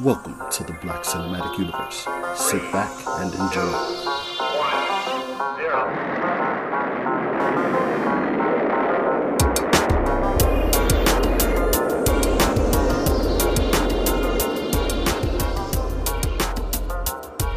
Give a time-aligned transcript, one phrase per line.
[0.00, 2.06] Welcome to the Black Cinematic Universe.
[2.36, 4.08] Sit back and enjoy.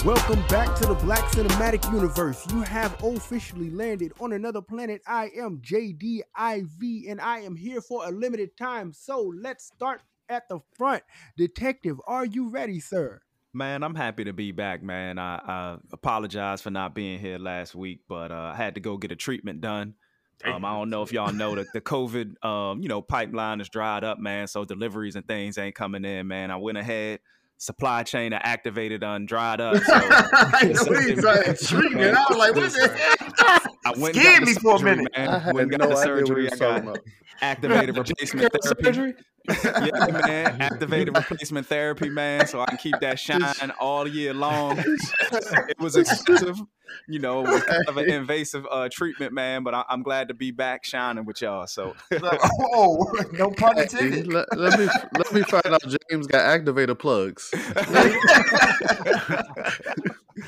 [0.03, 2.47] Welcome back to the Black Cinematic Universe.
[2.51, 5.03] You have officially landed on another planet.
[5.05, 8.93] I am JDIV and I am here for a limited time.
[8.93, 10.01] So let's start
[10.31, 11.03] at the front.
[11.37, 13.21] Detective, are you ready, sir?
[13.53, 15.19] Man, I'm happy to be back, man.
[15.19, 18.97] I, I apologize for not being here last week, but uh, I had to go
[18.97, 19.95] get a treatment done.
[20.43, 23.69] Um, I don't know if y'all know that the COVID, um, you know, pipeline is
[23.69, 24.47] dried up, man.
[24.47, 26.49] So deliveries and things ain't coming in, man.
[26.49, 27.19] I went ahead,
[27.57, 29.75] supply chain are activated, on dried up.
[29.83, 31.57] So I know what he's saying.
[31.63, 32.17] Treatment.
[32.17, 33.60] I was like, what the heck?
[33.85, 35.11] I went and Scared got me the for a minute.
[35.17, 35.27] Man.
[35.29, 36.45] I had Went no got the idea what he surgery.
[36.45, 36.99] I got talking about.
[37.41, 38.83] activated replacement therapy.
[38.83, 39.13] surgery.
[39.47, 40.61] yeah, man.
[40.61, 42.45] Activated replacement therapy, man.
[42.47, 44.77] So I can keep that shine all year long.
[44.77, 46.59] it was expensive,
[47.07, 49.63] you know, it was kind of an invasive uh, treatment, man.
[49.63, 51.65] But I- I'm glad to be back shining with y'all.
[51.65, 54.31] So oh, no pun intended.
[54.31, 57.49] let, let me let me find out James got activator plugs.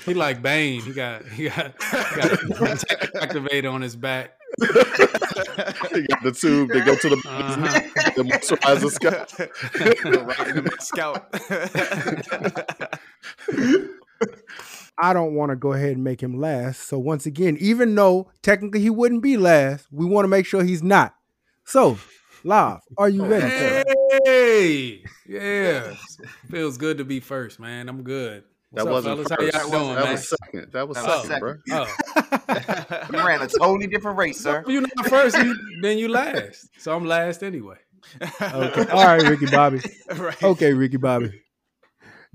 [0.05, 0.81] He like Bane.
[0.81, 2.29] He got he got, he got
[3.21, 4.37] activator on his back.
[4.61, 4.67] he
[6.07, 6.69] got the tube.
[6.71, 7.81] They go to the Uh-huh.
[8.15, 10.27] the moisturizer scalp.
[10.27, 11.27] right in the scalp.
[14.99, 16.83] I don't want to go ahead and make him last.
[16.87, 20.63] So once again, even though technically he wouldn't be last, we want to make sure
[20.63, 21.15] he's not.
[21.65, 21.97] So,
[22.43, 23.83] Live, are you ready.
[24.25, 25.95] Hey, yeah,
[26.51, 27.87] feels good to be first, man.
[27.89, 28.43] I'm good.
[28.73, 29.51] What's That up, wasn't fellas?
[29.51, 29.55] first.
[29.55, 30.11] How y'all doing, that man?
[30.13, 30.71] was second.
[30.73, 31.55] That was That was second, bro.
[31.71, 34.63] Oh, You ran a totally different race, sir.
[34.67, 36.69] you're not first, you, then you last.
[36.79, 37.77] So I'm last anyway.
[38.19, 38.89] Okay.
[38.91, 39.79] All right, Ricky Bobby.
[40.15, 40.41] right.
[40.43, 41.39] Okay, Ricky Bobby.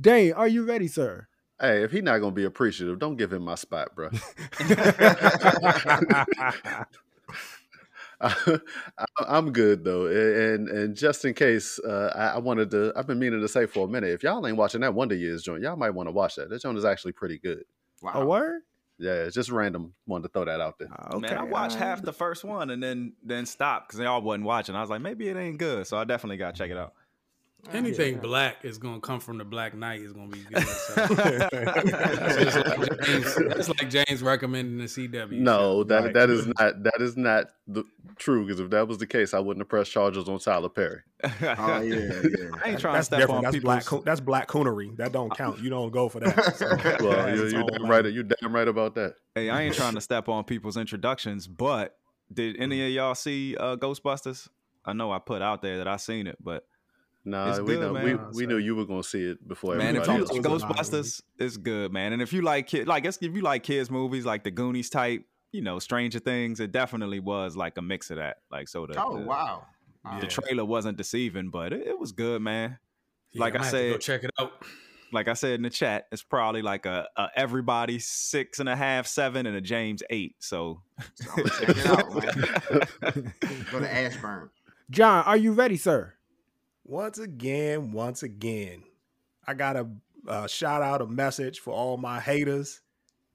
[0.00, 1.27] Dane, are you ready, sir?
[1.61, 4.11] Hey, if he's not gonna be appreciative, don't give him my spot, bro.
[8.21, 12.93] I, I'm good though, and and just in case, uh, I, I wanted to.
[12.97, 14.11] I've been meaning to say for a minute.
[14.11, 16.51] If y'all ain't watching that Wonder Years joint, y'all might want to watch that.
[16.51, 17.65] That joint is actually pretty good.
[18.03, 18.12] Wow.
[18.15, 18.62] A word?
[18.99, 19.95] Yeah, it's just random.
[20.07, 20.89] Wanted to throw that out there.
[21.15, 21.28] Okay.
[21.28, 24.75] Man, I watched half the first one and then then stopped because y'all wasn't watching.
[24.75, 26.95] I was like, maybe it ain't good, so I definitely got to check it out.
[27.73, 30.62] Anything black is gonna come from the Black Knight is gonna be good.
[30.67, 30.95] So.
[31.12, 35.33] it's, like James, it's like James recommending the CW.
[35.33, 36.15] No, that Right.
[36.15, 37.84] that is not that is not the
[38.17, 38.47] true.
[38.47, 41.01] Because if that was the case, I wouldn't have pressed charges on Tyler Perry.
[41.43, 42.51] Oh yeah, yeah.
[42.65, 43.39] I ain't trying to step different.
[43.39, 43.62] on That's people's.
[43.62, 43.84] black.
[43.84, 44.97] Co- that's black coonery.
[44.97, 45.59] That don't count.
[45.61, 46.55] You don't go for that.
[46.57, 46.67] So,
[47.07, 48.05] Well, that's you its you own damn right.
[48.07, 49.15] You damn right about that.
[49.34, 51.97] Hey, I ain't trying to step on people's introductions, but
[52.33, 54.49] did any of y'all see uh, Ghostbusters?
[54.84, 56.65] I know I put out there that I seen it, but
[57.28, 58.05] Nah, It's we good, know man.
[58.05, 60.31] we, Nah, we knew you were gonna see it before man, if you like was
[60.31, 62.12] a lot of Ghostbusters, it's good, man.
[62.12, 65.25] And if you like kid, like if you like kids movies, like the Goonies type,
[65.53, 68.39] you know, Stranger Things, it definitely was like a mix of that.
[68.50, 69.66] Like so, the Oh the, wow.
[70.21, 72.78] the trailer wasn't deceiving, but it, it was good, man.
[73.33, 74.53] Yeah, like I I'm gonna have to go said- check it out.
[75.10, 78.77] Like I said in the chat, it's probably like a, a everybody six and a
[78.77, 80.37] half, seven, and a James eight.
[80.39, 80.83] So
[81.15, 82.15] So check it out,
[83.15, 83.33] man.
[83.72, 84.50] Go to Ashburn.
[84.91, 86.12] John, are you ready, sir?
[86.88, 88.82] Once again, once again,
[89.47, 89.76] I got
[90.26, 92.81] uh, shout out a message for all my haters,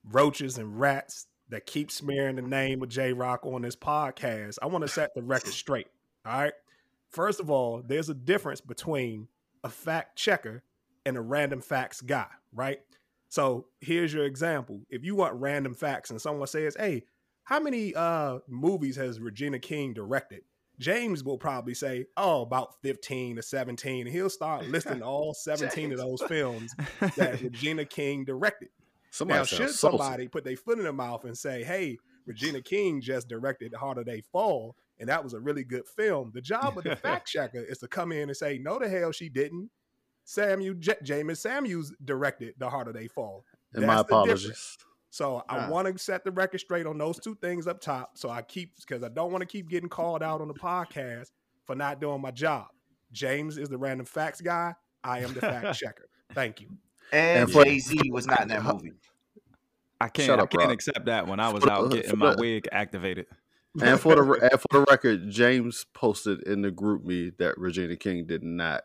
[0.09, 4.58] roaches, and rats that keep smearing the name of J Rock on this podcast.
[4.63, 5.86] I want to set the record straight.
[6.25, 6.53] All right.
[7.12, 9.28] First of all, there's a difference between
[9.63, 10.63] a fact checker
[11.06, 12.25] and a random facts guy,
[12.56, 12.80] right?
[13.30, 14.81] So here's your example.
[14.90, 17.03] If you want random facts and someone says, hey,
[17.44, 20.42] how many uh movies has Regina King directed?
[20.80, 24.08] James will probably say, oh, about 15 to 17.
[24.08, 26.76] And he'll start listing all 17 of those films
[27.16, 28.70] that Regina King directed.
[29.12, 29.98] Somebody now, should salty.
[29.98, 33.78] somebody put their foot in their mouth and say, hey, Regina King just directed The
[33.78, 37.28] Harder They Fall, and that was a really good film, the job of the fact
[37.28, 39.70] checker is to come in and say, no, the hell she didn't.
[40.26, 43.44] Samuel J- James Samuels directed The Harder They Fall.
[43.74, 44.78] And my That's the difference.
[45.13, 45.44] Apologies.
[45.44, 45.69] So I Ah.
[45.69, 48.18] want to set the record straight on those two things up top.
[48.18, 51.31] So I keep because I don't want to keep getting called out on the podcast
[51.65, 52.68] for not doing my job.
[53.12, 54.74] James is the random facts guy.
[55.04, 56.07] I am the fact checker.
[56.33, 56.69] Thank you.
[57.12, 58.94] And, And Jay Z was not in that movie.
[60.01, 60.71] I can't Shut I can't Rob.
[60.71, 63.27] accept that when I was For out for getting my the- wig activated.
[63.81, 64.21] And for the
[64.51, 68.83] and for the record, James posted in the GroupMe that Regina King did not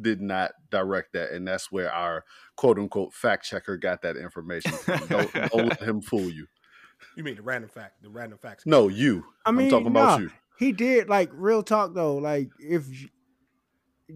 [0.00, 2.24] did not direct that, and that's where our
[2.56, 4.72] quote unquote fact checker got that information.
[4.72, 4.98] From.
[5.08, 6.46] Don't, don't let him fool you.
[7.16, 8.02] You mean the random fact?
[8.02, 8.64] The random facts.
[8.66, 9.24] No, you.
[9.46, 10.30] I mean, I'm talking about you.
[10.58, 12.16] He did like real talk though.
[12.16, 12.86] Like if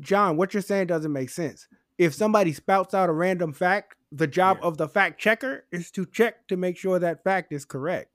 [0.00, 1.66] John, what you're saying doesn't make sense.
[1.98, 4.66] If somebody spouts out a random fact, the job Yeah.
[4.68, 8.10] of the fact checker is to check to make sure that fact is correct.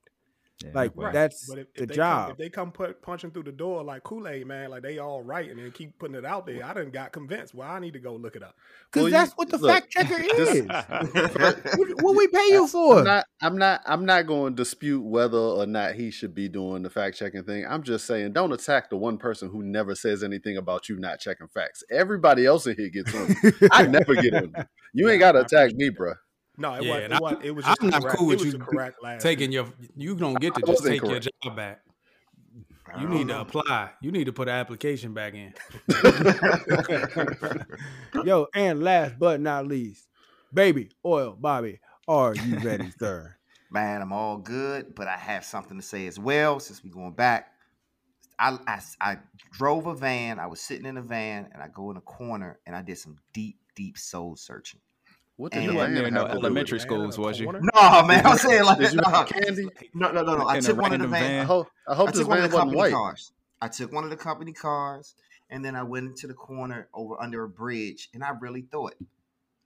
[0.64, 2.24] Yeah, Like well, that's But if, if the job.
[2.26, 4.98] Come, if they come put, punching through the door like Kool Aid man, like they
[4.98, 7.54] all right, and then keep putting it out there, I didn't got convinced.
[7.54, 8.54] Well, I need to go look it up.
[8.92, 10.66] Because Well, you- that's what the look, fact checker is.
[11.78, 12.98] what, what we pay you for?
[12.98, 13.24] I'm not.
[13.42, 13.80] I'm not.
[13.86, 17.44] I'm not going to dispute whether or not he should be doing the fact checking
[17.44, 17.64] thing.
[17.66, 21.20] I'm just saying, don't attack the one person who never says anything about you not
[21.20, 21.82] checking facts.
[21.90, 23.34] Everybody else in here gets on.
[23.70, 24.52] I never get on.
[24.54, 24.64] you.
[24.92, 26.14] You ain't got to attack me, bro.
[26.58, 27.12] No, it Yeah, wasn't.
[27.12, 28.18] It, wasn't, it was just I'm not correct.
[28.18, 29.22] cool with was you the correct last.
[29.22, 29.66] Taking your,
[29.96, 31.80] you don't get to just wasn't take your job back.
[32.98, 33.90] You don't need to apply.
[34.02, 35.54] You need to put an application back in.
[38.24, 40.08] Yo, and last but not least,
[40.52, 43.36] baby oil Bobby, are you ready, sir?
[43.70, 47.12] Man, I'm all good, but I have something to say as well since we're going
[47.12, 47.52] back.
[48.40, 49.18] I, I, I
[49.52, 50.40] drove a van.
[50.40, 52.98] I was sitting in a van, and I go in a corner, and I did
[52.98, 54.80] some deep, deep soul searching.
[55.40, 56.82] What And did you you wasn't near no have with elementary it?
[56.82, 57.46] schools, was you?
[57.46, 57.60] Corner?
[57.74, 59.68] No, man, I'm saying like Did you no, candy?
[59.94, 60.46] no, no, no, no.
[60.46, 61.40] I took one of the random van.
[61.40, 61.68] I hope.
[61.88, 62.92] I hope I this took one van of the wasn't company white.
[62.92, 63.32] cars.
[63.62, 65.14] I took one of the company cars,
[65.48, 68.94] and then I went into the corner over under a bridge, and I really thought,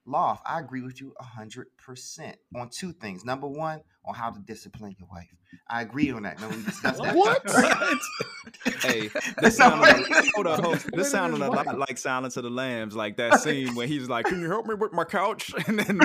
[0.06, 3.24] Loft, I agree with you hundred percent on two things.
[3.24, 5.28] Number one, on how to discipline your wife.
[5.68, 6.40] I agree on that.
[6.40, 7.14] No, we discussed that.
[7.14, 7.42] What?
[8.82, 9.08] hey,
[9.40, 10.28] this sounded, right.
[10.34, 13.40] hold on, hold, Wait, this sounded a lot like Silence of the Lambs, like that
[13.40, 15.98] scene where he's like, "Can you help me with my couch?" and then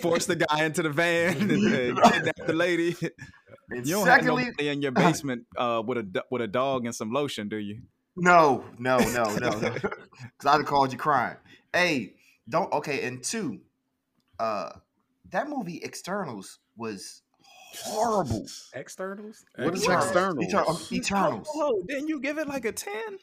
[0.00, 2.96] force the guy into the van and, and kidnap the lady.
[3.70, 6.86] And You don't secondly, have nobody in your basement uh, with a with a dog
[6.86, 7.82] and some lotion, do you?
[8.16, 9.70] No, no, no, no, no.
[9.70, 9.92] Because
[10.44, 11.36] I'd have called you crying.
[11.72, 12.14] Hey,
[12.48, 12.72] don't.
[12.72, 13.60] Okay, and two,
[14.38, 14.70] uh,
[15.30, 17.22] that movie Externals was
[17.74, 18.46] horrible.
[18.74, 19.44] Externals.
[19.56, 20.44] What is Externals.
[20.44, 20.90] externals?
[20.92, 21.48] Um, Eternals.
[21.54, 23.18] Oh, didn't you give it like a ten?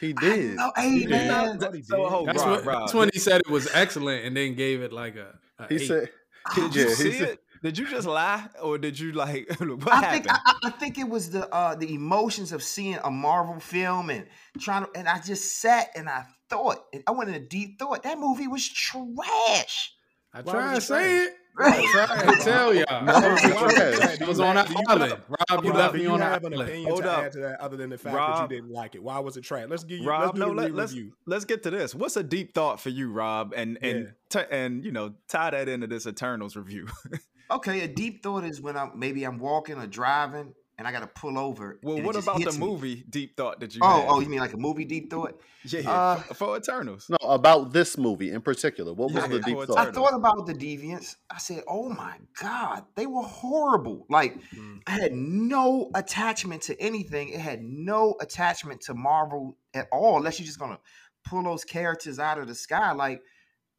[0.00, 0.56] He did.
[0.56, 2.28] know, hey He man, But he So, did.
[2.28, 4.92] That's, Rob, what, Rob, that's when he said it was excellent and then gave it
[4.92, 5.38] like a.
[5.58, 5.86] a He eight.
[5.86, 6.10] said.
[6.56, 7.38] Did Yeah, you he see said- it?
[7.62, 10.24] Did you just lie, or did you like what I happened?
[10.24, 13.60] think I, I- I think it was the uh, the emotions of seeing a Marvel
[13.60, 14.26] film and
[14.58, 18.02] trying to, and I just sat and I thought, I went in a deep thought.
[18.04, 19.92] That movie was trash.
[20.34, 21.32] I Why tried to was it say it.
[21.58, 23.04] I tried to tell y'all.
[23.04, 23.96] No, Why it's was it trash.
[23.98, 24.20] trash?
[24.22, 25.12] I was on an Do you island.
[25.12, 26.68] have- Rob, you left me you on an have an island.
[26.70, 27.18] opinion Hold to up.
[27.24, 29.02] add to that other than the fact that you didn't like it?
[29.02, 29.66] Why was it trash?
[29.68, 30.08] Let's give you.
[30.08, 31.12] Rob, let's no, let, let's review.
[31.26, 31.94] let's get to this.
[31.94, 33.52] What's a deep thought for you, Rob?
[33.54, 36.86] And and t- and you know tie that into this Eternals review.
[37.50, 41.00] Okay, a deep thought is when I'm maybe I'm walking or driving and I got
[41.00, 41.78] to pull over.
[41.84, 42.66] well, what about the hits me.
[42.66, 43.80] movie Deep Thought that you?
[43.84, 44.06] Oh, had?
[44.08, 45.40] oh, you mean like a movie deep thought?
[45.64, 47.08] yeah, uh, for, for Eternals.
[47.08, 48.92] No, about this movie in particular.
[48.92, 49.78] What was Yeah, the deep for thought?
[49.78, 51.14] I thought about the deviants.
[51.30, 54.82] I said, "Oh my god, they were horrible." Like Mm.
[54.88, 57.28] I had no attachment to anything.
[57.28, 60.80] It had no attachment to Marvel at all, unless you're just gonna
[61.24, 62.90] pull those characters out of the sky.
[62.90, 63.22] Like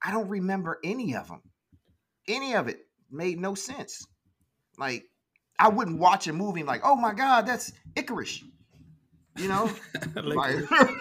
[0.01, 1.41] I don't remember any of them.
[2.29, 4.07] Any of it made no sense.
[4.77, 5.03] Like
[5.59, 8.43] I wouldn't watch a movie and like, "Oh my god, that's Ikaris."
[9.37, 9.69] You know,
[10.15, 10.55] like,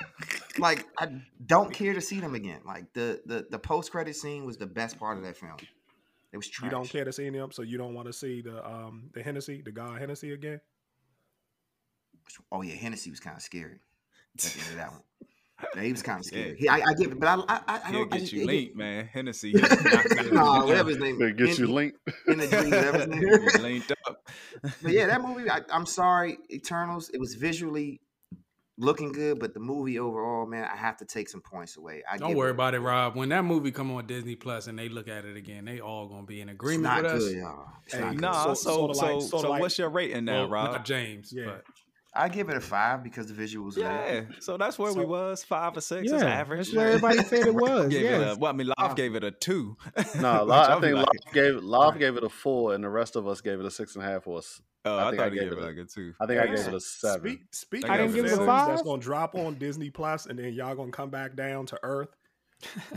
[0.59, 1.09] like I
[1.45, 2.61] don't care to see them again.
[2.65, 5.57] Like the the the post credit scene was the best part of that film.
[6.33, 6.71] It was trash.
[6.71, 9.23] You don't care to see them, so you don't want to see the um the
[9.23, 10.61] Hennessy, the God Hennessy again.
[12.51, 13.81] Oh yeah, Hennessy was kind of scary.
[14.35, 15.03] At the end of that one,
[15.75, 16.53] yeah, he was kind of Yeah.
[16.57, 18.15] He, I, I get it, but I I, I, I He'll don't.
[18.15, 19.07] I, get you it- linked, man.
[19.13, 19.51] Hennessy.
[19.53, 21.19] he'll Nah, whatever his name.
[21.19, 21.99] They get you Hen- linked.
[22.27, 23.23] Hennessy, whatever his name.
[23.23, 24.29] You linked up.
[24.83, 25.49] But yeah, that movie.
[25.51, 27.11] I, I'm sorry, Eternals.
[27.11, 28.01] It was visually
[28.79, 32.03] looking good, but the movie overall, man, I have to take some points away.
[32.11, 33.15] I Don't worry it- about it, Rob.
[33.17, 36.09] When that movie come on Disney Plus and they look at it again, they all
[36.09, 37.25] gonna be in It's agreement not with us.
[37.29, 37.67] good, y'all.
[37.85, 38.21] It's Hey, not good.
[38.23, 40.73] Nah, so So- so sorta so, like- sorta what's your rating now, Well, Rob?
[40.73, 41.33] not James.
[41.37, 41.45] Yeah.
[41.47, 41.65] but
[42.15, 43.77] I give it a five because the visuals.
[43.77, 43.85] were good.
[43.85, 46.09] Yeah, so that's where we was five or six.
[46.09, 46.67] Yeah, it's average.
[46.69, 47.93] that's where everybody said it was.
[47.93, 48.37] yeah, Yes.
[48.39, 49.77] well, I mean, Love gave it a two.
[49.77, 52.85] No, Which Lo- I I'll think like, Love gave Love gave it a four, and
[52.85, 54.27] the rest of us gave it a six and a half.
[54.27, 55.77] Or s- Oh, I I, think thought I he gave gave it it a- like
[55.77, 56.13] a two.
[56.21, 56.57] I think I Yeah.
[56.57, 57.21] gave it a seven.
[57.31, 58.69] Speak, speaking I of didn't give it a films five?
[58.69, 62.09] that's gonna drop on Disney Plus, and then y'all gonna come back down to Earth.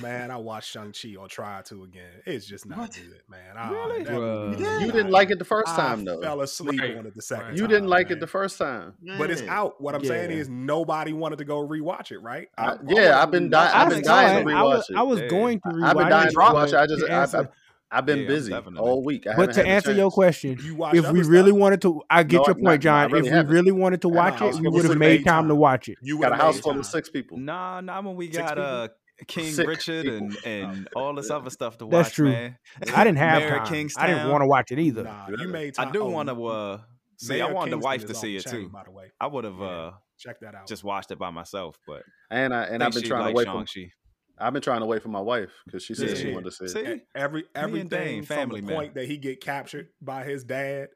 [0.01, 2.09] Man, I watched Shang Chi or try to again.
[2.25, 2.91] It's just not What?
[2.93, 3.55] good, man.
[3.57, 4.03] Ah, Really?
[4.03, 4.79] that Yeah.
[4.79, 6.21] You didn't like it the first I time though.
[6.21, 7.57] fell asleep Right, on it the second right.
[7.57, 8.17] You didn't like man.
[8.17, 8.93] it the first time.
[9.17, 9.81] But it's out.
[9.81, 12.49] What I'm saying is nobody wanted to go rewatch it, right?
[12.57, 14.55] I- I- I yeah, wanna I've been rewatch dying- I've been dying to it.
[14.55, 16.75] I was, rewatch I was going to rewatch I've been dying it, to watch it.
[16.75, 17.47] I just to I've, answer- I've,
[17.91, 18.79] I've been Yeah, busy definitely.
[18.89, 19.27] all week.
[19.27, 21.59] I but to answer your question, You if we other really stuff?
[21.59, 23.11] wanted to, I get No, your point, no, I John.
[23.11, 23.53] really if we haven't.
[23.53, 25.47] really wanted to watch it, we would have made made time time.
[25.49, 25.97] to watch it.
[26.01, 27.37] you Got a house full of six people.
[27.37, 28.63] Nah, nah, when we got people?
[28.63, 28.87] uh
[29.27, 30.27] King Six Richard people.
[30.27, 32.29] and and all this other stuff to watch, That's true.
[32.31, 32.57] man.
[32.93, 33.89] I didn't have Mayor of time.
[33.97, 35.03] I didn't want to watch it either.
[35.03, 35.87] Nah, you made time.
[35.87, 36.81] I do oh, want to uh
[37.17, 37.41] see.
[37.41, 38.69] I Mayor wanted the wife to see it chain, too.
[38.69, 39.65] By the way, I would have Yeah.
[39.65, 40.67] uh Check that out.
[40.67, 43.47] just watched it by myself, but And I and I I've been trying to wait
[43.47, 43.91] for Shang-Chi.
[44.37, 46.65] I've been trying to wait for my wife because she said she wanted to see
[46.65, 46.69] it.
[46.99, 47.01] See?
[47.15, 48.75] Every and Dane, everything from family the man.
[48.75, 50.89] point that he get captured by his dad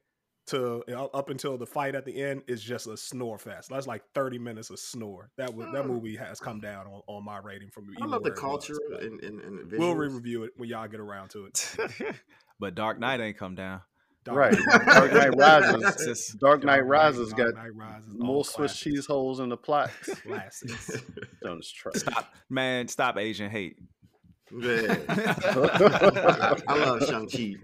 [0.50, 3.70] to up until the fight at the end is just a snore fest.
[3.70, 5.29] That's like thirty minutes of snore.
[5.38, 5.88] That was that Mm.
[5.88, 7.86] movie has come down on, on my rating from.
[7.89, 10.51] I even love the where it was, culture and, and, and the We'll re-review it
[10.58, 11.75] when y'all get around to it.
[12.60, 13.82] but Dark Knight ain't come down.
[14.25, 14.86] Dark Right.
[14.86, 15.96] Dark Knight Rises.
[16.06, 18.79] Just- Dark Knight Dark Knight- Rises Dark got Knight Rises, more Swiss classics.
[18.79, 19.91] cheese holes in the plot.
[20.27, 20.91] classics.
[21.41, 21.91] Don't try.
[21.96, 23.77] stop, man, stop Asian hate.
[24.51, 24.98] Yeah.
[25.10, 27.56] I, I love Shang-Chi.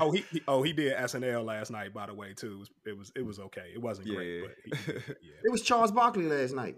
[0.00, 1.94] Oh, he, he oh he did SNL last night.
[1.94, 2.52] By the way, too.
[2.54, 3.70] It was it was, it was okay.
[3.72, 5.36] It wasn't great, but he, yeah.
[5.44, 6.76] it was Charles Barkley last night.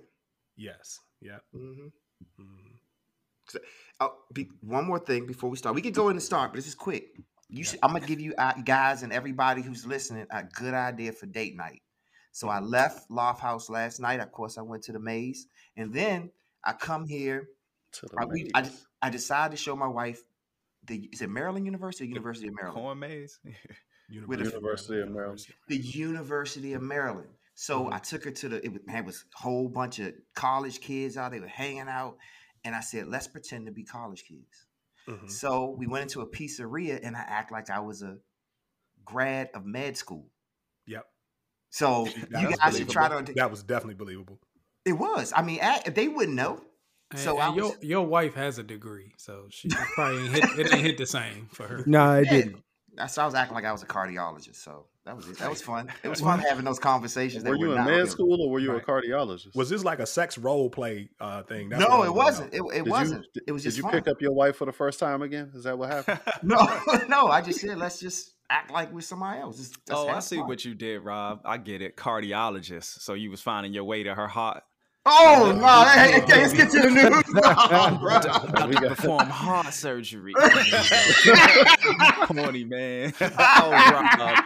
[0.56, 1.00] Yes.
[1.20, 1.38] Yeah.
[1.52, 1.88] hmm
[2.40, 2.78] Mhm.
[4.00, 5.74] Oh, be, one more thing before we start.
[5.74, 7.16] We could go in and start, but this is quick.
[7.48, 11.12] You should, I'm gonna give you uh, guys and everybody who's listening a good idea
[11.12, 11.82] for date night.
[12.32, 14.20] So I left Loft House last night.
[14.20, 16.30] Of course, I went to the maze, and then
[16.64, 17.48] I come here.
[17.94, 18.68] To the I, we, I,
[19.02, 20.22] I decided to show my wife
[20.86, 22.82] the is it Maryland University or University of Maryland?
[22.82, 23.38] Corn maze.
[24.26, 25.46] With the- University of Maryland.
[25.68, 27.28] the University of Maryland.
[27.54, 28.64] So I took her to the.
[28.64, 31.32] It was, man, it was a whole bunch of college kids out.
[31.32, 32.16] They were hanging out,
[32.64, 34.66] and I said, "Let's pretend to be college kids."
[35.08, 35.30] Mhm.
[35.30, 38.16] So we went into a pizzeria, and I act like I was a
[39.04, 40.26] grad of med school.
[40.86, 41.04] Yep.
[41.70, 43.32] So That you was guys should try to.
[43.34, 44.38] That was definitely believable.
[44.84, 45.32] It was.
[45.36, 46.62] I mean, a- they wouldn't know.
[47.12, 50.32] And, So and I your was- your wife has a degree, so she probably ain't
[50.34, 51.84] hit, it ain't hit the same for her.
[51.86, 52.62] Nah, it didn't.
[52.94, 54.56] That's I was acting like I was a cardiologist.
[54.56, 55.38] So that was it.
[55.38, 55.90] That was fun.
[56.02, 57.42] It was fun having those conversations.
[57.42, 58.06] that Were you in med real.
[58.06, 58.82] school or were you Right.
[58.82, 59.54] a cardiologist?
[59.56, 61.70] Was this like a sex role play uh, thing?
[61.70, 62.52] That's No, it wanna wasn't.
[62.54, 63.26] It, it Did wasn't.
[63.34, 63.92] You, it was did just you fun.
[63.92, 65.52] pick up your wife for the first time again?
[65.54, 66.20] Is that what happened?
[66.42, 66.58] No,
[67.08, 67.26] no.
[67.28, 69.56] I just said let's just act like we're somebody else.
[69.56, 70.48] Just, let's oh, I see fun.
[70.48, 71.40] what you did, Rob.
[71.46, 71.96] I get it.
[71.96, 73.00] Cardiologist.
[73.00, 74.62] So you was finding your way to her heart.
[75.04, 75.84] Oh no!
[75.90, 77.34] Hey, hey, let's get to the news.
[77.34, 78.18] No, bro.
[78.18, 80.32] About We to perform heart surgery.
[82.26, 83.12] Corny man.
[83.20, 84.44] oh, Rob.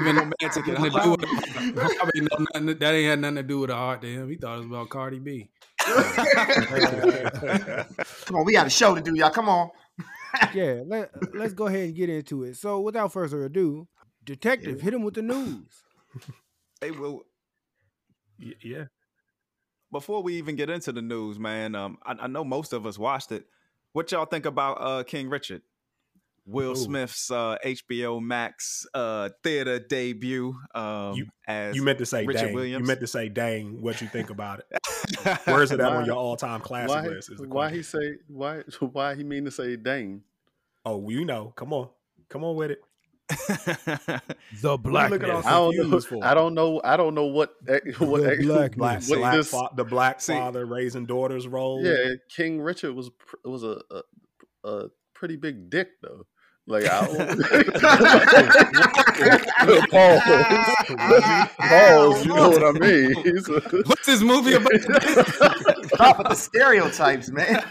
[0.00, 1.18] Even romantic and nothing to do hot.
[1.18, 4.28] with, probably know nothing, that ain't had nothing to do with the heart to him.
[4.28, 5.48] He thought it was about Cardi B.
[8.26, 9.30] Come on, we got a show to do, y'all.
[9.30, 9.70] Come on.
[10.52, 12.56] Yeah, let, let's go ahead and get into it.
[12.56, 13.88] So, without further ado,
[14.24, 15.84] detective, hit him with the news.
[16.82, 17.22] Hey, well,
[18.38, 18.84] Y- yeah.
[19.92, 22.98] Before we even get into the news, man, um, I, I know most of us
[22.98, 23.46] watched it.
[23.92, 25.62] What y'all think about uh, King Richard?
[26.44, 26.76] Will Ooh.
[26.76, 32.46] Smith's uh, HBO Max uh, theater debut um, You- as You meant to say Richard
[32.46, 32.54] dang.
[32.54, 32.80] Williams?
[32.80, 33.80] You meant to say dang.
[33.80, 35.38] What you think about it?
[35.44, 37.30] Where is it at on your all-time classic why list?
[37.30, 40.22] Is why he say why why he mean to say dang?
[40.84, 41.52] Oh, you know.
[41.54, 41.90] Come on.
[42.28, 42.80] Come on with it.
[44.60, 46.20] The looking all I don't know.
[46.22, 46.80] I don't know.
[46.84, 48.76] I don't know what eh, ex- what eh, The ex- blackness.
[48.76, 51.84] Black, what black this- fa- the black See- father raising daughters role.
[51.84, 53.10] Yeah, King Richard was
[53.44, 54.02] was a, a
[54.68, 56.26] a pretty big dick though.
[56.66, 57.18] Like I don't-
[59.90, 60.20] pause,
[61.58, 62.26] pause.
[62.26, 63.12] You know what I mean?
[63.16, 64.72] A, What's this movie about?
[65.94, 67.64] Stop with the stereotypes, man.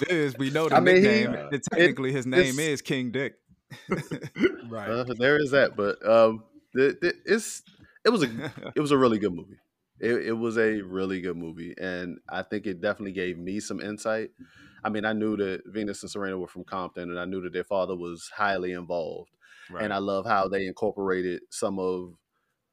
[0.00, 0.36] It is.
[0.38, 1.48] We know the I mean, he- nickname.
[1.52, 3.34] It- technically, his name is King Dick.
[4.70, 4.88] Right.
[4.88, 7.62] uh, there is that, but um, it's
[8.04, 9.58] it was a it was a really good movie.
[10.00, 13.80] It, it was a really good movie, and I think it definitely gave me some
[13.80, 14.30] insight.
[14.82, 17.52] I mean, I knew that Venus and Serena were from Compton, and I knew that
[17.52, 19.30] their father was highly involved.
[19.78, 22.14] And I love how they incorporated some of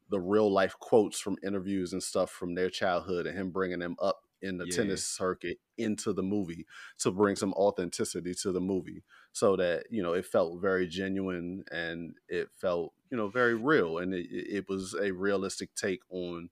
[0.10, 3.98] the real life quotes from interviews and stuff from their childhood, and him bringing them
[4.02, 4.76] up in the Yeah.
[4.76, 6.66] tennis circuit into the movie
[7.00, 11.64] to bring some authenticity to the movie, so that you know it felt very genuine
[11.72, 16.50] and it felt you know very real, and it, it was a realistic take on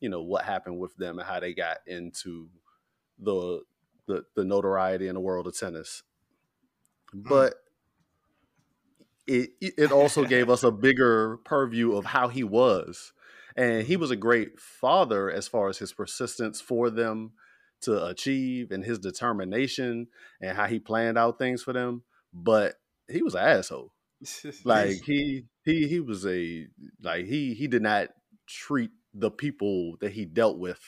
[0.00, 2.50] you know what happened with them and how they got into
[3.18, 3.62] the
[4.06, 6.02] the, the notoriety in the world of tennis.
[7.24, 7.28] Hmm.
[7.28, 7.54] But
[9.26, 13.12] it it also gave us a bigger purview of how he was.
[13.56, 17.32] And he was a great father as far as his persistence for them
[17.82, 20.08] to achieve and his determination
[20.40, 22.02] and how he planned out things for them.
[22.32, 22.74] But
[23.08, 23.92] he was an asshole.
[24.64, 26.66] Like he he he was a
[27.02, 28.08] like he he did not
[28.48, 30.80] treat the people that he dealt with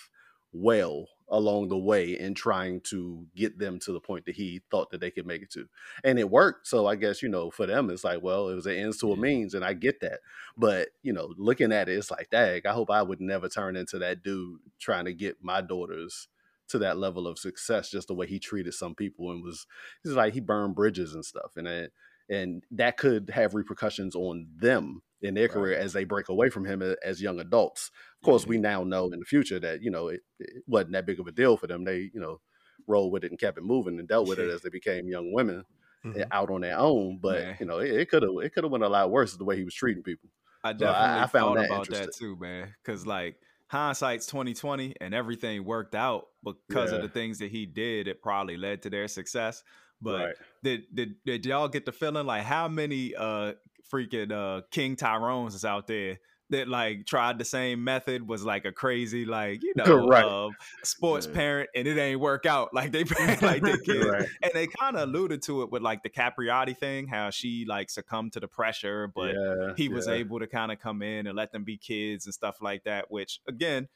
[0.53, 4.91] well along the way in trying to get them to the point that he thought
[4.91, 5.67] that they could make it to.
[6.05, 6.67] And it worked.
[6.67, 9.13] So I guess, you know, for them it's like, well, it was an ends to
[9.13, 10.21] a means and I get that.
[10.57, 13.77] But, you know, looking at it, it's like, dang, I hope I would never turn
[13.77, 16.29] into that dude trying to get my daughters
[16.69, 19.67] to that level of success just the way he treated some people and was
[20.03, 21.53] he's like he burned bridges and stuff.
[21.57, 21.93] And it
[22.31, 26.65] and that could have repercussions on them in their career as they break away from
[26.65, 27.91] him as young adults.
[28.21, 31.07] Of course, we now know in the future that you know it, it wasn't that
[31.07, 31.85] big of a deal for them.
[31.85, 32.41] They you know
[32.87, 35.33] rolled with it and kept it moving and dealt with it as they became young
[35.33, 35.65] women
[36.05, 36.27] Mhm.
[36.31, 37.19] out on their own.
[37.21, 37.57] But Man.
[37.61, 39.65] you know, it could have it could have went a lot worse the way he
[39.65, 40.31] was treating people.
[40.63, 42.75] I So I- definitely I found thought that about that too, man.
[42.85, 46.29] Because like hindsight's twenty twenty, and everything worked out
[46.67, 48.07] because of the things that he did.
[48.09, 49.63] It probably led to their success.
[50.01, 50.35] But right.
[50.63, 53.55] did did did y'all get the feeling like how many uh
[53.93, 56.19] freaking uh King Tyrones is out there
[56.51, 60.25] that like tried the same method was like a crazy like you know Right.
[60.25, 60.49] uh,
[60.83, 61.35] sports Yeah.
[61.35, 63.05] parent and it ain't work out like they
[63.43, 64.27] like they kids Right.
[64.43, 67.91] and they kind of alluded to it with like the Capriati thing how she like
[67.91, 70.15] succumbed to the pressure but yeah, he was yeah.
[70.15, 73.11] able to kind of come in and let them be kids and stuff like that
[73.11, 73.87] which again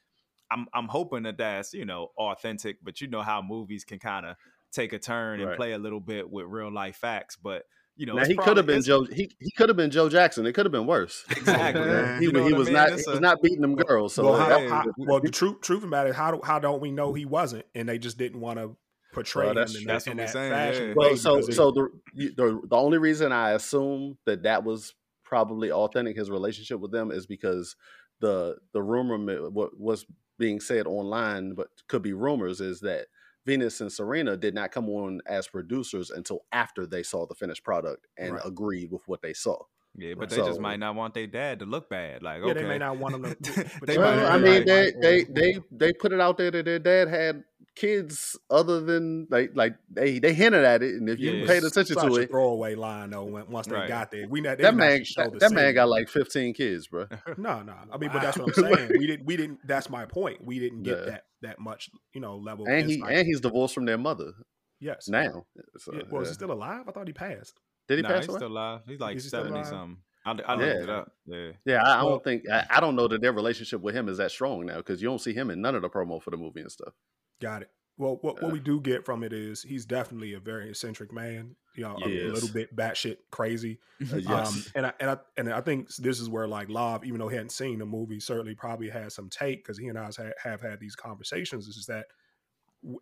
[0.50, 4.26] i'm i'm hoping that that's you know authentic but you know how movies can kind
[4.26, 4.36] of
[4.72, 5.56] take a turn and Right.
[5.56, 7.62] play a little bit with real life facts but
[8.02, 9.04] you know Now it's he could have been Joe.
[9.04, 10.44] He, he could have been Joe Jackson.
[10.44, 11.24] It could have been worse.
[11.30, 11.82] exactly
[12.18, 12.74] he You know was- he what I was mean?
[12.74, 12.88] not.
[12.92, 14.14] It's He was not beating them girls.
[14.14, 16.90] So well, how, how- well, the truth truth about it, how do, how don't we
[16.90, 18.76] know he wasn't, and they just didn't want to
[19.14, 20.82] portray Well, him in that's that, what we're that saying, fashion.
[20.88, 20.94] yeah.
[20.96, 25.70] way Well, so so the, the the only reason I assume that that was probably
[25.70, 27.76] authentic his relationship with them is because
[28.20, 30.04] the the rumor what was
[30.38, 33.06] being said online, but could be rumors, is that
[33.44, 37.64] Venus and Serena did not come on as producers until after they saw the finished
[37.64, 38.42] product and Right.
[38.44, 39.58] agreed with what they saw.
[39.94, 40.30] yeah but Right.
[40.30, 42.78] they just might not want their dad to look bad like yeah, okay they may
[42.78, 43.34] not want him to.
[43.80, 46.38] but They they Well, might I mean, like- they they they they put it out
[46.38, 47.44] there that their dad had
[47.74, 51.46] kids other than like like they they hinted at it, and if you Yeah.
[51.46, 53.24] paid attention such to a it, throwaway line though.
[53.24, 53.88] When, once they Right.
[53.88, 57.06] got there, we not, that didn't man that, that man got like fifteen kids, bro.
[57.38, 57.74] No, no.
[57.92, 58.90] I mean, but that's what I'm saying.
[58.98, 59.26] We didn't.
[59.26, 59.60] We didn't.
[59.66, 60.44] That's my point.
[60.44, 61.04] We didn't get Yeah.
[61.06, 62.66] that that much, you know, level.
[62.68, 64.32] And he and he's divorced from their mother
[64.78, 65.08] yes.
[65.08, 65.46] now.
[65.78, 66.84] So, Yeah, well, is he still alive?
[66.88, 67.58] I thought he passed.
[67.88, 68.38] Did he nah, pass he's away?
[68.38, 69.66] still alive he's like Is he 70 alive?
[69.66, 70.82] something I, I looked Yeah.
[70.82, 73.80] it up yeah yeah, I, I don't think I, I don't know that their relationship
[73.80, 75.90] with him is that strong now because you don't see him in none of the
[75.90, 76.94] promo for the movie and stuff.
[77.40, 77.70] Got it.
[77.98, 78.44] Well, what, Yeah.
[78.44, 81.56] what we do get from it is he's definitely a very eccentric man.
[81.74, 83.78] You know, a, a little bit batshit crazy.
[84.12, 84.28] Uh, yes.
[84.28, 87.28] Um, and I and I and I think this is where like Love, even though
[87.28, 90.16] he hadn't seen the movie, certainly probably has some take because he and I has
[90.16, 91.66] had, have had these conversations.
[91.68, 92.06] Is that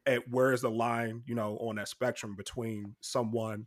[0.06, 3.66] at where is the line, you know, on that spectrum between someone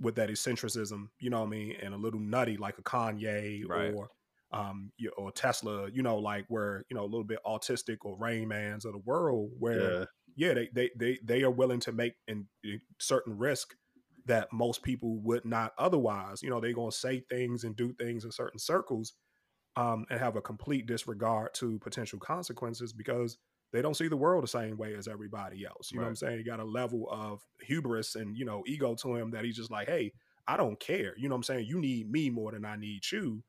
[0.00, 3.64] with that eccentricism, you know what I mean, and a little nutty like a Kanye
[3.66, 3.94] Right.
[3.94, 4.10] or
[4.52, 8.18] um you- or Tesla, you know, like where you know a little bit autistic or
[8.18, 10.04] Rain Man's of the world, where yeah,
[10.36, 13.74] yeah, they they they they are willing to make in, in certain risk
[14.26, 16.42] that most people would not otherwise.
[16.42, 19.14] You know, they're gonna say things and do things in certain circles,
[19.76, 23.38] um, and have a complete disregard to potential consequences because
[23.72, 25.90] they don't see the world the same way as everybody else.
[25.92, 26.38] You know what I'm saying?
[26.38, 29.70] He got a level of hubris and you know ego to him that he's just
[29.70, 30.12] like, hey,
[30.46, 31.14] I don't care.
[31.16, 31.66] You know what I'm saying?
[31.66, 33.42] You need me more than I need you,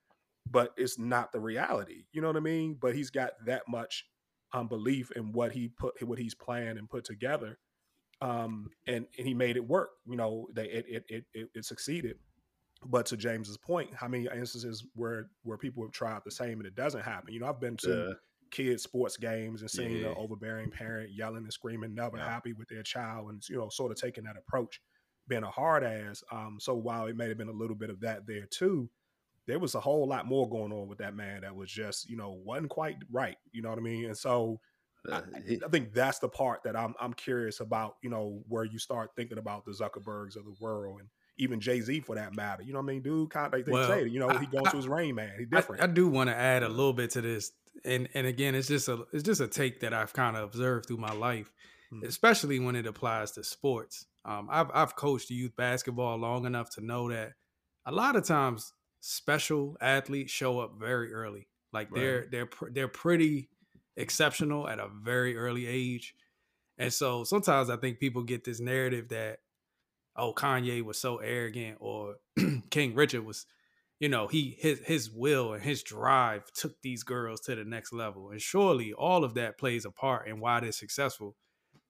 [0.49, 2.03] but it's not the reality.
[2.11, 2.77] You know what I mean?
[2.79, 4.05] But he's got that much
[4.53, 7.57] um, belief in what he put, what he's planned and put together,
[8.21, 9.91] um, and, and he made it work.
[10.05, 12.17] You know, they it it it, it, it succeeded.
[12.83, 16.65] But to James's point, how many instances where where people have tried the same and
[16.65, 17.33] it doesn't happen?
[17.33, 18.13] You know, I've been to yeah,
[18.51, 20.09] kids sports games and seeing Yeah.
[20.09, 22.29] the overbearing parent yelling and screaming, never Yeah.
[22.29, 24.81] happy with their child, and you know, sort of taking that approach,
[25.27, 26.23] being a hard ass.
[26.31, 28.89] Um, so while it may have been a little bit of that there too,
[29.47, 32.15] there was a whole lot more going on with that man that was just you
[32.17, 33.37] know wasn't quite right.
[33.51, 34.05] You know what I mean?
[34.05, 34.59] And so
[35.09, 37.97] I, uh, he- I think that's the part that I'm I'm curious about.
[38.03, 41.81] You know, where you start thinking about the Zuckerbergs of the world and even Jay
[41.81, 42.61] Z for that matter.
[42.61, 43.01] You know what I mean?
[43.01, 44.87] Dude, kind of like they Well, say, you know, I- he goes I- to his
[44.87, 45.33] Rain Man.
[45.39, 45.81] He's different.
[45.81, 47.51] I, do want to add a little bit to this,
[47.85, 50.87] and and again, it's just a it's just a take that I've kind of observed
[50.87, 51.51] through my life,
[51.93, 52.03] Mhm.
[52.03, 54.05] especially when it applies to sports.
[54.25, 57.33] Um, I've I've coached youth basketball long enough to know that
[57.85, 61.47] a lot of times special athletes show up very early.
[61.73, 63.49] Like they're they're pr- they're pretty
[63.97, 66.15] exceptional at a very early age,
[66.77, 69.39] and so sometimes I think people get this narrative that
[70.15, 72.17] oh Kanye was so arrogant or
[72.69, 73.45] King Richard was
[74.01, 77.93] you know he his his will and his drive took these girls to the next
[77.93, 78.31] level.
[78.31, 81.37] And surely all of that plays a part in why they're successful.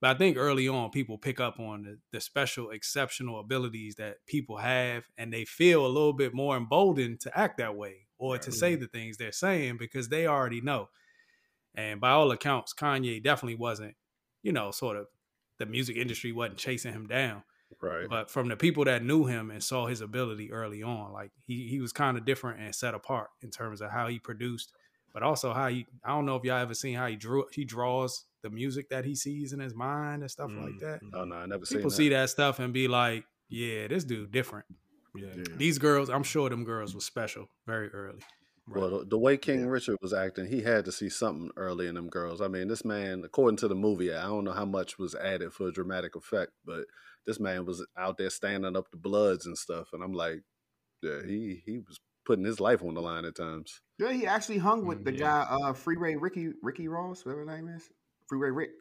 [0.01, 4.17] But i think early on people pick up on the, the special exceptional abilities that
[4.27, 8.37] people have and they feel a little bit more emboldened to act that way or
[8.37, 8.81] to say mm-hmm.
[8.81, 10.89] the things they're saying because they already know.
[11.73, 13.95] And by all accounts kanye definitely wasn't
[14.43, 15.07] you know sort of
[15.59, 17.43] the music industry wasn't chasing him down
[17.81, 18.07] right.
[18.09, 21.67] but from the people that knew him and saw his ability early on, like he
[21.67, 24.73] he was kind of different and set apart in terms of how he produced,
[25.13, 27.65] but also how he I don't know if y'all ever seen how he drew he
[27.65, 31.01] draws the music that he sees in his mind and stuff like that.
[31.03, 31.95] Mm, Oh no, I never seen People that.
[31.95, 34.65] see that stuff and be like, yeah, this dude different.
[35.13, 35.43] Yeah.
[35.57, 38.21] These girls, I'm sure them girls were special very early.
[38.67, 41.95] Well, the, the way King Richard was acting, he had to see something early in
[41.95, 42.41] them girls.
[42.41, 45.51] I mean, this man, according to the movie, I don't know how much was added
[45.51, 46.85] for dramatic effect, but
[47.25, 50.41] this man was out there standing up the bloods and stuff, and I'm like,
[51.01, 53.81] yeah, he he was putting his life on the line at times.
[53.99, 55.19] Yeah, he actually hung with Mm, the yeah.
[55.19, 57.89] guy, uh, Freeway Ricky Ricky Ross, whatever his name is.
[58.27, 58.71] Freeway Rick.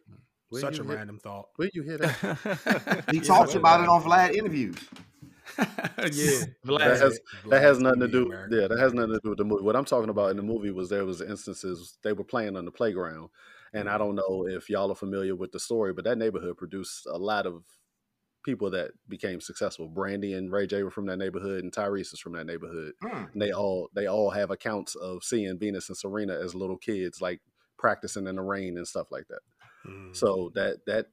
[0.49, 1.49] Where Such a hear- random thought.
[1.57, 3.05] Where you hear that?
[3.11, 4.77] He Yeah, talks about it on Vlad interviews.
[5.59, 5.65] yeah,
[5.99, 7.01] that Vlad.
[7.01, 8.27] has that has nothing to do.
[8.27, 8.57] America.
[8.61, 9.63] Yeah, that has nothing to do with the movie.
[9.63, 12.65] What I'm talking about in the movie was there was instances they were playing on
[12.65, 13.29] the playground,
[13.73, 17.07] and I don't know if y'all are familiar with the story, but that neighborhood produced
[17.07, 17.63] a lot of
[18.45, 19.89] people that became successful.
[19.89, 22.93] Brandy and Ray J were from that neighborhood, and Tyrese is from that neighborhood.
[23.03, 23.25] Hmm.
[23.33, 27.21] And they all they all have accounts of seeing Venus and Serena as little kids,
[27.21, 27.41] like
[27.79, 29.41] practicing in the rain and stuff like that.
[29.87, 30.15] Mm.
[30.15, 31.07] So that that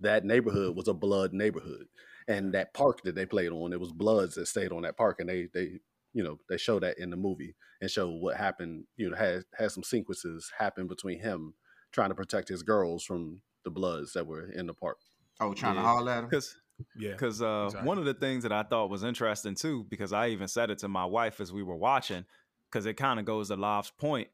[0.00, 1.86] that neighborhood was a blood neighborhood,
[2.28, 5.20] and that park that they played on, it was Bloods that stayed on that park,
[5.20, 5.80] and they they
[6.12, 8.84] you know they show that in the movie and show what happened.
[8.96, 11.54] You know, had had some sequences happen between him
[11.92, 14.98] trying to protect his girls from the Bloods that were in the park.
[15.40, 15.82] Oh, trying Yeah.
[15.82, 16.24] to holler at him.
[16.30, 16.56] Because
[16.96, 17.12] yeah.
[17.12, 17.88] Because uh, exactly.
[17.88, 20.78] one of the things that I thought was interesting too, because I even said it
[20.78, 22.24] to my wife as we were watching,
[22.70, 24.28] because it kind of goes to Lov's point.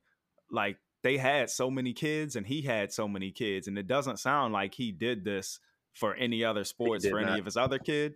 [0.51, 4.19] Like they had so many kids, and he had so many kids, and it doesn't
[4.19, 5.61] sound like he did this
[5.95, 7.39] for any other sports did for any not.
[7.41, 8.15] of his other kids.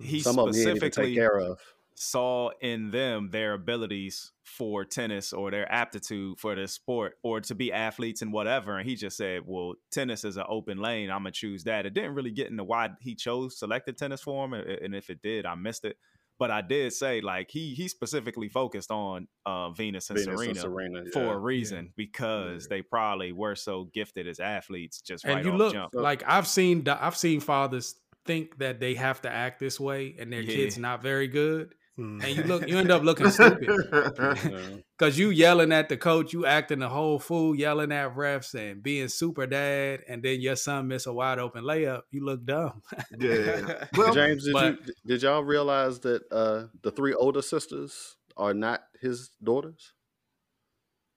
[0.00, 1.58] He Some of them he didn't take specifically care of.
[2.00, 7.54] Saw in them their abilities for tennis or their aptitude for the sport or to
[7.54, 8.78] be athletes and whatever.
[8.78, 11.10] And he just said, well, tennis is an open lane.
[11.10, 11.86] I'm going to choose that.
[11.86, 14.52] It didn't really get into why he chose selected tennis for him.
[14.54, 15.96] And if it did, I missed it.
[16.38, 20.50] But I did say, like, he he specifically focused on uh, Venus and Venus Serena
[20.50, 25.34] and Serena for a reason because they probably were so gifted as athletes just and
[25.34, 25.94] right you off look jump.
[25.94, 30.32] like I've seen I've seen fathers think that they have to act this way and
[30.32, 30.54] their Yeah.
[30.54, 31.74] kids not very good.
[31.98, 32.22] Mm.
[32.22, 33.68] And you look you end up looking stupid.
[34.98, 38.82] Cause you yelling at the coach, you acting the whole fool, yelling at refs and
[38.82, 42.02] being super dad, and then your son miss a wide open layup.
[42.10, 42.82] You look dumb.
[43.18, 43.86] yeah.
[43.96, 48.54] Well, James, did, but- you, did y'all realize that uh, the three older sisters are
[48.54, 49.92] not his daughters?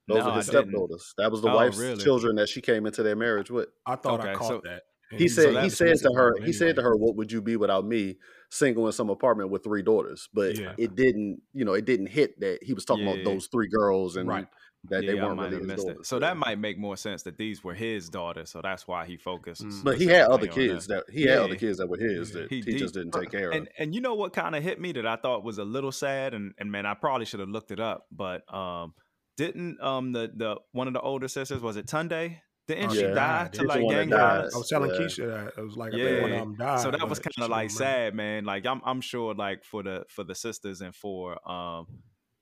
[0.08, 0.64] Those No, are his I didn't.
[0.70, 1.14] stepdaughters.
[1.18, 2.02] That was the Oh, wif's really?
[2.02, 3.68] children that she came into their marriage with.
[3.86, 4.82] I thought I caught so- that.
[5.18, 7.30] He said like, he "This said to her wrong he said to her, "What would
[7.32, 8.18] you be without me?"
[8.50, 10.74] Single in some apartment with three daughters, but Yeah.
[10.78, 11.40] it didn't.
[11.54, 13.12] You know, it didn't hit that he was talking Yeah.
[13.14, 14.46] about those three girls and Right.
[14.90, 16.00] that they Yeah, I weren't really missed daughters.
[16.00, 16.06] it.
[16.06, 18.50] So that might make more sense that these were his daughters.
[18.50, 19.62] So that's why he focused.
[19.64, 19.84] Mm.
[19.84, 20.76] But he had other specifically on them.
[20.76, 23.10] kids that he had other kids that were his that He he, just did.
[23.10, 23.56] didn't take care of.
[23.56, 25.92] and and you know what kind of hit me that I thought was a little
[25.92, 28.92] sad and and man I probably should have looked it up but um
[29.38, 33.00] didn't um the the one of the older sisters was it Tunde didn't Oh, she
[33.02, 33.14] yeah.
[33.14, 34.18] die to like one that gang died.
[34.18, 34.54] violence?
[34.54, 34.96] I was telling Yeah.
[35.00, 36.42] Keisha that it was like I think one Yeah.
[36.42, 36.80] of died.
[36.80, 40.04] so that was kind of like sad man like I'm I'm sure like for the
[40.08, 41.86] for the sisters and for um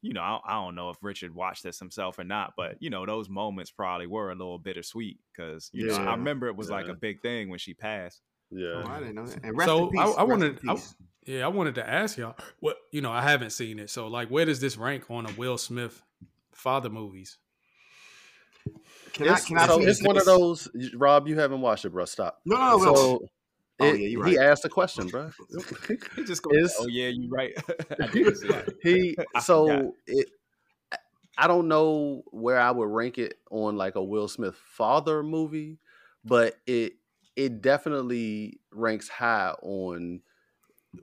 [0.02, 2.90] you know I, I don't know if Richard watched this himself or not but you
[2.90, 6.08] know those moments probably were a little bittersweet because you know Yeah.
[6.10, 8.20] I remember it was like a big thing when she passed
[8.52, 9.44] oh, yeah, I didn't know that.
[9.44, 10.00] And rest So, in peace.
[10.00, 10.76] I- I rest in wanted- I-
[11.26, 13.12] Yeah, I wanted to ask y'all what you know.
[13.12, 16.02] I haven't seen it, so like, where does this rank on a Will Smith
[16.52, 17.38] father movies?
[19.12, 19.32] Can I?
[19.34, 19.66] it's, Can I?
[19.66, 20.06] so see it's this?
[20.06, 20.68] one of those.
[20.94, 22.04] Rob, you haven't watched it, bro.
[22.04, 22.40] Stop.
[22.44, 22.94] No, no, no.
[22.94, 23.20] So
[23.82, 24.30] Oh, it- yeah, you're right.
[24.32, 25.30] he asked a question, bro.
[26.16, 27.54] he just goes oh yeah you're right
[28.00, 28.68] I did see that.
[28.82, 29.42] he I forgot.
[29.44, 30.28] so it
[31.38, 35.78] I don't know where I would rank it on like a Will Smith father movie,
[36.24, 36.94] but it
[37.36, 40.20] it definitely ranks high on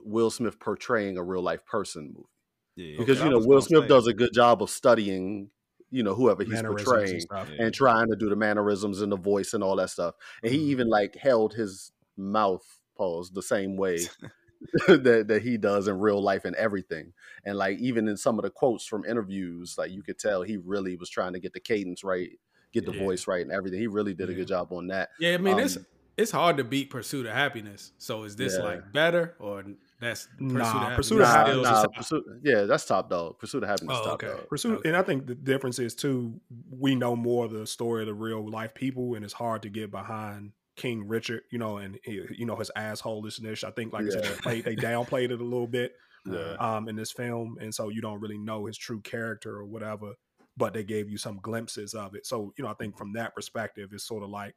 [0.04, 2.28] Will Smith portraying a real life person movie.
[2.76, 5.50] Yeah, Because I you know Will Smith say- does a good job of studying,
[5.90, 9.16] you know, whoever he's Mannerisms portraying and and trying to do the mannerisms and the
[9.16, 10.14] voice and all that stuff.
[10.42, 10.70] And he Mhm.
[10.70, 12.64] even like held his mouth
[12.96, 14.10] pause the same way
[14.88, 17.12] that, that he does in real life and everything.
[17.44, 20.56] And like even in some of the quotes from interviews, like you could tell he
[20.56, 22.30] really was trying to get the cadence right,
[22.72, 22.92] get the Yeah.
[22.92, 23.80] voice right and everything.
[23.80, 25.10] He really did a good job on that.
[25.18, 27.92] Yeah, I mean it's Um, it's hard to beat Pursuit of Happiness.
[27.98, 28.58] So is this Yeah.
[28.58, 29.64] like better or
[30.00, 31.94] that's Pursuit Nah, of Pursuit of Happiness Nah, nah, top?
[31.94, 33.38] Pursuit, yeah, that's top dog.
[33.38, 34.28] Pursuit of happiness, Oh, top okay.
[34.28, 34.48] dog.
[34.48, 34.88] Pursuit, Okay.
[34.88, 36.40] and I think the difference is too.
[36.70, 39.68] We know more of the story of the real life people, and it's hard to
[39.68, 41.42] get behind King Richard.
[41.50, 43.64] You know, and you know his assholishness.
[43.64, 45.92] I think, like I said, they, played, they downplayed it a little bit
[46.26, 46.54] Yeah.
[46.60, 50.12] um, in this film, and so you don't really know his true character or whatever.
[50.56, 52.26] But they gave you some glimpses of it.
[52.26, 54.54] So you know, I think from that perspective, it's sort of like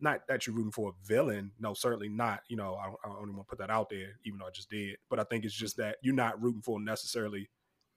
[0.00, 1.52] not that you're rooting for a villain.
[1.58, 2.40] No, certainly not.
[2.48, 4.46] You know, I, don't- I don't even want to put that out there, even though
[4.46, 4.96] I just did.
[5.08, 7.48] But I think it's just that you're not rooting for necessarily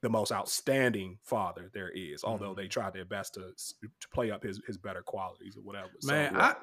[0.01, 4.43] the most outstanding father there is, although they tried their best to to play up
[4.43, 5.89] his his better qualities or whatever.
[6.01, 6.55] So, Man, I,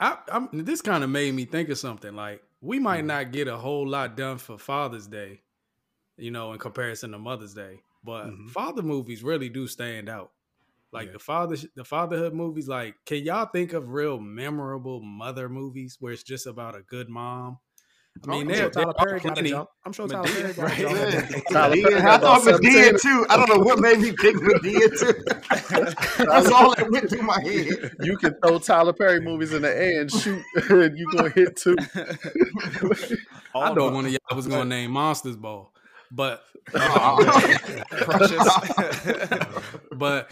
[0.00, 2.14] I, I'm, this kind of made me think of something.
[2.16, 3.06] Like we might Mhm.
[3.06, 5.42] not get a whole lot done for Father's Day
[6.16, 7.80] you know, in comparison to Mother's Day.
[8.04, 8.50] But Mhm.
[8.50, 10.32] father movies really do stand out.
[10.92, 11.12] Like Yeah.
[11.12, 12.66] the father, the fatherhood movies.
[12.68, 17.08] Like, can y'all think of real memorable mother movies where it's just about a good
[17.08, 17.58] mom?
[18.22, 19.54] I oh, mean, I'm sure Tyler are Perry got plenty.
[19.54, 20.78] I'm sure Tyler Perry got a right?
[20.78, 21.30] jump.
[21.30, 21.40] Yeah.
[21.52, 23.26] Tyler I thought Madea too.
[23.30, 25.14] I don't know what made me pick Madea too.
[26.24, 27.92] That's all that went through my head.
[28.02, 31.56] You can throw Tyler Perry movies in the air and shoot, and you gonna hit
[31.56, 31.76] two.
[31.94, 32.16] I
[33.54, 35.72] All know the- one of y'all was gonna name Monsters Ball,
[36.10, 36.42] but
[37.92, 38.48] precious,
[39.92, 40.30] but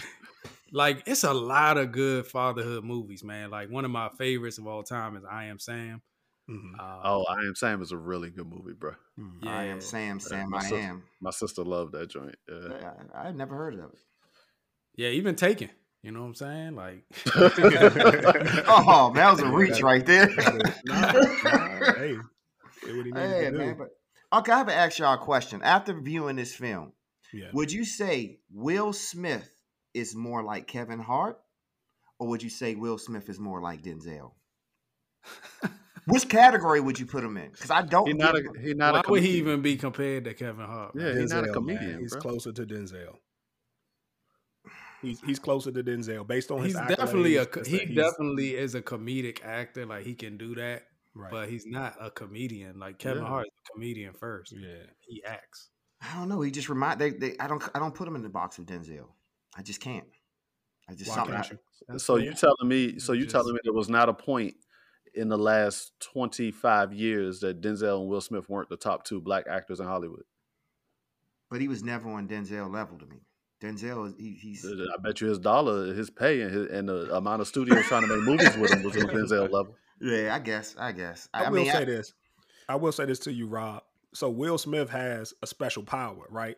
[0.72, 3.50] like it's a lot of good fatherhood movies, man.
[3.50, 6.02] Like one of my favorites of all time is I Am Sam.
[6.50, 6.72] Mhm.
[6.78, 8.92] Uh, Oh, I Am Sam is a really good movie, bro.
[9.18, 9.46] Mhm.
[9.46, 11.02] I am Sam, Sam, my I sister- am.
[11.20, 12.37] My sister loved that joint.
[12.48, 12.92] Yeah.
[13.14, 13.98] I, I've never heard of it.
[14.96, 15.70] yeah, even Taken.
[16.02, 16.74] You know what I'm saying?
[16.76, 17.04] Like,
[18.68, 20.28] Oh, man, that was a reach right there.
[20.85, 22.16] Nah, nah, hey,
[22.85, 23.88] did what he needed Hey, man, but
[24.38, 25.61] okay, I have to ask y'all a question.
[25.62, 26.92] After viewing this film,
[27.33, 27.48] yeah.
[27.52, 29.50] would you say Will Smith
[29.94, 31.38] is more like Kevin Hart,
[32.18, 34.33] or would you say Will Smith is more like Denzel?
[36.07, 37.51] Which category would you put him in?
[37.51, 38.07] Because I don't.
[38.07, 40.94] He not a he not why a would he even be compared to Kevin Hart?
[40.94, 41.07] man?
[41.14, 42.01] Yeah, he's not a comedian, man.
[42.01, 42.20] He's bro.
[42.22, 43.16] closer to Denzel.
[45.03, 46.77] He's he's closer to Denzel based on his.
[46.77, 49.85] He's definitely a accolades, co- just he he's- definitely is a comedic actor.
[49.87, 51.31] Like he can do that, right.
[51.31, 52.79] but he's not a comedian.
[52.79, 53.29] Like Kevin Yeah.
[53.29, 54.53] Hart is a comedian first.
[54.59, 54.85] yeah.
[55.07, 55.68] He acts.
[56.01, 56.40] I don't know.
[56.40, 57.37] He just remind they, they.
[57.38, 57.62] I don't.
[57.74, 59.09] I don't put him in the box of Denzel.
[59.59, 60.07] I just can't.
[60.88, 61.51] I just Why can't I-
[61.92, 61.99] you?
[61.99, 62.99] So you telling me?
[62.99, 64.55] So you Just- telling me there was not a point
[65.14, 69.21] in the last twenty five years that Denzel and Will Smith weren't the top two
[69.21, 70.23] black actors in Hollywood?
[71.51, 73.16] but he was never on Denzel level to me.
[73.62, 77.16] Denzel is he, he's I bet you his dollar, his pay, and, his, and the
[77.16, 79.75] amount of studios trying to make movies with him was on Denzel level.
[80.01, 80.35] yeah.
[80.35, 80.77] I guess.
[80.79, 81.27] I guess.
[81.33, 82.12] I, I, will mean, say I, this.
[82.68, 83.83] I will say this to you, Rob.
[84.14, 86.57] So Will Smith has a special power, right?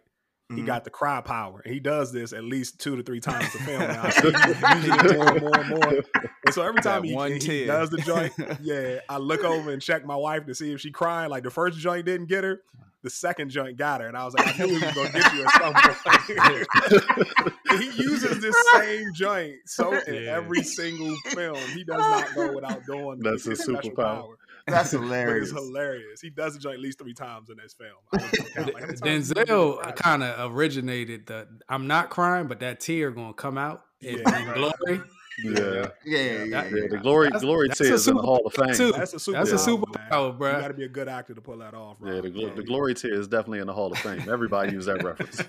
[0.54, 0.66] He Mhm.
[0.66, 1.60] got the cry power.
[1.64, 3.80] And he does this at least two to three times a film.
[3.82, 4.34] Now, I see him
[4.76, 6.02] using it more and more and more.
[6.46, 10.04] And so every time he, he does the joint, yeah, I look over and check
[10.04, 11.30] my wife to see if she crying.
[11.30, 12.62] Like the first joint didn't get her,
[13.02, 15.32] the second joint got her, and I was like, I knew he was gonna get
[15.34, 15.74] you at some
[17.78, 20.36] he uses this same joint so in Yeah.
[20.36, 21.56] every single film.
[21.74, 24.34] He does not go without doing That's his superpower.
[24.70, 24.78] Power.
[24.82, 25.50] that's hilarious.
[25.50, 26.20] it's hilarious.
[26.20, 27.90] He does the joint at least three times in this film.
[28.12, 32.10] I count, like, how many times he does Denzel kind of originated the I'm not
[32.10, 34.38] crying, but that tear gonna come out in, Yeah.
[34.48, 35.00] in glory.
[35.42, 36.76] Yeah, yeah, yeah, That- yeah.
[36.82, 36.88] yeah.
[36.90, 38.74] The glory, That's- glory that's a tears in the Hall of Fame.
[38.74, 38.92] too.
[38.92, 39.38] That's a super.
[39.42, 40.38] That's a power, superpower, man.
[40.38, 40.54] bruh.
[40.56, 41.96] You got to be a good actor to pull that off.
[42.04, 42.22] Yeah, Rob.
[42.24, 44.28] the, glo- the glory tear is definitely in the Hall of Fame.
[44.28, 45.38] Everybody use that reference.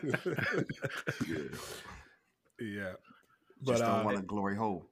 [2.60, 3.00] yeah, Just
[3.64, 4.86] but don't uh, want a glory hole.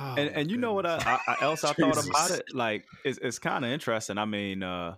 [0.00, 0.86] Oh, and and you know what.
[0.86, 2.54] I, I- else I thought about it?
[2.54, 4.18] Like it's it's kind of interesting.
[4.18, 4.96] I mean, uh,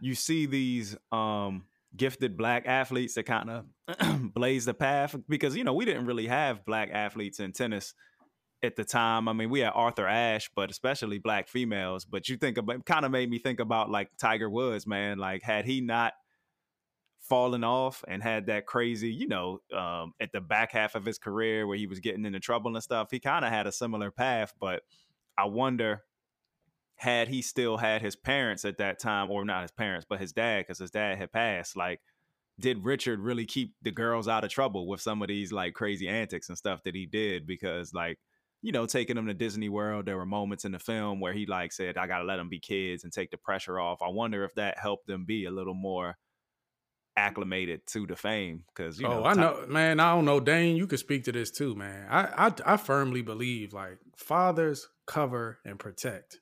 [0.00, 1.64] you see these um
[1.96, 6.26] gifted black athletes that kind of blaze the path because you know we didn't really
[6.26, 7.94] have black athletes in tennis
[8.62, 9.28] at the time.
[9.28, 12.04] I mean, we had Arthur Ashe, but especially black females.
[12.04, 15.18] But you think about kind of made me think about like Tiger Woods, man.
[15.18, 16.12] Like had he not
[17.28, 21.18] fallen off and had that crazy, you know, um, at the back half of his
[21.18, 24.10] career where he was getting into trouble and stuff, he kind of had a similar
[24.10, 24.52] path.
[24.60, 24.82] But
[25.36, 26.02] I wonder,
[26.96, 30.32] had he still had his parents at that time, or not his parents, but his
[30.32, 32.00] dad, because his dad had passed, like,
[32.58, 36.08] did Richard really keep the girls out of trouble with some of these like crazy
[36.08, 37.46] antics and stuff that he did?
[37.46, 38.18] Because, like,
[38.62, 41.44] you know, taking them to Disney World, there were moments in the film where he
[41.44, 44.00] like said, I gotta let them be kids and take the pressure off.
[44.00, 46.16] I wonder if that helped them be a little more
[47.16, 50.00] acclimated to the fame because you know, oh, I know, man.
[50.00, 50.76] I don't know, Dane.
[50.76, 52.06] You could speak to this too, man.
[52.10, 56.40] I, I, I firmly believe like fathers cover and protect.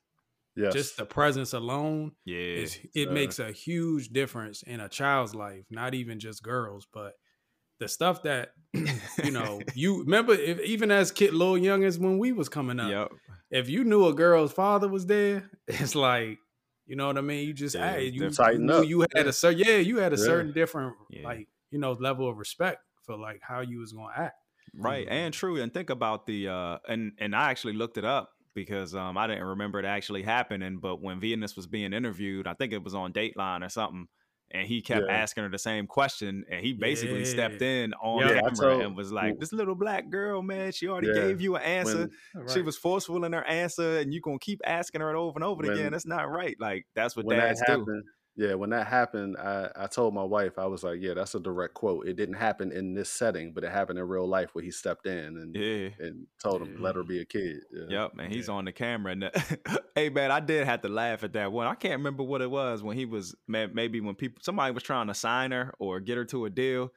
[0.55, 0.73] Yes.
[0.73, 5.35] Just the presence alone Yeah, is it uh, makes a huge difference in a child's
[5.35, 5.65] life.
[5.69, 7.13] Not even just girls, but
[7.79, 8.51] the stuff that
[9.23, 9.61] you know.
[9.75, 13.11] You remember, if, even as kid, little youngins, when we was coming up, Yep.
[13.51, 16.39] if you knew a girl's father was there, it's like,
[16.85, 17.47] you know what I mean.
[17.47, 18.85] You just, Yeah, hey, you, tighten up.
[18.85, 22.37] you had a certain, yeah, you had a certain different, like, you know, level of
[22.37, 24.35] respect for like how you was gonna act.
[24.73, 25.09] right Mhm.
[25.09, 28.93] and true and think about the uh and and i actually looked it up because
[28.93, 32.73] um i didn't remember it actually happening but when venus was being interviewed i think
[32.73, 34.07] it was on dateline or something
[34.51, 35.13] and he kept Yeah.
[35.15, 38.95] asking her the same question and he basically stepped in on Yeah, camera told- and
[38.95, 41.13] was like this little black girl man she already Yeah.
[41.27, 42.09] gave you an answer.
[42.33, 45.35] When- she was forceful in her answer and you gonna keep asking her it over
[45.35, 45.91] and over When- again.
[45.91, 46.55] That's not right.
[46.59, 47.71] Like that's what when that dads do.
[47.71, 48.03] happened,
[48.37, 51.39] Yeah, when that happened, I, I told my wife, I was like, yeah, that's a
[51.39, 52.05] direct quote.
[52.07, 55.07] It didn't happen in this setting, but it happened in real life where he stepped
[55.07, 55.89] in and Yeah.
[55.99, 57.57] and told him, let her be a kid.
[57.71, 57.85] Yeah.
[58.01, 59.13] Yep, man, he's on the camera.
[59.13, 59.31] And
[59.95, 61.67] hey, man, I did have to laugh at that one.
[61.67, 65.07] I can't remember what it was when he was, maybe when people, somebody was trying
[65.07, 66.91] to sign her or get her to a deal,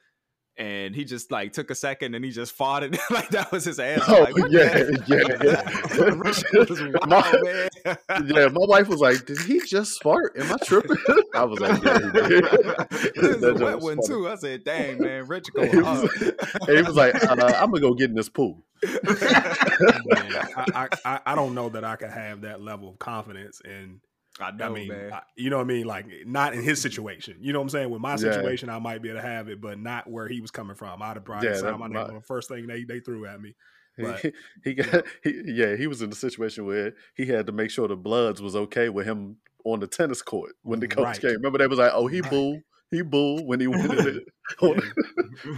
[0.59, 3.63] and he just like took a second and he just fought it like that was
[3.65, 4.03] his answer.
[4.09, 7.07] Oh like, what yeah, the- That yeah.
[7.07, 10.35] wild, my, yeah, my wife was like, "Did he just fart?
[10.37, 10.97] Am I tripping?"
[11.33, 14.07] I was like, "Yeah, he did." It was That a wet was one funny.
[14.07, 14.29] too.
[14.29, 17.71] I said, "Dang, man, Rich He going was, hard." and he was like, uh, "I'm
[17.71, 21.95] gonna go get in this pool." Man, I, I, I, I don't know that I
[21.95, 24.01] could have that level of confidence in
[24.39, 25.05] I know, I mean.
[25.11, 25.85] I- you know what I mean?
[25.85, 27.37] Like, not in his situation.
[27.41, 27.89] You know what I'm saying?
[27.89, 28.25] With my Yeah.
[28.31, 31.01] situation, I might be able to have it, but not where he was coming from.
[31.01, 33.41] I'd have probably Yeah, signed my name on the first thing they, they threw at
[33.41, 33.55] me.
[33.97, 34.25] He, But,
[34.63, 37.87] he got he, yeah he was in a situation where he had to make sure
[37.87, 41.19] the Bloods was okay with him on the tennis court when the coach Right.
[41.19, 41.33] came.
[41.35, 44.23] Remember they was like, "Oh, he boo, he boo" when he went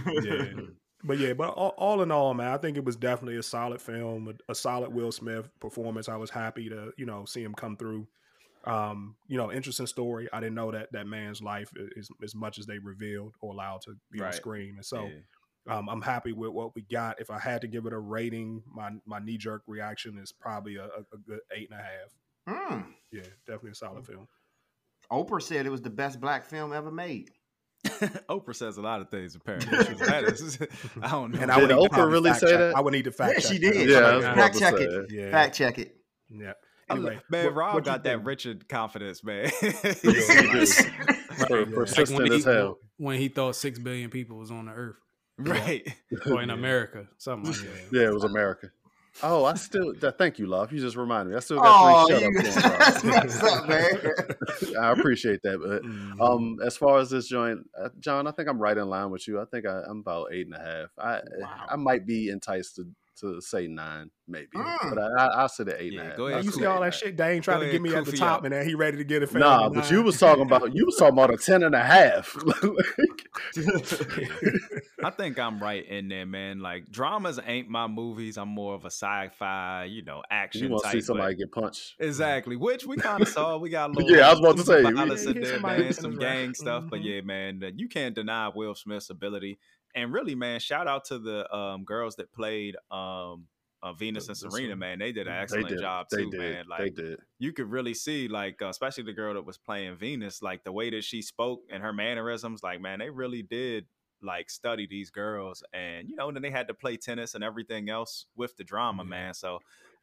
[0.06, 0.54] yeah.
[1.04, 3.80] But yeah, but all, all in all, man, I think it was definitely a solid
[3.80, 6.08] film, a, a solid Will Smith performance.
[6.08, 8.06] I was happy to, you know, see him come through.
[8.64, 10.28] Um, you know, interesting story.
[10.32, 13.82] I didn't know that that man's life is as much as they revealed or allowed
[13.82, 14.74] to be on screen.
[14.76, 15.08] And so
[15.66, 15.78] Yeah.
[15.78, 17.20] um, I'm happy with what we got.
[17.20, 20.76] If I had to give it a rating, my my knee jerk reaction is probably
[20.76, 22.10] a, a, a good eight and a half.
[22.48, 22.90] Hmm.
[23.10, 24.26] Yeah, definitely a solid film.
[25.10, 27.30] Oprah said it was the best black film ever made.
[28.30, 29.34] Oprah says a lot of things.
[29.34, 29.70] Apparently,
[30.06, 30.58] That is-
[31.02, 31.40] I don't know.
[31.40, 32.76] And I Did would Oprah really say check- that?
[32.76, 33.52] I would need to fact Yeah, check.
[33.52, 33.88] she did.
[33.90, 34.34] Yeah, yeah.
[34.34, 35.10] Fact check it.
[35.12, 35.30] Yeah.
[35.32, 35.96] Fact check it.
[36.30, 36.52] yeah.
[36.92, 38.26] I lo- Anyway, man, what- Rob what got that think?
[38.26, 39.50] Richard confidence, man.
[39.62, 40.68] He did.
[41.40, 42.78] Like when he, as hell.
[42.98, 44.96] when he thought six billion people was on the earth
[45.38, 45.82] right.
[46.26, 47.88] or in America, something like that.
[47.90, 48.70] Yeah, it was America.
[49.22, 49.92] Oh, I still.
[50.00, 50.72] That, thank you, love.
[50.72, 51.36] You just reminded me.
[51.36, 52.78] I still Oh, got three you, shut up.
[52.78, 54.76] that's going, what's up, man.
[54.82, 56.20] I appreciate that, but Mhm.
[56.20, 59.26] Um, as far as this joint, uh, John, I think I'm right in line with
[59.28, 59.38] you.
[59.40, 60.88] I think I, I'm about eight and a half.
[60.98, 61.66] I Wow.
[61.70, 62.86] I might be enticed to,
[63.22, 64.76] to say nine, maybe, Mm.
[64.82, 66.16] but I, I, I'll sit at eight and a Yeah, half.
[66.18, 67.16] go ahead, you sit see all that shit?
[67.16, 68.44] They ain't trying to get me at the top, up.
[68.44, 69.32] and then he ready to get a half.
[69.32, 69.40] fan.
[69.40, 72.36] Nah, but you was talking about you was talking about a ten and a half.
[75.04, 76.60] I think I'm right in there, man.
[76.60, 78.36] Like dramas ain't my movies.
[78.36, 81.94] I'm more of a sci-fi, you know, action you want to see somebody get punched?
[81.98, 83.56] Exactly, which we kind of saw.
[83.58, 85.52] We got a little, Yeah, I was about to say, violence we- in Hit there,
[85.54, 86.56] somebody man, some gang rap.
[86.56, 86.84] stuff.
[86.90, 87.04] But Mhm.
[87.04, 89.58] yeah, man, you can't deny Will Smith's ability.
[89.94, 93.46] And really, man, shout out to the um, girls that played um,
[93.82, 94.76] uh, Venus and Serena.
[94.76, 95.80] Man, they did an They excellent did.
[95.80, 96.64] job too, man.
[96.78, 97.18] they Like did.
[97.38, 100.72] you could really see, like, uh, especially the girl that was playing Venus, like the
[100.72, 102.62] way that she spoke and her mannerisms.
[102.62, 103.86] Like, man, they really did
[104.22, 107.42] like study these girls, and you know, and then they had to play tennis and
[107.42, 109.08] everything else with the drama, Yeah.
[109.10, 109.34] man.
[109.34, 109.58] So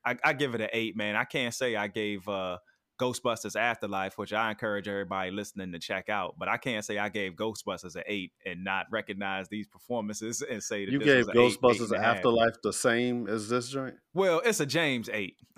[0.06, 1.16] I, I give it an eight, man.
[1.16, 2.58] I can't say I gave uh,
[3.00, 7.10] Ghostbusters Afterlife, which I encourage everybody listening to check out, but I can't say I
[7.10, 11.18] gave Ghostbusters an eight and not recognize these performances and say that You this gave
[11.20, 12.18] was an eight, eight Ghostbusters and a half.
[12.18, 13.96] Afterlife the same as this joint.
[14.14, 15.38] Well, it's a James eight.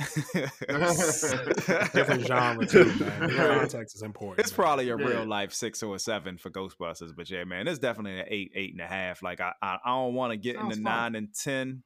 [1.94, 3.22] different genre too, man.
[3.22, 4.40] The Context is important.
[4.40, 4.64] It's man.
[4.64, 5.04] probably a Yeah.
[5.06, 8.52] real life six or a seven for Ghostbusters, but yeah, man, it's definitely an eight,
[8.56, 9.22] eight and a half.
[9.24, 10.96] Like I, I, I don't want to get Sounds into fun.
[10.96, 11.84] nine and ten,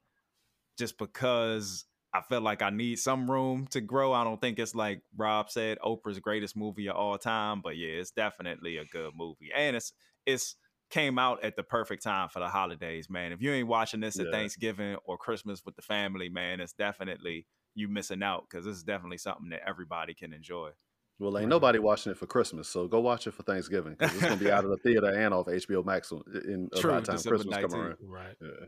[0.78, 4.12] just because I feel like I need some room to grow.
[4.12, 7.88] I don't think it's like Rob said, Oprah's greatest movie of all time, but yeah,
[7.88, 9.92] it's definitely a good movie, and it's
[10.24, 10.56] it's
[10.88, 13.32] came out at the perfect time for the holidays, man.
[13.32, 14.32] If you ain't watching this at Yeah.
[14.32, 18.84] Thanksgiving or Christmas with the family, man, it's definitely you missing out because this is
[18.84, 20.70] definitely something that everybody can enjoy.
[21.18, 24.22] Well, ain't nobody watching it for Christmas, so go watch it for Thanksgiving because it's
[24.22, 27.06] gonna be out of the theater and off HBO Max in, in True, by the
[27.06, 27.74] time December Christmas come 19th.
[27.74, 27.96] around.
[28.02, 28.36] Right.
[28.40, 28.66] Yeah.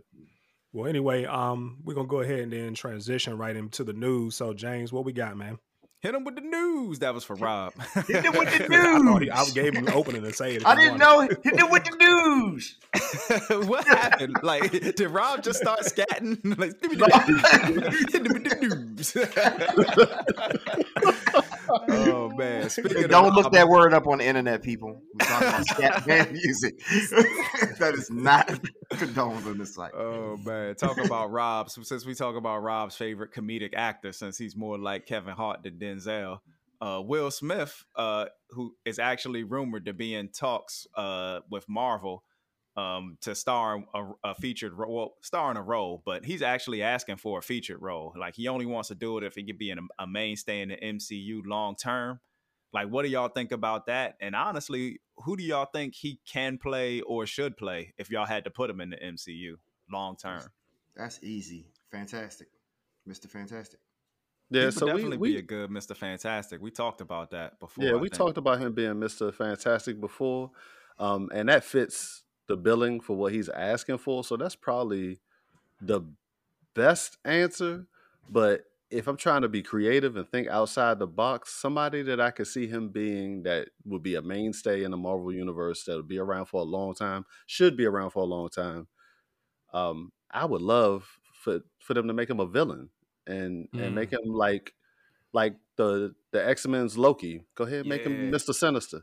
[0.73, 4.37] Well, anyway, um, we're gonna go ahead and then transition right into the news.
[4.37, 5.59] So, James, what we got, man?
[6.01, 7.01] Hit him with the news.
[7.01, 7.73] That was for Rob.
[8.07, 10.65] Hit them with the I, he, I gave him the opening to say it.
[10.65, 11.31] I didn't wanted.
[11.31, 11.37] know.
[11.43, 12.77] Hit him with the news.
[13.69, 14.37] what happened?
[14.45, 16.39] Like, did Rob just start scatting?
[16.57, 19.17] like, give me the hit him with the news.
[21.71, 22.69] Oh man!
[22.71, 25.03] Speaking Don't look Rob- that word up on the internet, people.
[25.15, 26.79] We're talking about scat band music.
[27.79, 28.49] that is not
[28.91, 29.93] condoned on this site.
[29.95, 31.71] Oh man, talk about Rob.
[31.71, 35.79] Since we talk about Rob's favorite comedic actor, since he's more like Kevin Hart than
[35.79, 36.39] Denzel,
[36.81, 42.23] uh, Will Smith, uh, who is actually rumored to be in talks uh, with Marvel
[42.79, 46.81] um, to star a, a featured role, well, star in a role, but he's actually
[46.81, 48.15] asking for a featured role.
[48.17, 50.61] Like he only wants to do it if he could be in a, a mainstay
[50.61, 52.21] in the MCU long term.
[52.73, 54.17] Like, what do y'all think about that?
[54.21, 58.45] And honestly, who do y'all think he can play or should play if y'all had
[58.45, 59.55] to put him in the MCU
[59.91, 60.43] long term?
[60.95, 61.67] That's easy.
[61.91, 62.49] Fantastic.
[63.09, 63.29] Mr.
[63.29, 63.81] Fantastic.
[64.51, 65.97] Yeah, he would so we, definitely we be a good Mr.
[65.97, 66.61] Fantastic.
[66.61, 67.85] We talked about that before.
[67.85, 68.15] yeah I we think.
[68.15, 70.53] talked about him being Mister Fantastic before,
[70.99, 74.25] um, and that fits the billing for what he's asking for.
[74.25, 75.21] So that's probably
[75.81, 76.01] the
[76.75, 77.87] best answer.
[78.29, 82.31] But if I'm trying to be creative and think outside the box, somebody that I
[82.31, 86.09] could see him being that would be a mainstay in the Marvel universe that would
[86.09, 88.89] be around for a long time, should be around for a long time.
[89.75, 92.89] Um, I would love for for them to make him a villain
[93.27, 94.73] and and make him like
[95.35, 97.45] like the the X Men's Loki.
[97.55, 99.03] Go ahead, make him Mister Sinister.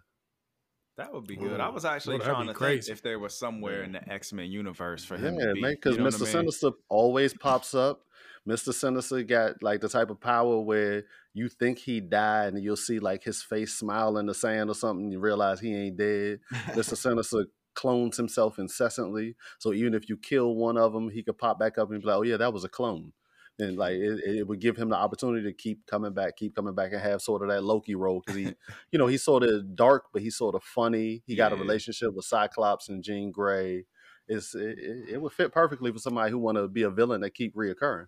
[0.97, 1.59] That would be good.
[1.59, 2.91] I was actually Ooh, trying to crazy.
[2.91, 5.61] think if there was somewhere in the X Men universe for him Yeah, to be.
[5.71, 6.31] because you know what Mister I mean?
[6.39, 8.01] Sinister always pops up.
[8.45, 12.75] Mister Sinister got like the type of power where you think he died, and you'll
[12.75, 15.09] see like his face smile in the sand or something.
[15.11, 16.39] You realize he ain't dead.
[16.73, 21.37] Mister Sinister clones himself incessantly, so even if you kill one of them, he could
[21.37, 23.13] pop back up and be like, "Oh yeah, that was a clone."
[23.57, 26.75] And like it, it would give him the opportunity to keep coming back, keep coming
[26.75, 28.53] back, and have sort of that Loki role because he,
[28.91, 31.23] you know, he's sort of dark, but he's sort of funny.
[31.25, 33.85] He got a relationship with Cyclops and Jean Grey.
[34.27, 37.21] It's it, it it would fit perfectly for somebody who want to be a villain
[37.21, 38.07] that keep reoccurring.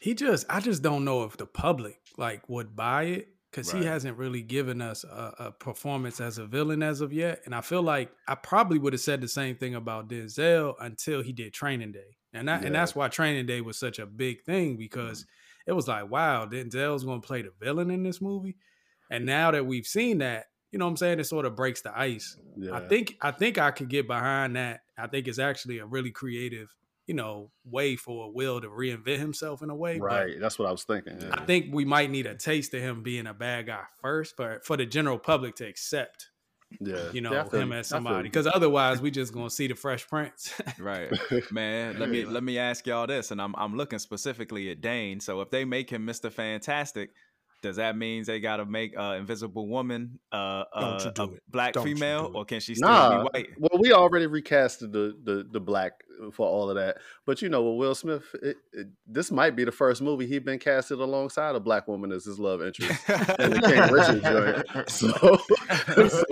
[0.00, 3.82] He just, I just don't know if the public like would buy it because Right.
[3.82, 7.42] he hasn't really given us a, a performance as a villain as of yet.
[7.44, 11.22] And I feel like I probably would have said the same thing about Denzel until
[11.22, 14.42] he did Training Day, and that, and that's why Training Day was such a big
[14.42, 15.26] thing because
[15.66, 18.56] it was like, wow, Denzel's going to play the villain in this movie.
[19.10, 21.82] And now that we've seen that, you know what I'm saying, it sort of breaks
[21.82, 22.36] the ice.
[22.56, 24.80] Yeah, I think I think I could get behind that.
[24.96, 26.74] I think it's actually a really creative,
[27.06, 29.98] you know, way for Will to reinvent himself in a way.
[29.98, 30.40] but right.
[30.40, 31.20] That's what I was thinking.
[31.20, 31.34] yeah.
[31.34, 34.60] I think we might need a taste of him being a bad guy first, for
[34.64, 36.30] for the general public to accept,
[36.80, 38.24] yeah, you know, Yeah, I feel him as somebody.
[38.28, 40.52] Because otherwise, we just gonna see the Fresh Prince.
[40.78, 41.10] Right,
[41.50, 41.98] man.
[41.98, 45.20] Let me let me ask y'all this, and I'm I'm looking specifically at Dane.
[45.20, 47.10] So if they make him Mister Fantastic,
[47.62, 51.22] does that mean they got to make uh, Invisible Woman uh, Don't you uh, do
[51.22, 51.42] a it.
[51.48, 52.36] black Don't you female, do it.
[52.38, 53.48] or can she still Nah, be white?
[53.58, 55.92] well, we already recasted the, the the black
[56.32, 59.64] for all of that, but you know, with Will Smith, it, it, this might be
[59.64, 63.00] the first movie he's been casted alongside a black woman as his love interest.
[63.08, 64.22] and the King Richard
[64.74, 64.88] joint.
[64.88, 65.38] So,
[66.08, 66.22] so,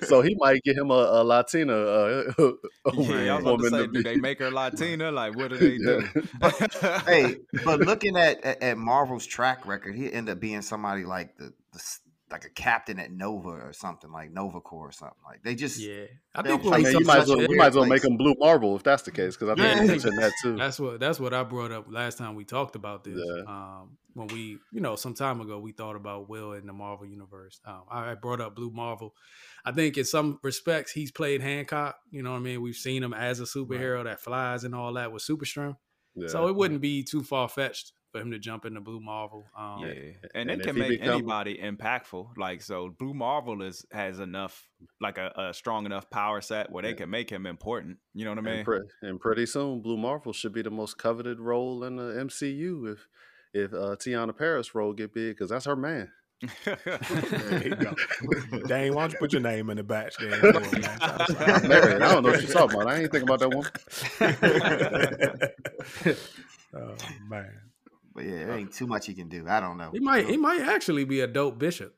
[0.06, 3.70] so he might get him a, a Latina uh, yeah, I was about to woman
[3.70, 5.10] say, to do they make her Latina?
[5.10, 6.02] Like, what do they do?
[7.06, 11.36] hey, but looking at, at at Marvel's track record, he end up being somebody like
[11.36, 12.00] the, the s-
[12.30, 15.78] like a captain at Nova or something like Nova Corps or something like they just
[15.80, 16.04] yeah,
[16.34, 17.82] I think play I we'll mean, you might as well, a you might as well
[17.84, 18.10] weird make place.
[18.10, 19.82] him Blue Marvel if that's the case, because I think Yeah.
[19.82, 20.56] you mentioned that too.
[20.56, 23.18] That's what that's what I brought up last time we talked about this.
[23.18, 23.42] Yeah.
[23.46, 27.06] Um, when we, you know, some time ago we thought about Will in the Marvel
[27.06, 27.60] universe.
[27.64, 29.14] Um, I I brought up Blue Marvel.
[29.64, 31.96] I think in some respects he's played Hancock.
[32.10, 32.60] You know what I mean?
[32.62, 35.78] We've seen him as a superhero that flies and all that with super strength.
[36.14, 36.28] Yeah.
[36.28, 39.46] So it wouldn't be too far fetched for him to jump into Blue Marvel.
[39.56, 39.88] Um, Yeah,
[40.34, 42.36] and, And it can make become- anybody impactful.
[42.36, 44.68] Like so, Blue Marvel is has enough,
[45.00, 46.94] like a, a strong enough power set where they Yeah.
[46.96, 47.98] can make him important.
[48.14, 48.54] You know what I mean?
[48.56, 52.14] And, pre- and pretty soon, Blue Marvel should be the most coveted role in the
[52.24, 53.06] MCU if
[53.54, 56.10] if uh, Teyonah Parris role get big because that's her man.
[56.64, 57.94] There you go.
[58.68, 60.30] Dane, why don't you put your name in the batch there?
[60.52, 60.98] for him, man?
[61.00, 62.00] I'm married.
[62.02, 62.92] I don't know what you're talking about.
[62.92, 63.66] I ain't thinking about that one.
[66.74, 66.94] oh
[67.28, 67.50] man.
[68.18, 69.46] But yeah, there ain't too much he can do.
[69.48, 69.90] I don't know.
[69.92, 71.94] He might he might actually be a dope bishop.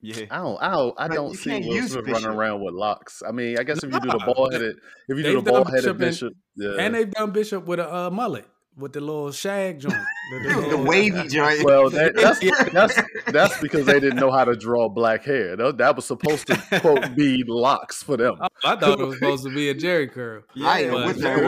[0.00, 0.56] yeah, I don't.
[0.62, 0.94] I don't.
[0.96, 2.22] I don't see can't Will Smith Bishop.
[2.24, 3.22] running around with locks.
[3.28, 4.76] I mean, I guess if you do the Nah, ball headed,
[5.08, 6.76] if you do they've the done ball headed Bishop bishop, yeah.
[6.82, 9.94] And they've done Bishop with a uh, mullet with the little shag joint.
[10.30, 11.64] The, the the wavy joint.
[11.64, 12.38] well, that, that's
[12.72, 12.94] that's
[13.32, 15.56] that's because they didn't know how to draw black hair.
[15.56, 18.36] That, that was supposed to quote be locks for them.
[18.40, 20.42] Oh, I thought it was supposed to be a Jerry curl.
[20.64, 21.42] I didn't know but- what that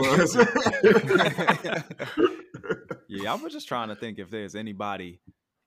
[2.27, 2.31] was.
[3.23, 3.33] Yeah.
[3.33, 5.21] I was just trying to think if there's anybody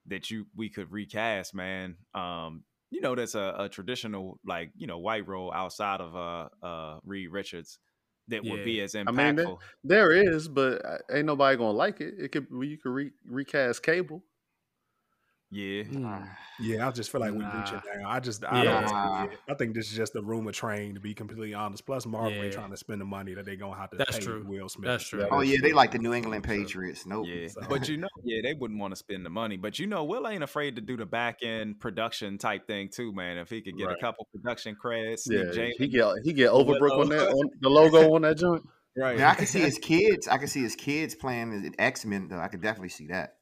[0.08, 1.96] that you we could recast, man.
[2.14, 6.50] Um, you know, that's a, a traditional like you know white role outside of uh
[6.66, 7.80] uh Reed Richards
[8.30, 8.84] that would be Yeah.
[8.84, 9.16] as I impactful.
[9.16, 12.14] mean, that- There is, but uh, ain't nobody gonna like it.
[12.18, 14.24] It could you could re, recast Cable.
[15.54, 16.28] Yeah, Mm.
[16.60, 17.60] Yeah, I just feel like we Nah.
[17.62, 18.10] reaching now.
[18.10, 18.82] I just I Yeah.
[18.82, 19.40] don't see it.
[19.50, 21.86] I think this is just a rumor train to be completely honest.
[21.86, 22.44] Plus Marvel Yeah.
[22.44, 24.44] ain't trying to spend the money that they're gonna have to That's pay true.
[24.48, 24.86] Will Smith.
[24.88, 25.28] That's true.
[25.32, 27.06] oh yeah, they like the New England Patriots.
[27.06, 27.26] Nope.
[27.28, 27.48] yeah.
[27.48, 29.58] So- But you know, yeah, they wouldn't want to spend the money.
[29.58, 33.12] But you know, Will ain't afraid to do the back end production type thing too,
[33.14, 33.38] man.
[33.38, 33.98] If he could get Right.
[33.98, 37.70] a couple production credits, Yeah, James, he get he get Overbrook on that on the
[37.70, 38.64] logo on that joint.
[38.96, 39.18] right?
[39.18, 40.28] Yeah, I can see his kids.
[40.28, 42.40] I can see his kids playing X Men though.
[42.40, 43.38] I could definitely see that.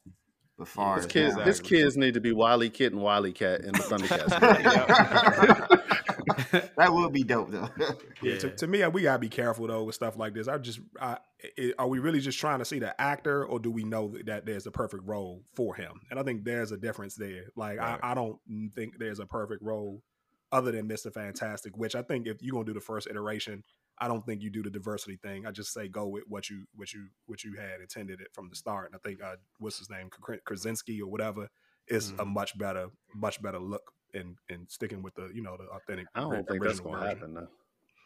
[0.62, 3.80] But far His kids, now- his kids need to be WilyKit and WilyKat in the
[3.80, 4.40] Thundercats.
[4.40, 5.82] movie.
[6.78, 7.68] that would be dope though.
[8.22, 10.48] Yeah, to, to me, we gotta be careful though with stuff like this.
[10.48, 11.18] I just, I,
[11.58, 14.46] it, are we really just trying to see the actor, or do we know that
[14.46, 15.94] there's a perfect role for him?
[16.12, 17.46] And I think there's a difference there.
[17.56, 18.00] Like, Right.
[18.04, 18.38] I, I don't
[18.76, 20.04] think there's a perfect role
[20.52, 21.76] other than Mister Fantastic.
[21.76, 23.64] Which I think if you're gonna do the first iteration,
[24.02, 25.46] I don't think you do the diversity thing.
[25.46, 28.50] I just say go with what you, what you, what you had intended it from
[28.50, 28.88] the start.
[28.92, 30.10] And I think uh, what's his name,
[30.44, 31.48] Krasinski or whatever,
[31.88, 32.34] is a Mhm.
[32.34, 36.08] much better, much better look in in sticking with the you know the authentic.
[36.16, 37.48] I don't think that's going to happen though.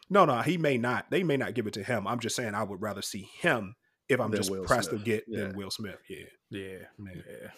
[0.08, 1.10] No, no, he may not.
[1.10, 2.06] They may not give it to him.
[2.06, 3.74] I'm just saying I would rather see him
[4.08, 5.00] if I'm Than just Will pressed Smith.
[5.00, 5.44] to get Yeah.
[5.48, 5.98] than Will Smith.
[6.08, 6.26] Yeah.
[6.50, 7.24] Yeah, Man.
[7.26, 7.50] yeah.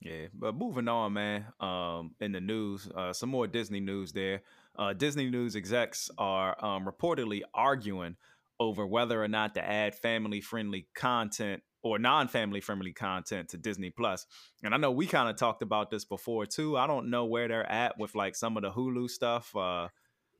[0.00, 1.46] Yeah, but moving on, man.
[1.60, 4.42] Um, in the news, uh, some more Disney news there.
[4.78, 8.16] Uh, Disney news execs are um, reportedly arguing
[8.60, 14.26] over whether or not to add family-friendly content or non-family friendly content to Disney Plus.
[14.62, 16.76] And I know we kind of talked about this before too.
[16.76, 19.54] I don't know where they're at with like some of the Hulu stuff.
[19.54, 19.88] Uh,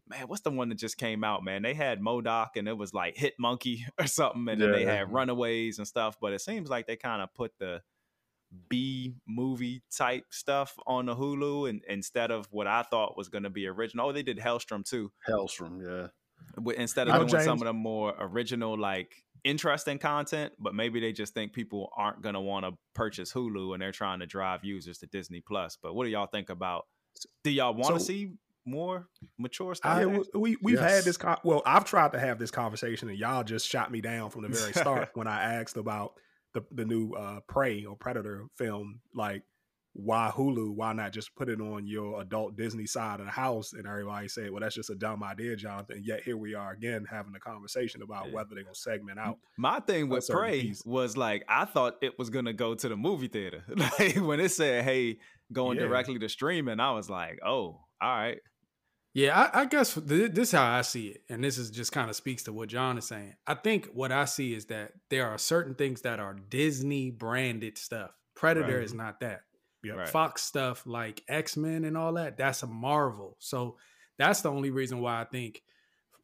[0.09, 1.45] man, what's the one that just came out?
[1.45, 2.59] Man, they had M.O.D.O.K.
[2.59, 6.16] and it was like Hit Monkey or something, and then they had Runaways and stuff.
[6.20, 7.82] But it seems like they kind of put the
[8.70, 13.44] B movie type stuff on the Hulu and instead of what I thought was going
[13.44, 14.09] to be original.
[14.09, 15.11] Oh, they did Helstrom too.
[15.28, 16.09] Helstrom, yeah.
[16.57, 19.12] Wi- Instead of You know, doing some of the more original, like
[19.44, 23.74] interesting content, but maybe they just think people aren't going to want to purchase Hulu
[23.74, 25.76] and they're trying to drive users to Disney Plus.
[25.82, 26.86] But what do y'all think about?
[27.44, 28.32] Do y'all want to So- see
[28.64, 29.96] more mature stuff?
[29.99, 30.07] I,
[30.38, 31.16] we we've had this.
[31.16, 34.42] Con- well, I've tried to have this conversation, and y'all just shot me down from
[34.42, 36.12] the very start when I asked about
[36.55, 39.01] the the new uh, Prey or Predator film.
[39.14, 39.42] Like,
[39.94, 40.74] why Hulu?
[40.74, 43.72] Why not just put it on your adult Disney side of the house?
[43.72, 47.05] And everybody said, "Well, that's just a dumb idea, Jonathan." Yet here we are again
[47.11, 48.34] having a conversation about Yeah.
[48.34, 49.38] whether they're gonna segment out.
[49.57, 50.82] My thing with Prey piece.
[50.84, 53.64] was like I thought it was gonna go to the movie theater.
[53.99, 55.18] like when it said, "Hey,
[55.53, 55.84] going Yeah.
[55.86, 58.38] directly to streaming," I was like, "Oh, all right."
[59.19, 61.91] Yeah, I, I guess th- this is how I see it, and this is just
[61.91, 63.35] kind of speaks to what John is saying.
[63.49, 67.79] I think what I see is that there are certain things that are Disney branded
[67.79, 68.12] stuff.
[68.37, 68.85] Predator Right.
[68.85, 69.41] is not that.
[69.83, 69.97] Yep.
[69.97, 70.09] Right.
[70.09, 73.35] Fox stuff like X Men and all that, that's a Marvel.
[73.41, 73.77] So
[74.19, 75.64] that's the only reason why I think,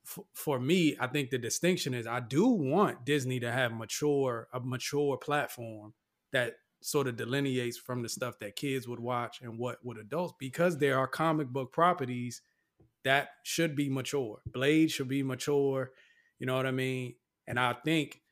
[0.07, 4.47] f- for me, I think the distinction is I do want Disney to have mature
[4.53, 5.95] a mature platform
[6.30, 10.34] that sort of delineates from the stuff that kids would watch and what would adults
[10.38, 12.40] because there are comic book properties
[13.05, 14.42] that should be mature.
[14.46, 15.92] Blade should be mature.
[16.38, 17.16] You know what I mean?
[17.46, 18.22] And I think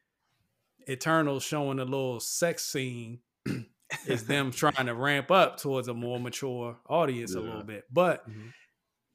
[0.87, 3.20] Eternal showing a little sex scene
[4.05, 7.85] is them trying to ramp up towards a more mature audience a little bit.
[7.91, 8.53] But Mhm.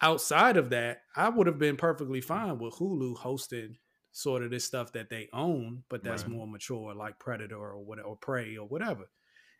[0.01, 3.77] outside of that, I would have been perfectly fine with Hulu hosting
[4.11, 6.27] sort of this stuff that they own, but that's Right.
[6.27, 9.11] more mature, like Predator or whatever, or Prey or whatever.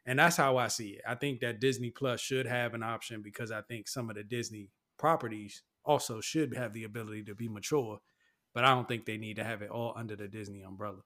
[0.06, 1.02] And that's how I see it.
[1.08, 4.24] I think that Disney Plus should have an option because I think some of the
[4.24, 8.00] Disney properties also should have the ability to be mature,
[8.54, 11.02] but I don't think they need to have it all under the Disney umbrella.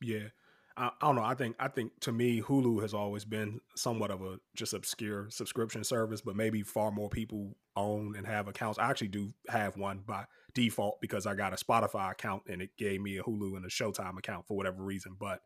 [0.00, 0.28] Yeah.
[0.76, 1.24] I, I don't know.
[1.24, 5.28] I think I think to me, Hulu has always been somewhat of a just obscure
[5.28, 8.78] subscription service, but maybe far more people own and have accounts.
[8.78, 10.24] I actually do have one by
[10.54, 13.68] default because I got a Spotify account and it gave me a Hulu and a
[13.68, 15.16] Showtime account for whatever reason.
[15.18, 15.40] But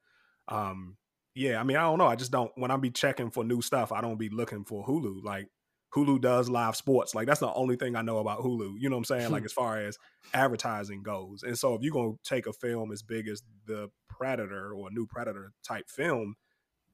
[0.49, 0.97] um
[1.35, 2.07] yeah, I mean, I don't know.
[2.07, 4.85] I just don't when I be checking for new stuff, I don't be looking for
[4.85, 5.24] Hulu.
[5.24, 5.49] Like
[5.95, 7.14] Hulu does live sports.
[7.14, 8.74] Like that's the only thing I know about Hulu.
[8.78, 9.26] You know what I'm saying?
[9.26, 9.32] Hmm.
[9.32, 9.99] Like as far as
[10.32, 11.43] advertising goes.
[11.43, 14.93] And so if you're gonna take a film as big as the Predator or a
[14.93, 16.36] new Predator type film,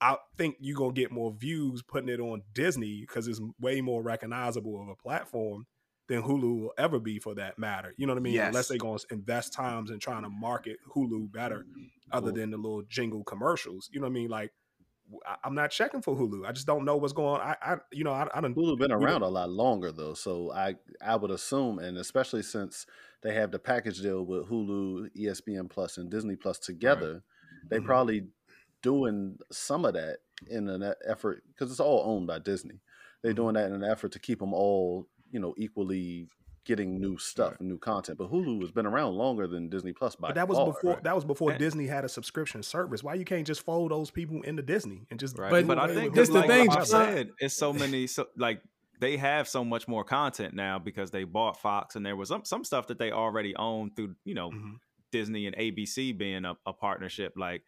[0.01, 4.03] I think you're gonna get more views putting it on Disney because it's way more
[4.03, 5.66] recognizable of a platform
[6.09, 7.94] than Hulu will ever be for that matter.
[7.96, 8.34] You know what I mean?
[8.34, 8.49] Yes.
[8.49, 11.66] Unless they're gonna invest times in trying to market Hulu better,
[12.11, 13.88] other than the little jingle commercials.
[13.92, 14.28] You know what I mean?
[14.30, 14.53] Like
[15.42, 16.46] I'm not checking for Hulu.
[16.46, 17.40] I just don't know what's going on.
[17.40, 20.52] I, I you know, I, I don't Hulu been around a lot longer though, so
[20.52, 22.86] I I would assume, and especially since
[23.22, 27.22] they have the package deal with Hulu, ESPN Plus, and Disney Plus together,
[27.70, 27.80] they Mhm.
[27.80, 28.28] probably
[28.82, 32.80] doing some of that in an effort because it's all owned by Disney.
[33.22, 33.34] They're Mhm.
[33.34, 36.28] doing that in an effort to keep them all you know equally
[36.68, 37.60] getting new stuff Right.
[37.60, 38.18] and new content.
[38.18, 40.92] But Hulu has been around longer than Disney Plus by But that was far, before
[40.94, 41.02] right?
[41.02, 43.02] that was before And- Disney had a subscription service.
[43.02, 45.50] Why you can't just fold those people into Disney and just Right.
[45.50, 48.06] But- But, I think with this this the like thing, I said, it's so many
[48.06, 48.60] so like
[49.00, 52.44] they have so much more content now because they bought Fox and there was some,
[52.44, 54.74] some stuff that they already own through, you know, Mhm.
[55.10, 57.32] Disney and ABC being a, a partnership.
[57.36, 57.62] Like,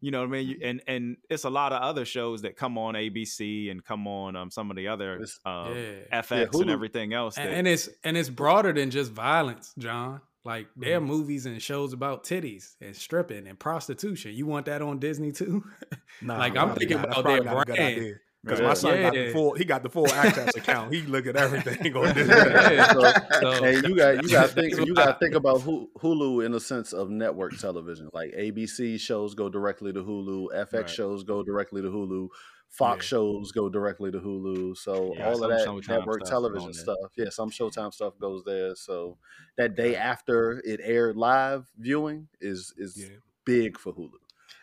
[0.00, 0.48] you know what I mean?
[0.48, 4.06] You- And and it's a lot of other shows that come on ABC and come
[4.06, 6.20] on um some of the other It's- uh, Yeah.
[6.22, 7.36] FX and everything else.
[7.38, 10.20] and, That, and it's and it's broader than just violence, John.
[10.44, 11.08] Like there are Mm-hmm.
[11.08, 14.32] movies and shows about titties and stripping and prostitution.
[14.34, 15.64] You want that on Disney too?
[16.22, 17.06] Nah, Like, I'm thinking not.
[17.06, 18.20] About probably their not a good brand.
[18.52, 18.56] Idea.
[18.56, 18.68] Because Right.
[18.68, 20.92] my son got the full, he got the full access account.
[20.94, 22.34] He look at everything on Disney.
[22.34, 22.92] Yeah.
[22.92, 26.44] So, So- hey, you got you got to think you got to think about Hulu
[26.44, 28.08] in the sense of network television.
[28.12, 30.90] Like ABC shows go directly to Hulu, FX Right.
[30.90, 32.28] shows go directly to Hulu,
[32.68, 33.08] Fox Yeah.
[33.08, 34.76] shows go directly to Hulu.
[34.76, 38.74] So Yeah, all of that network stuff television stuff, yeah, some Showtime stuff goes there.
[38.74, 39.18] So
[39.56, 43.16] that day after it aired live viewing is is Yeah.
[43.44, 44.10] big for Hulu.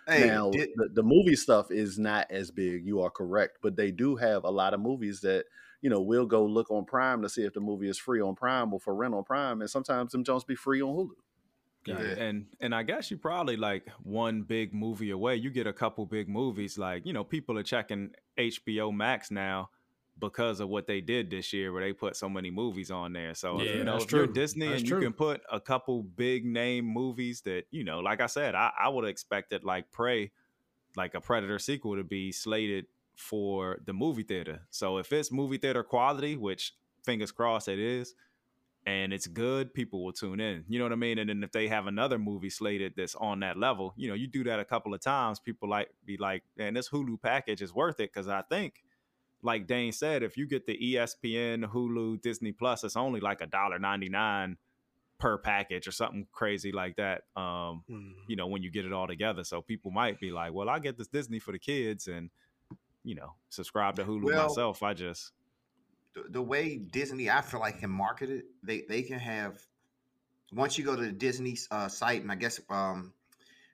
[0.08, 3.76] Hey, now did- the, the movie stuff is not as big you are correct but
[3.76, 5.46] they do have a lot of movies that
[5.82, 8.36] you know we'll go look on prime to see if the movie is free on
[8.36, 11.10] prime or for rent on prime and sometimes them jones be free on hulu
[11.86, 12.24] Yeah, Yeah.
[12.24, 15.36] and and I guess you probably like one big movie away.
[15.36, 19.70] You get a couple big movies, like you know, people are checking HBO Max now
[20.20, 23.34] because of what they did this year, where they put so many movies on there.
[23.34, 24.28] So Yeah, you know, if you're.
[24.28, 25.00] Disney That's and true.
[25.00, 28.72] you can put a couple big name movies that you know, like I said, I,
[28.80, 30.32] I would have expected like Prey,
[30.96, 32.86] like a Predator sequel, to be slated
[33.16, 34.62] for the movie theater.
[34.70, 38.16] So if it's movie theater quality, which fingers crossed it is,
[38.86, 40.66] and it's good, people will tune in.
[40.68, 41.18] You know what I mean?
[41.18, 44.28] And then if they have another movie slated that's on that level, you know, you
[44.28, 47.74] do that a couple of times, people like be like, man, this Hulu package is
[47.74, 48.14] worth it.
[48.14, 48.84] Cause I think,
[49.44, 53.48] like Dane said, if you get the ESPN, Hulu, Disney Plus, it's only like a
[53.48, 54.58] dollar ninety nine
[55.20, 57.24] per package or something crazy like that.
[57.36, 58.14] Um, Mhm.
[58.28, 59.44] you know, when you get it all together.
[59.44, 62.30] So people might be like, well, I get this Disney for the kids and,
[63.04, 64.82] you know, subscribe to Hulu Well- myself.
[64.84, 65.32] I just,
[66.14, 69.66] the, the way Disney, I feel like can market it, they they can have.
[70.52, 73.14] Once you go to the Disney uh, site, and I guess um,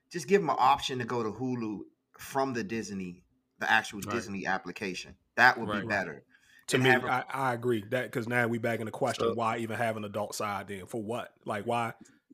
[0.10, 1.82] just give them an option to go to Hulu
[2.18, 3.24] from the Disney,
[3.60, 4.16] the actual Right.
[4.16, 5.16] Disney application.
[5.40, 5.82] That would Right.
[5.82, 6.24] be better.
[6.68, 8.92] To And me, have a- I, I agree that because now we back in the
[8.92, 10.68] question: So- why even have an adult side?
[10.68, 11.34] Then for what?
[11.46, 11.94] Like why?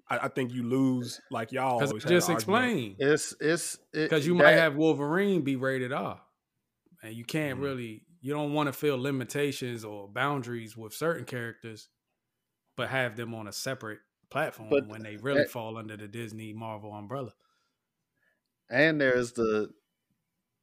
[0.10, 1.22] I, I think you lose.
[1.32, 2.64] Like y'all always just explain.
[2.64, 2.96] argument.
[3.00, 3.14] explained.
[3.14, 6.20] it's it's it- Because you might have Wolverine be rated R,
[7.04, 7.64] and you can't Mhm.
[7.64, 8.02] really.
[8.22, 11.90] You don't want to feel limitations or boundaries with certain characters,
[12.76, 14.00] but have them on a separate
[14.32, 17.34] platform But when they really that- fall under the Disney Marvel umbrella.
[18.70, 19.70] and there's the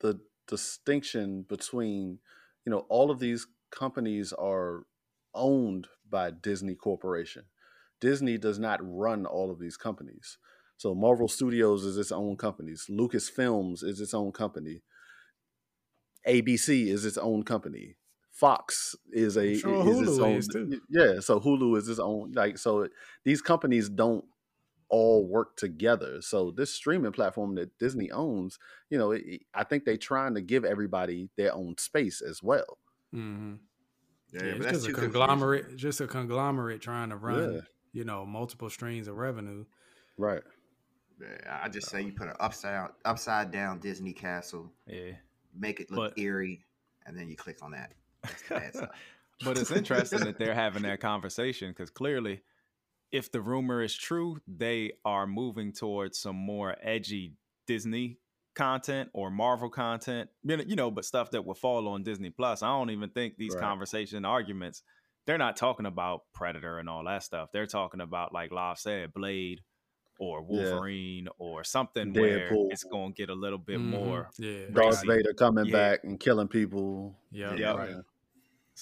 [0.00, 2.18] the distinction between
[2.64, 4.84] you know all of these companies are
[5.34, 7.44] owned by disney corporation.
[8.00, 10.36] Disney does not run all of these companies.
[10.76, 14.82] So marvel studios is its own companies lucasfilms is its own company.
[16.26, 17.96] Abc is its own company.
[18.30, 20.48] Fox is a sure is its own is
[20.88, 22.88] yeah so hulu is its own like so
[23.24, 24.24] these companies don't
[24.92, 26.20] all work together.
[26.20, 28.58] So this streaming platform that Disney owns,
[28.90, 32.42] you know, it, it- I think they're trying to give everybody their own space as
[32.42, 32.76] well.
[33.14, 33.54] Mm-hmm.
[34.34, 35.00] Yeah, Yeah, it's just a too confusing.
[35.12, 37.60] conglomerate, just a conglomerate trying to run, Yeah.
[37.94, 39.64] you know, multiple streams of revenue.
[40.18, 40.42] Right.
[41.20, 45.12] Yeah, I just say you put an upside upside down Disney castle, yeah.
[45.54, 46.64] make it look But- eerie,
[47.06, 47.92] and then you click on that.
[48.22, 48.88] That's the bad side.
[49.44, 52.42] but it's interesting that they're having that conversation because clearly,
[53.12, 57.34] if the rumor is true, they are moving towards some more edgy
[57.66, 58.18] Disney
[58.54, 62.30] content or Marvel content, you know, you know, but stuff that will fall on Disney
[62.30, 62.62] Plus.
[62.62, 63.60] I don't even think these Right.
[63.62, 64.82] conversation arguments.
[65.26, 67.50] They're not talking about Predator and all that stuff.
[67.52, 69.60] They're talking about, like Law said, Blade
[70.18, 70.46] or Yeah.
[70.72, 73.84] Wolverine or something where it's going to get a little bit Mhm.
[73.84, 74.30] more.
[74.38, 75.72] yeah, Darth Vader coming Yeah.
[75.72, 77.16] back and killing people.
[77.30, 77.96] yeah, Yeah, Right.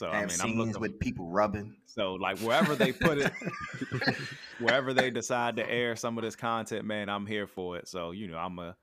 [0.00, 1.76] So Have I mean, I'm looking with people rubbing.
[1.84, 3.30] So like wherever they put it,
[4.58, 7.86] wherever they decide to air some of this content, man, I'm here for it.
[7.86, 8.76] So you know, I'm gonna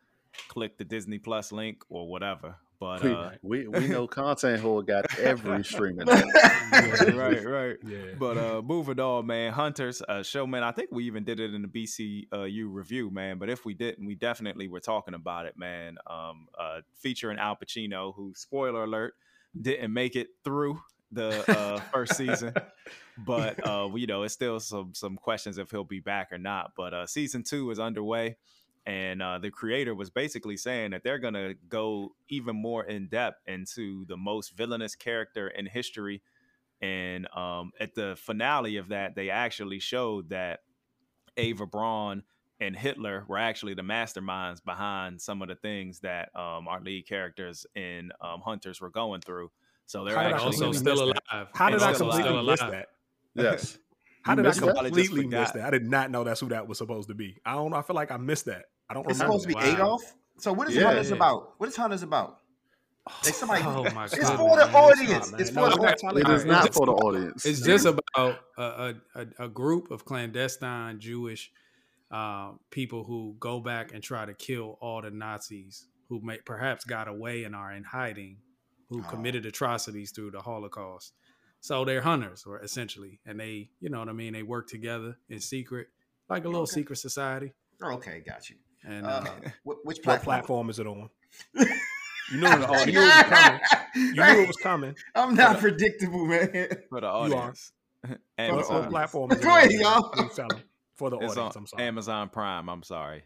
[0.47, 2.57] click the Disney Plus link or whatever.
[2.79, 6.05] But We, uh, we we know content whore got every streaming.
[6.05, 7.77] right, right.
[7.83, 8.13] Yeah.
[8.19, 9.53] But uh, moving on, man.
[9.53, 10.63] Hunters, uh, show, man.
[10.63, 13.39] I think we even did it in the BCU uh, review, man.
[13.39, 15.97] But if we didn't, we definitely were talking about it, man.
[16.05, 19.15] Um, uh, featuring Al Pacino, who, spoiler alert,
[19.59, 20.79] didn't make it through
[21.11, 22.53] the uh, first season.
[23.17, 26.71] But uh, you know, it's still some some questions if he'll be back or not.
[26.75, 28.37] But uh, season two is underway,
[28.85, 33.41] and uh, the creator was basically saying that they're gonna go even more in depth
[33.47, 36.21] into the most villainous character in history.
[36.79, 40.59] And um, at the finale of that, they actually showed that
[41.35, 42.23] Eva Braun
[42.59, 47.07] and Hitler were actually the masterminds behind some of the things that um, our lead
[47.07, 49.51] characters in um, Hunters were going through.
[49.87, 51.47] So they're How actually also still alive.
[51.53, 52.87] How did I completely miss that?
[53.33, 53.77] Yes.
[54.23, 54.69] How did I missed that?
[54.69, 55.65] I just completely miss that?
[55.65, 57.37] I did not know that's who that was supposed to be.
[57.45, 57.77] I don't know.
[57.77, 58.65] I feel like I missed that.
[58.89, 59.39] I don't It's remember.
[59.39, 59.73] supposed to be Wow.
[59.75, 60.13] Adolf.
[60.39, 60.83] So what is Yeah.
[60.83, 61.53] Hunters about?
[61.57, 62.39] What is Hunters about?
[63.23, 64.75] Like somebody, Oh my it's God, for the man.
[64.75, 65.31] audience.
[65.31, 66.29] not, It's for No, the not audience.
[66.29, 67.45] It is not for the audience.
[67.45, 71.49] It's just about a, a, a, a group of clandestine Jewish
[72.11, 76.83] uh, people who go back and try to kill all the Nazis who may, perhaps
[76.83, 78.37] got away and are in hiding
[78.89, 79.09] who Oh.
[79.09, 81.13] committed atrocities through the Holocaust.
[81.59, 84.33] So they're hunters, or essentially, and they, you know what I mean.
[84.33, 85.87] They work together in secret,
[86.29, 86.71] like a little Okay.
[86.81, 87.53] secret society.
[87.81, 88.57] Oh, okay, got you.
[88.83, 89.25] And Uh, uh,
[89.63, 90.23] wh- which What platform?
[90.23, 91.09] platform is it on?
[92.29, 93.59] You knew, it, you knew it was coming.
[93.95, 94.95] You knew it was coming.
[95.15, 96.49] I'm not predictable, man.
[96.89, 97.23] For the are.
[97.23, 97.71] audience.
[98.01, 98.81] What, Amazon.
[98.81, 100.09] what platform Go ahead, y'all.
[100.09, 100.61] Please tell 'em.
[100.97, 101.83] For the It's audience, I'm sorry.
[101.83, 102.67] Amazon Prime.
[102.69, 103.23] I'm sorry.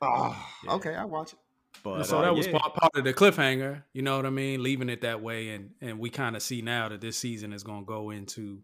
[0.00, 0.72] Oh, Yeah.
[0.74, 1.38] okay, I watch it.
[1.82, 2.58] But so uh, that was yeah.
[2.58, 3.82] part, part of the cliffhanger.
[3.92, 4.62] You know what I mean?
[4.62, 7.62] Leaving it that way, and and we kind of see now that this season is
[7.62, 8.62] going to go into,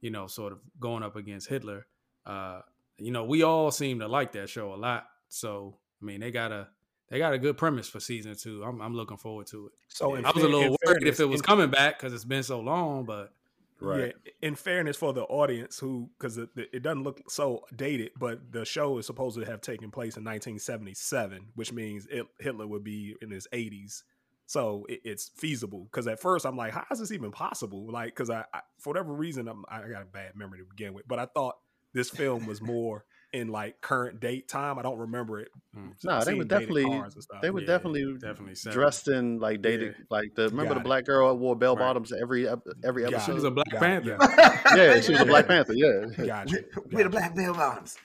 [0.00, 1.86] you know, sort of going up against Hitler.
[2.26, 2.60] Uh,
[2.98, 5.06] you know, we all seem to like that show a lot.
[5.28, 6.68] So I mean, they got a
[7.10, 8.62] they got a good premise for season two.
[8.62, 9.72] I'm I'm looking forward to it.
[9.88, 12.42] So I was fair- a little worried if it was coming back because it's been
[12.42, 13.32] so long, but
[13.80, 14.14] Right.
[14.24, 18.52] Yeah, in fairness for the audience who, because it, it doesn't look so dated, but
[18.52, 22.82] the show is supposed to have taken place in 1977, which means it, Hitler would
[22.82, 24.02] be in his 80s.
[24.46, 25.84] So it, it's feasible.
[25.84, 27.90] Because at first I'm like, how is this even possible?
[27.90, 30.92] Like, because I, I, for whatever reason, I'm, I got a bad memory to begin
[30.92, 31.54] with, but I thought
[31.94, 34.78] this film was more in like current date time.
[34.78, 35.48] I don't remember it.
[35.76, 35.92] Mm.
[36.02, 37.42] Nah, they were definitely cars and stuff.
[37.42, 38.78] they were Yeah, definitely definitely seven.
[38.78, 40.84] dressed in like dated like the remember Got the it.
[40.84, 41.82] black girl who wore bell Right.
[41.86, 43.34] bottoms every ep- every Got She episode.
[43.34, 44.16] was a Black Got Panther.
[44.20, 44.76] yeah.
[44.76, 45.74] yeah, she was a Black Panther.
[45.74, 46.64] Yeah, Gotcha.
[46.90, 47.96] We're the black bell bottoms.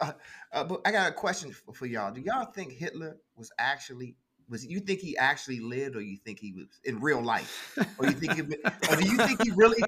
[0.00, 0.12] Uh,
[0.52, 2.12] uh, but I got a question for, for y'all.
[2.12, 4.16] Do y'all think Hitler was actually
[4.48, 8.06] was you think he actually lived, or you think he was in real life, or
[8.06, 8.40] you think he,
[8.90, 9.82] or do you think he really?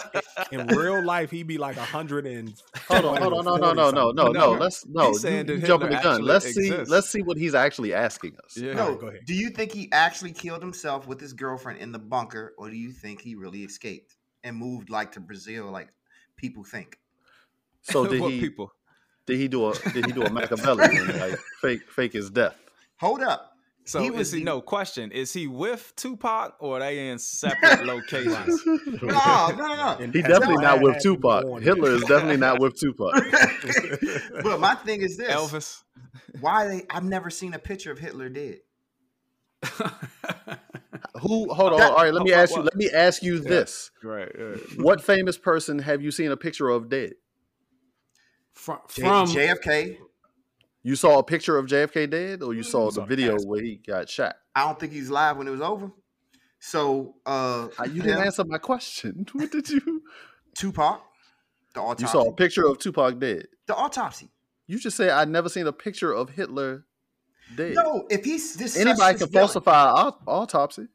[0.50, 2.54] In real life, he'd be like a hundred and
[2.88, 4.32] hold on, hold on, no, no, no, no, no, no.
[4.32, 5.08] No, Let's no.
[5.08, 6.22] You, that you Hitler jumping the gun.
[6.22, 6.66] Let's see.
[6.68, 6.90] exists.
[6.90, 8.56] Let's see what he's actually asking us.
[8.56, 8.72] Yeah.
[8.74, 9.22] No, go ahead.
[9.26, 12.76] do you think he actually killed himself with his girlfriend in the bunker, or do
[12.76, 15.88] you think he really escaped and moved like to Brazil, like
[16.36, 16.98] people think?
[17.82, 18.40] So did What he?
[18.40, 18.72] people?
[19.26, 19.74] Did he do a?
[19.92, 22.56] Did he do a Machiavelli and like fake fake his death?
[22.98, 23.55] Hold up.
[23.86, 25.12] So He is was he no question?
[25.12, 28.60] Is he with Tupac or are they in separate locations?
[29.02, 30.12] No, no, no, no.
[30.12, 31.62] He definitely I not with Tupac.
[31.62, 33.12] Hitler is definitely not with Tupac.
[34.42, 35.82] but my thing is this: Elvis.
[36.40, 36.86] why they?
[36.90, 38.58] I've never seen a picture of Hitler dead.
[41.20, 41.52] Who?
[41.52, 41.78] Hold on.
[41.78, 42.12] That- All right.
[42.12, 42.62] Let me oh, oh, ask you.
[42.62, 44.30] Let me ask you this: Right.
[44.76, 47.12] What famous person have you seen a picture of dead?
[48.56, 49.98] from, J- from JFK.
[50.86, 53.48] You saw a picture of JFK dead, or you saw the video casket.
[53.48, 54.36] where he got shot?
[54.54, 55.90] I don't think he's live when it was over.
[56.60, 59.26] So uh Uh, You didn't him, answer my question.
[59.32, 60.04] What did you?
[60.56, 61.00] Tupac,
[61.74, 62.04] the autopsy.
[62.04, 63.48] You saw a picture of Tupac dead.
[63.66, 64.30] the autopsy.
[64.68, 66.86] You just say I'd never seen a picture of Hitler
[67.56, 67.74] dead.
[67.74, 70.86] No, if he's this Anybody can villain- falsify an autopsy.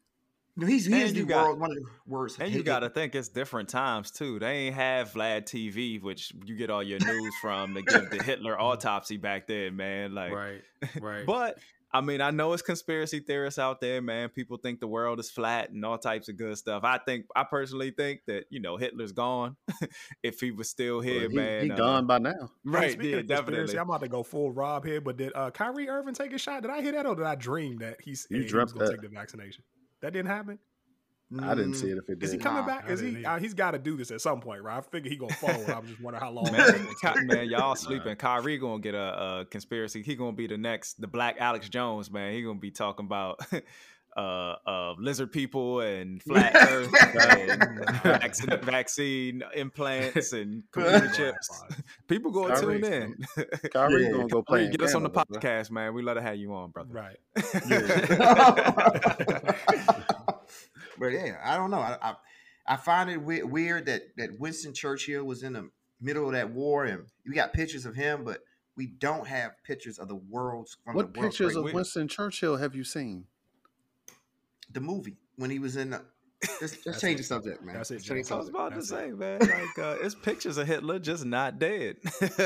[0.56, 2.38] No, he's he is the got- world one of the worst.
[2.38, 4.38] And you gotta think it's different times too.
[4.38, 8.22] They ain't have Vlad TV, which you get all your news from to give the
[8.22, 10.14] Hitler autopsy back then, man.
[10.14, 10.62] Like right,
[11.00, 11.26] right.
[11.26, 11.58] But
[11.94, 14.30] I mean, I know it's conspiracy theorists out there, man.
[14.30, 16.84] People think the world is flat and all types of good stuff.
[16.84, 19.56] I think, I personally think that you know Hitler's gone.
[20.22, 22.50] if he was still here, he, man, he uh, gone by now.
[22.64, 22.92] Right?
[22.92, 23.78] Speaking Yeah, definitely.
[23.78, 26.62] I'm about to go full Rob here, but did uh, Kyrie Irving take a shot?
[26.62, 28.78] Did I hear that, or did I dream that he's You he was going to
[28.78, 28.90] that.
[28.90, 29.62] take the vaccination?
[30.02, 30.58] That didn't happen.
[31.40, 32.24] I didn't see it if it did.
[32.24, 32.90] Is he coming Nah, back?
[32.90, 33.24] Is he?
[33.24, 34.76] Uh, he's got to do this at some point, right?
[34.76, 35.50] I figure he gonna fall.
[35.74, 36.52] I'm just wondering how long.
[36.52, 38.16] Man, man, y'all sleeping.
[38.16, 40.02] Kyrie gonna get a, a conspiracy.
[40.02, 42.34] He gonna be the next, the Black Alex Jones, man.
[42.34, 43.40] He gonna be talking about
[44.16, 46.92] uh, uh, lizard people and flat Earth
[47.38, 51.62] and vaccine, vaccine implants and computer chips.
[52.08, 52.80] People gonna Kyrie.
[52.80, 53.24] tune in.
[53.72, 54.10] Kyrie Yeah.
[54.12, 54.68] gonna go play.
[54.70, 55.40] Get us on the Canada, bro.
[55.40, 55.94] podcast, man.
[55.94, 56.92] We love to have you on, brother.
[56.92, 57.16] Right.
[60.98, 61.78] but yeah, I don't know.
[61.80, 62.14] I I,
[62.66, 66.50] I find it we- weird that that Winston Churchill was in the middle of that
[66.50, 68.40] war, and we got pictures of him, but
[68.76, 71.74] we don't have pictures of the world's from What the world's pictures of Wait.
[71.74, 73.24] Winston Churchill have you seen?
[74.72, 75.90] The movie when he was in.
[75.90, 76.02] The,
[76.60, 77.18] let's, let's change it.
[77.18, 77.76] the subject, man.
[77.76, 78.50] That's it, change I the was subject.
[78.50, 81.96] about to That's say, man, like uh, it's pictures of Hitler just not dead.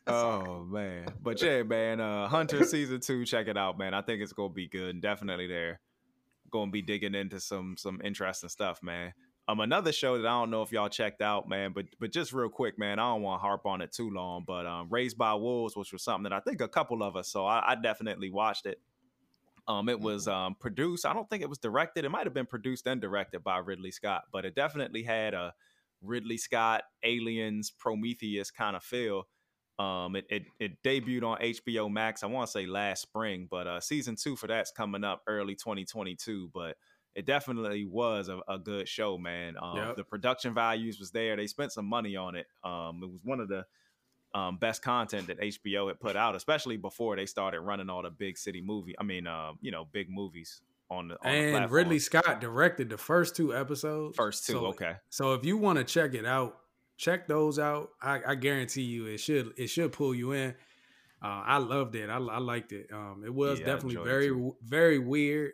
[0.06, 3.94] oh man, but yeah, man, uh, Hunter season two, check it out, man.
[3.94, 5.80] I think it's gonna be good, and definitely they're
[6.50, 9.12] gonna be digging into some some interesting stuff, man.
[9.48, 12.32] Um, another show that I don't know if y'all checked out, man, but but just
[12.32, 15.18] real quick, man, I don't want to harp on it too long, but um, Raised
[15.18, 17.74] by Wolves, which was something that I think a couple of us saw, I, I
[17.74, 18.80] definitely watched it.
[19.70, 21.06] Um, it was um, produced.
[21.06, 22.04] I don't think it was directed.
[22.04, 25.54] It might have been produced and directed by Ridley Scott, but it definitely had a
[26.02, 29.28] Ridley Scott Aliens Prometheus kind of feel.
[29.78, 32.24] Um, it, it it debuted on HBO Max.
[32.24, 35.54] I want to say last spring, but uh, season two for that's coming up early
[35.54, 36.50] 2022.
[36.52, 36.76] But
[37.14, 39.54] it definitely was a, a good show, man.
[39.60, 39.96] Um, Yep.
[39.96, 41.36] The production values was there.
[41.36, 42.46] They spent some money on it.
[42.64, 43.64] Um, it was one of the
[44.34, 48.10] um, best content that HBO had put out, especially before they started running all the
[48.10, 48.94] big city movie.
[48.98, 50.60] I mean, um, you know, big movies
[50.90, 51.72] on the on and platform.
[51.72, 54.16] Ridley Scott directed the first two episodes.
[54.16, 54.52] first two.
[54.54, 56.56] So- okay, So if you want to check it out,
[56.96, 57.90] check those out.
[58.02, 60.50] I, I guarantee you, it should it should pull you in.
[61.22, 62.08] Uh, I loved it.
[62.08, 62.88] I, I liked it.
[62.92, 64.32] Um, it was Yeah, definitely very
[64.64, 65.52] very weird.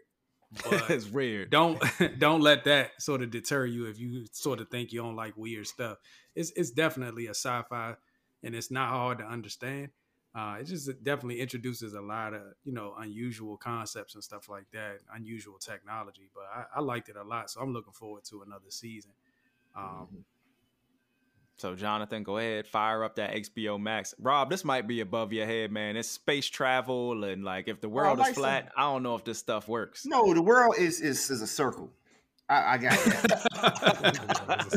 [0.64, 1.50] But it's weird.
[1.50, 1.82] don't
[2.18, 5.36] don't let that sort of deter you if you sort of think you don't like
[5.36, 5.98] weird stuff.
[6.34, 7.94] It's it's definitely a sci-fi,
[8.42, 9.90] and it's not hard to understand.
[10.34, 14.66] Uh, it just definitely introduces a lot of you know unusual concepts and stuff like
[14.72, 16.28] that, unusual technology.
[16.34, 19.12] But I, I liked it a lot, so I'm looking forward to another season.
[19.74, 20.24] Um,
[21.58, 24.14] So Jonathan, go ahead, fire up that HBO Max.
[24.18, 25.96] Rob, this might be above your head, man.
[25.96, 29.02] It's space travel and like if the Well, world like is some- flat, I don't
[29.02, 30.04] know if this stuff works.
[30.04, 31.90] No, the world is is is a circle.
[32.48, 34.66] I, I got that.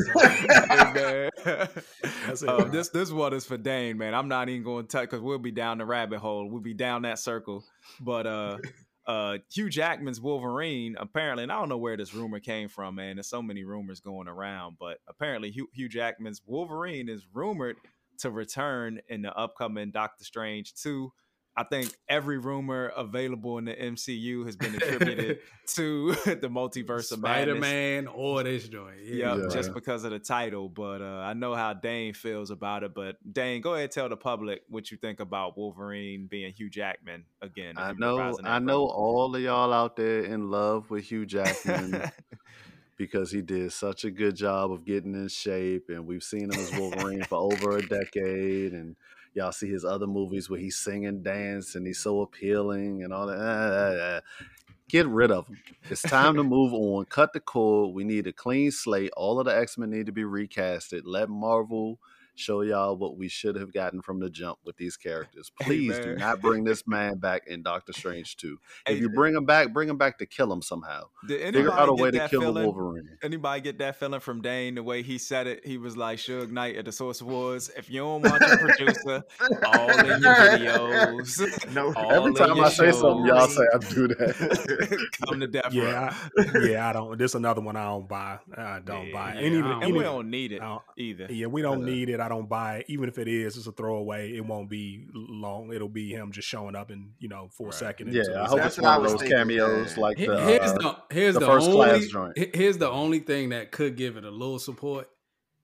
[0.90, 4.14] Hey, it, Um, this this one is for Dane, man.
[4.14, 6.48] I'm not even going to touch because we'll be down the rabbit hole.
[6.48, 7.64] We'll be down that circle.
[8.00, 8.58] But uh,
[9.06, 13.16] uh, Hugh Jackman's Wolverine apparently, and I don't know where this rumor came from, man.
[13.16, 17.76] There's so many rumors going around, but apparently Hugh, Hugh Jackman's Wolverine is rumored
[18.18, 21.12] to return in the upcoming Doctor Strange 2.
[21.56, 25.40] I think every rumor available in the MCU has been attributed
[25.74, 28.98] to the multiverse of Spider-Man or this joint.
[29.04, 29.48] Yeah, Yeah.
[29.50, 30.68] just because of the title.
[30.68, 32.94] But uh, I know how Dane feels about it.
[32.94, 36.70] But Dane, go ahead and tell the public what you think about Wolverine being Hugh
[36.70, 37.74] Jackman again.
[37.76, 38.88] I know, I know role.
[38.88, 42.10] all of y'all out there in love with Hugh Jackman
[42.96, 46.60] because he did such a good job of getting in shape, and we've seen him
[46.60, 48.94] as Wolverine for over a decade, and
[49.34, 53.26] y'all see his other movies where he's singing, dance, and he's so appealing and all
[53.26, 53.38] that.
[53.38, 54.46] Ah, ah, ah.
[54.88, 55.56] Get rid of him.
[55.88, 57.04] It's time to move on.
[57.04, 57.94] Cut the cord.
[57.94, 59.12] We need a clean slate.
[59.16, 61.02] All of the X Men need to be recasted.
[61.04, 62.00] Let Marvel
[62.34, 65.50] show y'all what we should have gotten from the jump with these characters.
[65.60, 68.58] Hey, Please do not bring this man back in Doctor Strange 2.
[68.86, 71.04] If Hey, you bring him back, bring him back to kill him somehow.
[71.28, 72.64] Did Figure out a anybody way get to that kill the feeling?
[72.64, 73.08] Wolverine.
[73.22, 75.66] Anybody get that feeling from Dane the way he said it?
[75.66, 77.70] He was like Suge Knight at the Source Awards.
[77.76, 79.22] If you don't want your producer
[79.66, 81.92] all in your videos, No.
[81.94, 85.08] all Every time your I say something, y'all say I do that.
[85.26, 86.14] come to death Yeah.
[86.38, 87.18] I, yeah, I don't.
[87.18, 88.38] This another one I don't buy.
[88.56, 89.30] I don't Yeah, buy.
[89.32, 89.34] it.
[89.40, 91.26] yeah, And even, I don't- and we don't need it I don't- either.
[91.30, 92.19] yeah, we don't Uh, need it.
[92.20, 92.86] I don't buy it.
[92.88, 94.34] Even if it is, it's a throwaway.
[94.36, 95.72] It won't be long.
[95.72, 97.74] It'll be him just showing up in you know for Right.
[97.74, 98.12] a second.
[98.12, 100.02] Yeah, I hope it's what one of those thinking, cameos yeah.
[100.02, 102.54] like the, here's uh, the here's the the, first only class joint.
[102.54, 105.08] here's the only thing that could give it a little support.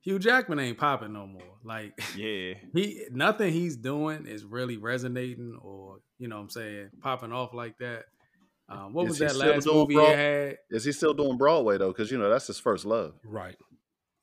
[0.02, 1.42] Hugh Jackman ain't popping no more.
[1.64, 2.54] Like Yeah.
[2.74, 7.52] he nothing he's doing is really resonating or you know what I'm saying popping off
[7.54, 8.04] like that.
[8.68, 10.56] Um, what Is was that last doing movie he had?
[10.70, 11.88] Is he still doing Broadway though?
[11.88, 13.14] Because you know that's his first love.
[13.24, 13.56] right.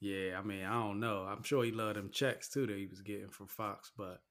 [0.03, 1.19] Yeah, I mean, I don't know.
[1.29, 4.21] I'm sure he loved them checks too that he was getting from Fox, but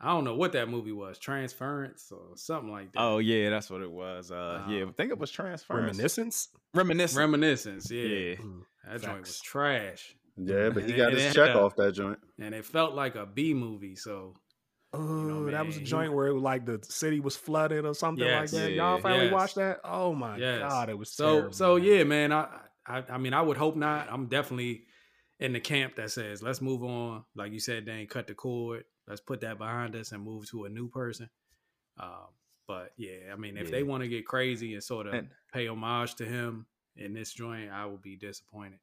[0.00, 1.18] I don't know what that movie was.
[1.18, 3.00] Transference or something like that.
[3.00, 4.30] Oh yeah, that's what it was.
[4.30, 5.86] Uh, yeah, Um, I think it was transference.
[5.98, 6.48] Reminiscence.
[6.74, 7.18] Reminiscence.
[7.18, 7.90] Reminiscence.
[7.90, 8.34] Yeah, Yeah.
[8.36, 11.60] Mm, that joint was trash, Yeah, but he And got it- his it check a-
[11.60, 12.18] off that joint.
[12.38, 13.96] and it felt like a B movie.
[13.96, 14.34] So
[14.94, 17.92] Oh, know, that was a joint where it was like the city was flooded or
[17.94, 18.52] something Yes.
[18.54, 18.70] like that.
[18.70, 18.76] Yeah.
[18.92, 19.32] Y'all finally Yes.
[19.34, 19.80] watched that?
[19.84, 20.60] Oh my Yes.
[20.60, 21.84] god, it was so terrible, so man.
[21.84, 22.32] yeah, man.
[22.32, 24.08] I, I I mean, I would hope not.
[24.10, 24.84] I'm definitely
[25.38, 27.24] in the camp that says let's move on.
[27.34, 28.84] Like you said, Dane, cut the cord.
[29.06, 31.28] Let's put that behind us and move to a new person.
[31.98, 32.28] Um,
[32.66, 35.68] but yeah, I mean, if they want to get crazy and sort of And- pay
[35.68, 36.66] homage to him
[36.96, 38.80] in this joint, I will be disappointed.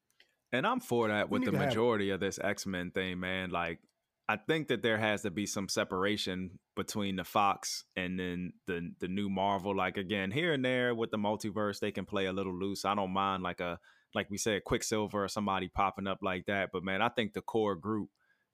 [0.52, 3.20] And I'm for that with the need to have- majority of this X Men thing,
[3.20, 3.50] man.
[3.50, 3.80] Like,
[4.28, 8.90] I think that there has to be some separation between the Fox and then the
[9.00, 9.76] the new Marvel.
[9.76, 12.84] Like again, here and there with the multiverse, they can play a little loose.
[12.86, 13.78] I don't mind like a
[14.14, 16.70] like we said, Quicksilver or somebody popping up like that.
[16.72, 18.08] But man, I think the core group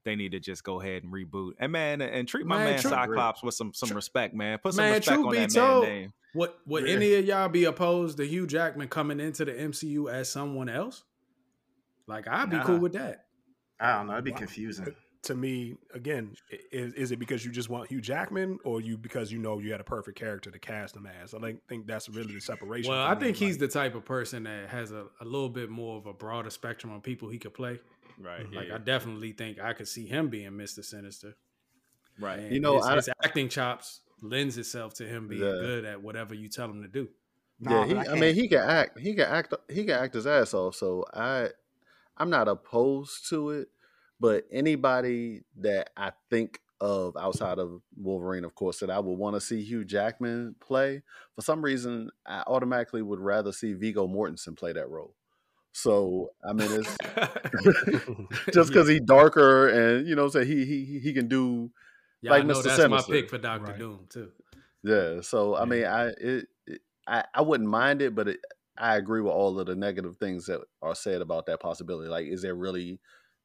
[0.05, 1.53] they need to just go ahead and reboot.
[1.61, 4.59] And man, and treat my Man, man, true- Cyclops with some some True- respect, man.
[4.63, 6.13] Put some Man, respect on be that told, man name.
[6.33, 6.95] What would Yeah.
[6.95, 11.05] any of y'all be opposed to Hugh Jackman coming into the MCU as someone else?
[12.09, 12.65] Like I'd be Nah.
[12.67, 13.27] cool with that.
[13.79, 14.15] I don't know.
[14.15, 14.39] It'd be Wow.
[14.39, 14.95] confusing.
[15.23, 16.35] To me, again,
[16.73, 19.71] is, is it because you just want Hugh Jackman, or you because you know you
[19.71, 21.35] had a perfect character to cast him as?
[21.35, 22.91] I think think that's really the separation.
[22.91, 25.69] Well, I think he's like- the type of person that has a, a little bit
[25.71, 27.81] more of a broader spectrum of people he could play.
[28.19, 28.51] Right.
[28.53, 28.75] Like yeah.
[28.77, 30.85] I definitely think I could see him being Mr.
[30.85, 31.35] Sinister.
[32.19, 32.39] right.
[32.39, 35.53] And You know, his, I- his acting chops lends itself to him being Yeah.
[35.53, 37.09] good at whatever you tell him to do.
[37.63, 38.99] Nah, yeah, he, but I, mean, he can act.
[38.99, 39.53] He can act.
[39.69, 40.75] He can act his ass off.
[40.77, 41.49] So I,
[42.17, 43.69] I'm not opposed to it.
[44.21, 49.35] But anybody that I think of outside of Wolverine, of course, that I would want
[49.37, 51.03] to see Hugh Jackman play,
[51.35, 55.17] for some reason, I automatically would rather see Viggo Mortensen play that role.
[55.73, 56.99] So I mean, it's
[58.53, 61.71] just because he's darker and you know, say he he he can do
[62.23, 62.63] Yeah, like I know Mr.
[62.63, 63.79] that's my pick for Doctor Right.
[63.79, 64.33] Doom too.
[64.83, 65.67] Yeah, so I Yeah.
[65.67, 68.41] mean, I it, it I, I wouldn't mind it, but it,
[68.79, 72.09] I agree with all of the negative things that are said about that possibility.
[72.09, 73.01] Like, is there really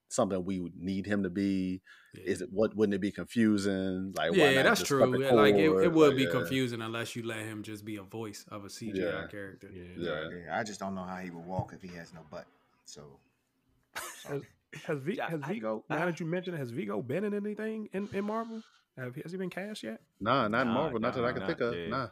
[0.10, 1.82] something we would need him to be?
[2.14, 4.14] Is it what wouldn't it be confusing?
[4.16, 5.12] Like, why yeah, not that's true.
[5.12, 6.30] cut Yeah, Like it, it would Like, be yeah.
[6.32, 9.28] confusing unless you let him just be a voice of a CGI Yeah.
[9.28, 9.70] character.
[9.74, 9.84] Yeah.
[9.98, 10.30] Yeah.
[10.46, 12.46] Yeah, I just don't know how he would walk if he has no butt.
[12.86, 13.02] So
[14.28, 14.42] Has,
[14.86, 15.84] has, v, has Viggo?
[15.90, 16.06] I- now ah.
[16.06, 18.62] that you mentioned, has Viggo been in anything in, in Marvel?
[18.98, 20.00] Have, has he been cast yet?
[20.22, 21.00] Nah, not Nah, Marvel.
[21.00, 21.76] Not that nah, I can nah, think of.
[21.76, 21.88] yeah.
[21.88, 22.08] Nah.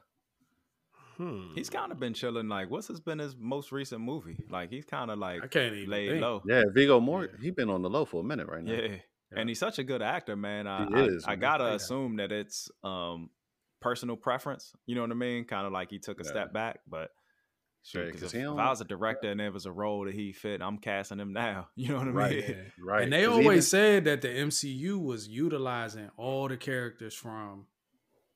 [1.18, 1.54] Hmm.
[1.56, 2.48] He's kind of been chilling.
[2.50, 4.38] Like, what's has been his most recent movie?
[4.50, 6.22] Like, he's kind of like I can't even laid think.
[6.22, 6.42] low.
[6.48, 7.32] Yeah, Viggo Mort.
[7.36, 7.44] Yeah.
[7.44, 8.74] He been on the low for a minute right now.
[8.74, 8.96] Yeah.
[9.36, 10.68] And he's such a good actor, man.
[10.68, 11.40] I, He I, is, I man.
[11.40, 11.74] gotta Yeah.
[11.74, 13.30] assume that it's um
[13.82, 14.74] personal preference.
[14.86, 15.46] You know what I mean?
[15.46, 16.30] Kind of like he took a Yeah.
[16.30, 17.10] step back, but
[17.84, 20.06] shoot, Yeah, 'cause 'cause if, if I was a director and there was a role
[20.06, 21.68] that he fit, I'm casting him now.
[21.76, 22.16] You know what I mean?
[22.16, 22.50] Right.
[22.50, 22.56] Yeah.
[22.80, 23.04] Right.
[23.04, 27.66] And they always even- said that the MCU was utilizing all the characters from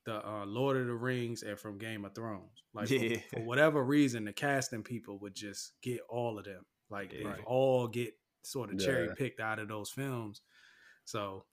[0.08, 2.64] the uh, Lord of the Rings and from Game of Thrones.
[2.74, 3.18] Like for- Yeah.
[3.34, 6.66] for, whatever reason, the casting people would just get all of them.
[6.90, 10.42] Like they all get sort of cherry picked out of those films.
[11.06, 11.46] So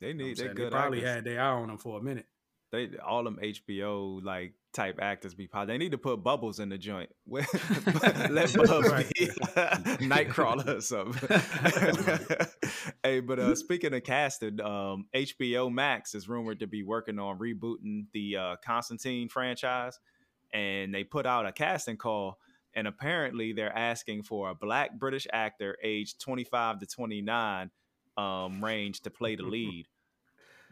[0.00, 1.14] They I'm need they good they probably actors.
[1.14, 2.26] had their eye on them for a minute.
[2.72, 5.66] They all them HBO like type actors be pop.
[5.66, 7.10] They need to put bubbles in the joint.
[7.28, 9.26] Let Bubs be
[10.08, 11.28] Nightcrawler or something.
[13.02, 17.38] hey, but uh, speaking of casting, um, HBO Max is rumored to be working on
[17.38, 20.00] rebooting the uh, Constantine franchise,
[20.54, 22.38] and they put out a casting call.
[22.74, 27.70] And apparently, they're asking for a black British actor, aged 25 to 29,
[28.16, 29.88] um, range to play the lead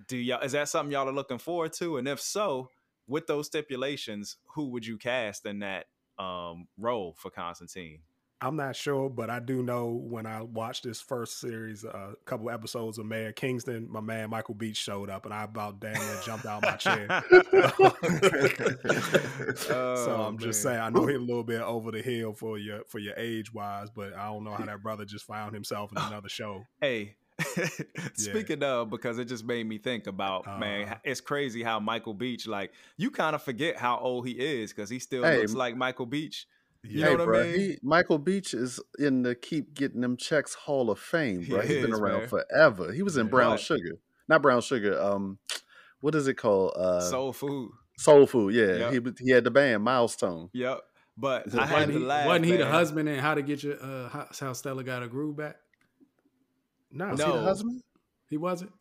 [0.08, 2.68] do y'all is that something y'all are looking forward to and if so
[3.06, 5.86] with those stipulations who would you cast in that
[6.18, 8.00] um role for constantine
[8.42, 12.48] I'm not sure, but I do know when I watched this first series, a couple
[12.48, 16.20] episodes of Mayor Kingstown, my man Michael Beach showed up, and I about damn near
[16.24, 17.22] jumped out my chair.
[19.56, 22.56] so Oh, I'm just saying, I know he's a little bit over the hill for
[22.56, 25.92] your for your age wise, but I don't know how that brother just found himself
[25.92, 26.64] in another show.
[26.80, 27.16] hey
[28.14, 30.94] speaking of because it just made me think about man Uh-huh.
[31.04, 34.90] it's crazy how michael beach like you kind of forget how old he is because
[34.90, 36.46] he still Hey, looks like michael beach
[36.82, 37.54] You hey, know what I mean?
[37.60, 41.60] he, Michael Beach is in the Keep Getting Them Checks Hall of Fame, bro.
[41.60, 42.28] He He's been around man.
[42.28, 42.90] forever.
[42.90, 43.30] He was in Yeah.
[43.32, 43.98] Brown But- Sugar,
[44.30, 44.98] not Brown Sugar.
[44.98, 45.38] Um,
[46.00, 46.72] what is it called?
[46.74, 48.54] Uh, soul food Soul Food.
[48.54, 49.16] Yeah, Yep.
[49.18, 50.48] he he had the band Milestone.
[50.54, 50.80] yep
[51.18, 53.42] but Wasn't i had Wasn't to he, laugh wasn't he the husband in How to
[53.42, 55.56] Get Your uh, How, How Stella Got a Groove Back?
[56.92, 57.26] No, Was No.
[57.26, 57.82] he the husband?
[58.28, 58.72] He wasn't.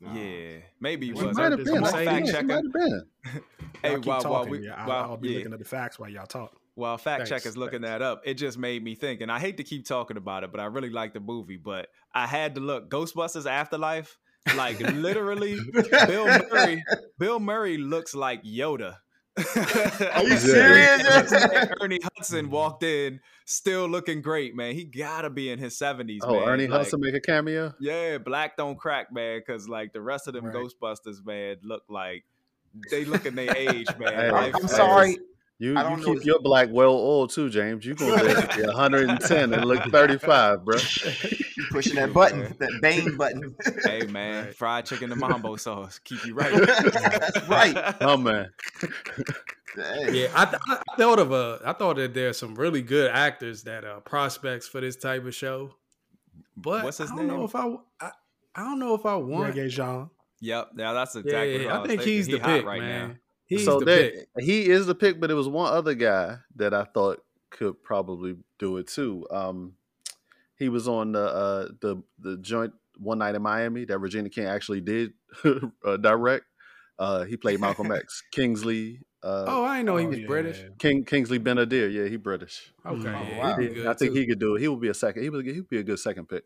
[0.00, 1.74] yeah maybe he He He was might have I'm been.
[1.74, 2.64] gonna I fact think he check might him.
[2.64, 3.02] have been.
[3.82, 4.50] hey Y'all keep while, while talking.
[4.50, 5.36] we yeah, I'll, while, I'll be yeah.
[5.38, 6.52] looking at the facts while y'all talk.
[6.74, 7.98] While fact check Thanks, is looking thanks.
[7.98, 10.50] that up, it just made me think, and I hate to keep talking about it,
[10.50, 11.58] but I really like the movie.
[11.58, 14.18] But I had to look Ghostbusters Afterlife,
[14.56, 15.58] like literally,
[16.06, 16.82] Bill Murray.
[17.18, 18.96] Bill Murray looks like Yoda.
[20.14, 21.32] Are you serious?
[21.80, 24.74] Ernie Hudson walked in, still looking great, man.
[24.74, 26.20] He gotta be in his seventies.
[26.22, 26.48] Oh, man.
[26.48, 27.72] Ernie Like, Hudson make a cameo.
[27.80, 29.38] Yeah, black don't crack, man.
[29.38, 30.54] Because like the rest of them Right.
[30.54, 32.24] Ghostbusters, man, look like
[32.90, 34.12] they look in their age, man.
[34.12, 35.18] Hey, I'm Hey, sorry.
[35.62, 37.84] You you keep this- your black well oiled too, James.
[37.86, 40.78] You gonna live to be 110 and look 35, bro.
[41.54, 43.54] You pushing that button, that Bane button.
[43.84, 46.50] Hey man, fried chicken and mambo sauce keep you right.
[47.48, 47.94] Right.
[48.00, 48.50] Oh man,
[49.76, 50.22] Hey.
[50.22, 51.60] Yeah, I, th- I thought of a.
[51.64, 55.34] I thought that there's some really good actors that are prospects for this type of
[55.34, 55.74] show.
[56.56, 57.36] But What's his I don't name?
[57.38, 58.10] know if I, I.
[58.54, 59.54] I don't know if I want.
[59.54, 60.10] Regé-Jean.
[60.40, 61.66] Yep, now that's Yeah, exactly.
[61.66, 62.08] what I, I think thinking.
[62.08, 63.08] he's He the hot pick, right man.
[63.08, 63.14] now.
[63.56, 64.28] He's so the there, pick.
[64.40, 68.36] he is the pick, but it was one other guy that I thought could probably
[68.58, 69.26] do it too.
[69.30, 69.74] Um,
[70.56, 74.46] he was on the uh, the the joint one night in Miami that Regina King
[74.46, 75.12] actually did
[75.84, 76.44] uh, direct.
[76.98, 79.00] Uh, he played Malcolm X, Kingsley.
[79.24, 80.26] Uh, Oh, I didn't know he Oh, was yeah.
[80.26, 80.64] British.
[80.78, 81.92] King Kingsley Ben-Adir.
[81.92, 82.72] Yeah, he British.
[82.84, 83.56] Okay, Oh, wow.
[83.56, 84.20] he'd good I think too.
[84.20, 84.60] he could do it.
[84.60, 85.22] He would be a second.
[85.22, 86.44] He would he'd be a good second pick.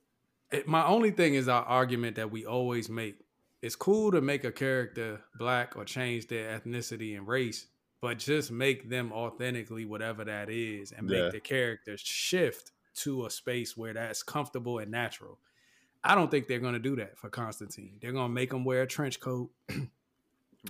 [0.53, 3.17] It- my only thing is our argument that we always make.
[3.63, 7.67] It's cool to make a character black or change their ethnicity and race,
[8.01, 11.29] but just make them authentically whatever that is and make Yeah.
[11.31, 15.39] the character shift to a space where that's comfortable and natural.
[16.05, 17.99] I don't think they're going to do that for Constantine.
[18.01, 19.51] They're going to make him wear a trench coat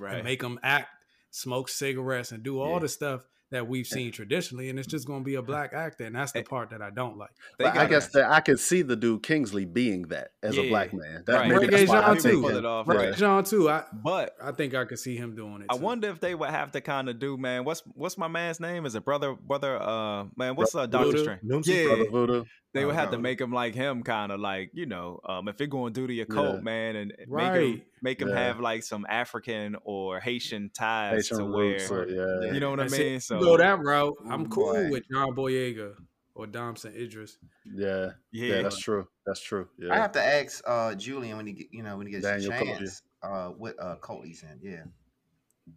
[0.01, 0.15] Right.
[0.17, 0.89] and make him act,
[1.31, 2.79] smoke cigarettes, and do all Yeah.
[2.81, 4.71] the stuff that we've seen traditionally.
[4.71, 6.05] And it's just going to be a black actor.
[6.05, 7.31] And that's the part that I don't like.
[7.59, 10.69] They But I guess that I could see the dude Kingsley being that as a
[10.69, 11.23] black man.
[11.27, 11.49] That, Right.
[11.49, 12.41] maybe Reggae that's why I Jean think too.
[12.43, 12.57] pull him.
[12.59, 12.89] it off.
[12.89, 13.15] Right.
[13.17, 15.67] John, too, I, But I think I could see him doing it.
[15.71, 15.83] I too.
[15.83, 17.65] wonder if they would have to kind of do, man.
[17.65, 18.85] What's what's my man's name?
[18.87, 19.81] Is it brother brother?
[19.81, 21.23] Uh, man, what's uh Doctor Voodoo?
[21.23, 21.67] Strange?
[21.69, 22.45] Yeah, Brother Voodoo.
[22.75, 25.49] they would Oh, have to make him like him, kind of like you know, um,
[25.49, 26.61] if they're going to do the occult, Yeah.
[26.63, 27.87] man, and make him Right.
[28.07, 28.39] Make him Yeah.
[28.39, 31.91] have like some African or Haitian ties Haitian to roots.
[31.91, 32.09] where or-
[32.45, 32.53] yeah.
[32.53, 33.11] you know what That's I it.
[33.11, 33.21] mean.
[33.21, 34.91] So go that route, I'm cool Boy.
[34.91, 35.95] with John Boyega
[36.37, 37.39] or Damson Idris.
[37.65, 38.63] Yeah, yeah, Yeah.
[38.63, 39.09] that's true.
[39.27, 39.69] That's true.
[39.91, 42.53] I have to ask uh Julian when he get you know when he gets Daniel
[42.53, 42.79] Kaluuya.
[42.79, 44.61] chance uh what uh cult he's in.
[44.63, 44.85] Yeah.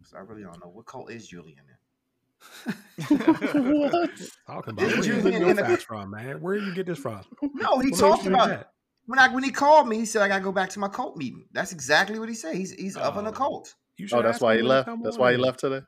[0.04, 2.74] So I really don't know what cult is Julian in.
[3.08, 4.10] what?
[4.46, 6.40] Talking about Didn't where you you getting in your the- facts from, man?
[6.40, 7.22] Where did you get this from?
[7.54, 8.70] No, he What talked about think that?
[9.10, 9.98] When I when he called me.
[9.98, 11.44] He said I gotta go back to my cult meeting.
[11.52, 12.54] That's exactly what he said.
[12.54, 13.30] He's he's of an Oh.
[13.30, 13.74] occult.
[13.98, 14.88] You Oh, that's why he left.
[15.02, 15.84] That's on why he left today.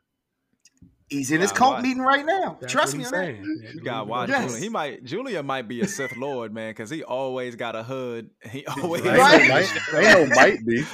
[1.08, 1.82] He's in his cult why?
[1.82, 2.56] meeting right now.
[2.58, 3.24] That's Trust me he's on that.
[3.26, 3.60] saying.
[3.62, 4.40] Yeah, You gotta watch alone.
[4.42, 4.50] Yes.
[4.52, 4.62] Julian.
[4.62, 8.30] He might Julia might be a Sith Lord, man, because he always got a hood.
[8.50, 9.42] He always Ain't Right.
[9.42, 10.84] no might, ain't no might be.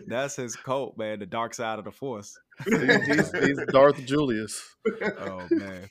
[0.06, 1.20] That's his cult, man.
[1.20, 2.36] The dark side of the force.
[2.64, 4.62] He's, he's, he's Darth Julius.
[5.18, 5.88] Oh man.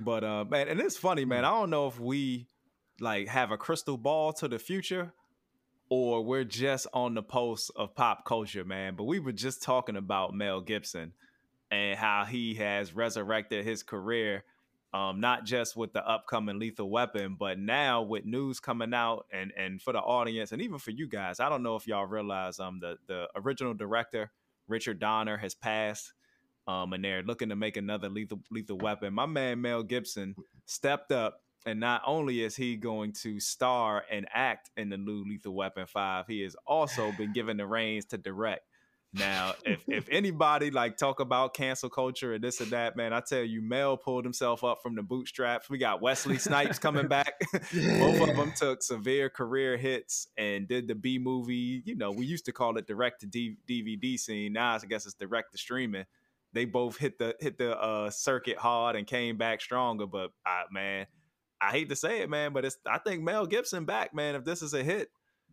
[0.00, 1.44] But uh man, and it's funny, man.
[1.44, 2.46] I don't know if we
[3.00, 5.12] like have a crystal ball to the future
[5.90, 8.94] or we're just on the pulse of pop culture, man.
[8.94, 11.12] But we were just talking about Mel Gibson
[11.70, 14.44] and how he has resurrected his career.
[14.94, 19.52] Um, not just with the upcoming Lethal Weapon, but now with news coming out, and
[19.54, 22.58] and for the audience, and even for you guys, I don't know if y'all realize,
[22.58, 24.30] um, the the original director
[24.66, 26.14] Richard Donner has passed,
[26.66, 29.12] um, and they're looking to make another Lethal Lethal Weapon.
[29.12, 30.34] My man Mel Gibson
[30.64, 35.24] stepped up, and not only is he going to star and act in the new
[35.24, 38.62] Lethal Weapon Five, he has also been given the reins to direct.
[39.14, 43.20] Now, if if anybody like talk about cancel culture and this and that, man, I
[43.20, 45.70] tell you, Mel pulled himself up from the bootstraps.
[45.70, 47.40] We got Wesley Snipes coming back.
[47.52, 51.82] Both of them took severe career hits and did the B movie.
[51.84, 54.52] You know, we used to call it direct to D- DVD scene.
[54.52, 56.04] Now I guess it's direct to streaming.
[56.52, 60.06] They both hit the hit the uh, circuit hard and came back stronger.
[60.06, 61.06] But uh, man,
[61.60, 64.34] I hate to say it, man, but it's I think Mel Gibson back, man.
[64.34, 65.10] If this is a hit,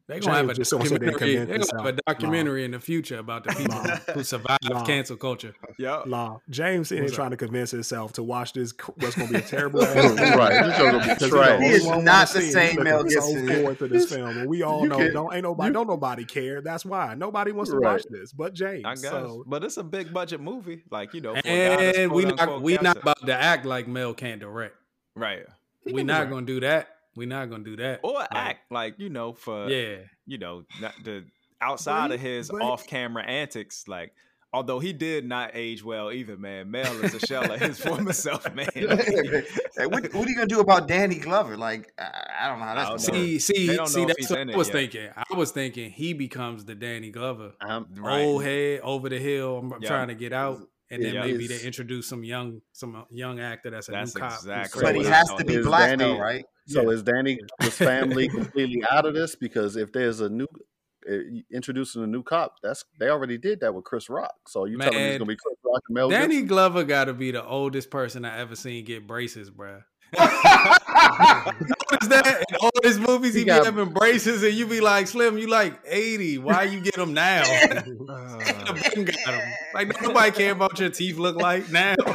[0.08, 1.36] They're gonna have a James just gonna say they documentary.
[1.36, 2.02] They're gonna have a themselves.
[2.06, 3.96] documentary in the future about the people Nah.
[4.14, 4.86] who survived Nah.
[4.86, 5.56] cancel culture.
[5.80, 6.42] yeah, Law.
[6.48, 7.18] James sitting here What's up?
[7.18, 8.72] trying to convince himself to watch this.
[8.98, 9.96] What's going to be a terrible ass
[10.38, 11.48] Right, this show gonna be Because he's trash.
[11.48, 11.68] the He only
[12.00, 13.48] is not the same Mel looking so Gibson.
[13.48, 15.88] forward to this film, and we all You know can't- don't ain't nobody you- don't
[15.88, 16.62] nobody care.
[16.62, 17.94] That's why nobody wants to Right.
[17.94, 18.84] watch this, but James.
[18.86, 19.10] I guess.
[19.10, 21.34] So but it's a big budget movie, like you know.
[21.34, 21.50] For a guy
[21.84, 24.76] that's And we not we not about to act like Mel can't direct.
[25.16, 25.48] right
[25.86, 26.88] We not gonna do that.
[27.16, 28.02] We not gonna do that.
[28.04, 29.98] or Like, act like you know for Yeah.
[30.26, 31.26] you know not the
[31.62, 34.14] outside But of his but- off-camera antics like
[34.52, 38.12] although he did not age well either man mel is a shell of his former
[38.14, 41.58] self man Hey, what, what are you gonna do about Danny Glover?
[41.58, 43.34] Like I, I don't know how that's don't gonna know.
[43.34, 43.42] work.
[43.42, 44.02] See, see, They don't see.
[44.02, 44.74] know That's what I was yet.
[44.74, 45.10] thinking.
[45.16, 48.24] I was thinking he becomes the Danny Glover, I'm, Right.
[48.24, 49.58] old head over the hill.
[49.58, 49.88] I'm Yeah.
[49.88, 50.60] trying to get out,
[50.92, 51.26] and then Yeah.
[51.26, 54.32] maybe they introduce some young, some young actor that's a That's new cop.
[54.32, 55.14] who's exactly But he what crazy.
[55.14, 56.46] I has to be Is black Danny- though, right?
[56.68, 56.90] So Yeah.
[56.96, 59.36] is Danny was family completely out of this?
[59.36, 60.48] Because if there's a new
[61.08, 61.18] uh,
[61.54, 64.34] introducing a new cop, that's they already did that with Chris Rock.
[64.48, 66.48] So you telling me Man, it's gonna be Chris Rock and Mel Danny Gibson?
[66.48, 69.84] Glover got to be the oldest person I ever seen get braces, bruh.
[70.14, 74.80] Notice that in all his movies, he, He be got- having braces, and you be
[74.82, 76.38] like, "Slim, you like eighty?
[76.38, 77.44] Why you get them now?"
[78.08, 79.42] Uh, Been got 'em.
[79.74, 81.96] Like nobody care about your teeth look like now.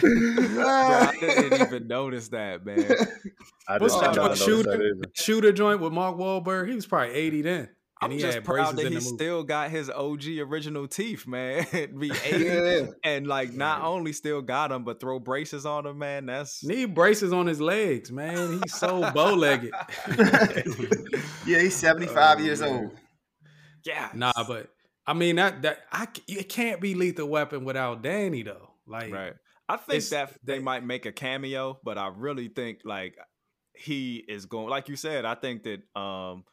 [0.00, 2.90] bro, i didn't even notice that man
[3.68, 4.70] I What's did that not joint, Shooter?
[5.00, 5.10] that.
[5.14, 6.68] Shooter joint with Mark Wahlberg.
[6.68, 7.68] He was probably eighty then, and
[8.02, 11.66] i'm he just had proud that he still got his og original teeth man
[11.98, 12.86] be 80 Yeah.
[13.04, 16.94] and like not only still got them but throw braces on them man that's Need
[16.94, 18.60] braces on his legs, man.
[18.62, 19.72] He's so bow legged.
[21.46, 22.70] yeah, he's 75 Oh, years man.
[22.70, 22.90] old.
[23.84, 24.70] yeah nah, but
[25.06, 28.70] I mean that that I c- it can't be Lethal Weapon without Danny though.
[28.86, 29.34] Like Right.
[29.68, 33.16] I think that they they- might make a cameo, but I really think like
[33.76, 36.44] he is going like you said, I think that um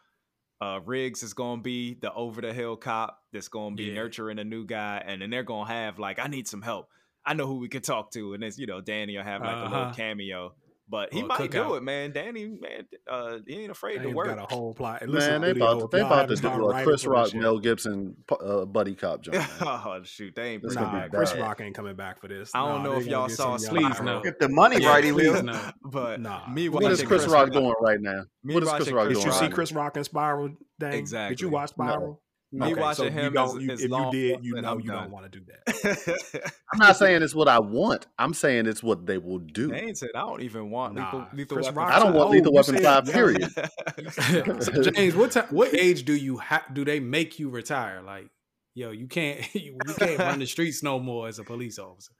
[0.61, 3.93] uh Riggs is gonna be the over the hill cop that's gonna be Yeah.
[3.95, 6.89] nurturing a new guy and then they're gonna have like I need some help.
[7.25, 9.57] I know who we can talk to, and it's you know, Danny will have like
[9.59, 9.93] a little Uh-huh.
[9.93, 10.53] cameo.
[10.89, 11.77] But he Or a might do cookout.
[11.77, 12.11] it, man.
[12.13, 14.27] Danny, man, uh, he ain't afraid to work.
[14.27, 15.01] got a whole plot.
[15.01, 17.41] And Man, they Julio, about to, they about to do a writing Chris Rock, shit-
[17.41, 19.37] Mel Gibson uh, buddy cop joint.
[19.61, 21.41] oh shoot, they ain't It's be Nah, Chris bad.
[21.41, 22.51] Rock ain't coming back for this.
[22.55, 24.21] I don't Nah, know if y'all saw some young Please no.
[24.23, 25.43] If the money Yeah, right, he please will.
[25.43, 25.59] no.
[25.83, 26.47] But Nah.
[26.53, 28.23] me What is Chris Chris Rock Rock doing right now?
[28.45, 30.51] Me What is Chris watching Rock Did you see Chris Rock in Spiral?
[30.79, 30.93] Dang?
[30.93, 31.35] Exactly.
[31.35, 32.21] Did you watch Spiral?
[32.53, 34.77] Me Okay, watching so him you don't, is- you, is if you did, you know
[34.77, 35.03] you done.
[35.03, 36.51] don't want to do that.
[36.73, 38.07] I'm not saying it's what I want.
[38.17, 39.67] I'm saying it's what they will do.
[39.67, 41.77] They ain't said I don't even want Nah, lethal, lethal Chris weapon.
[41.77, 43.05] Rock I don't want Oh, Lethal you Weapon said Five.
[43.07, 43.13] young.
[43.13, 44.63] Period.
[44.63, 48.01] so James, what time, what age do you ha- do they make you retire?
[48.01, 48.29] Like,
[48.75, 52.13] yo, you can't you, you can't run the streets no more as a police officer.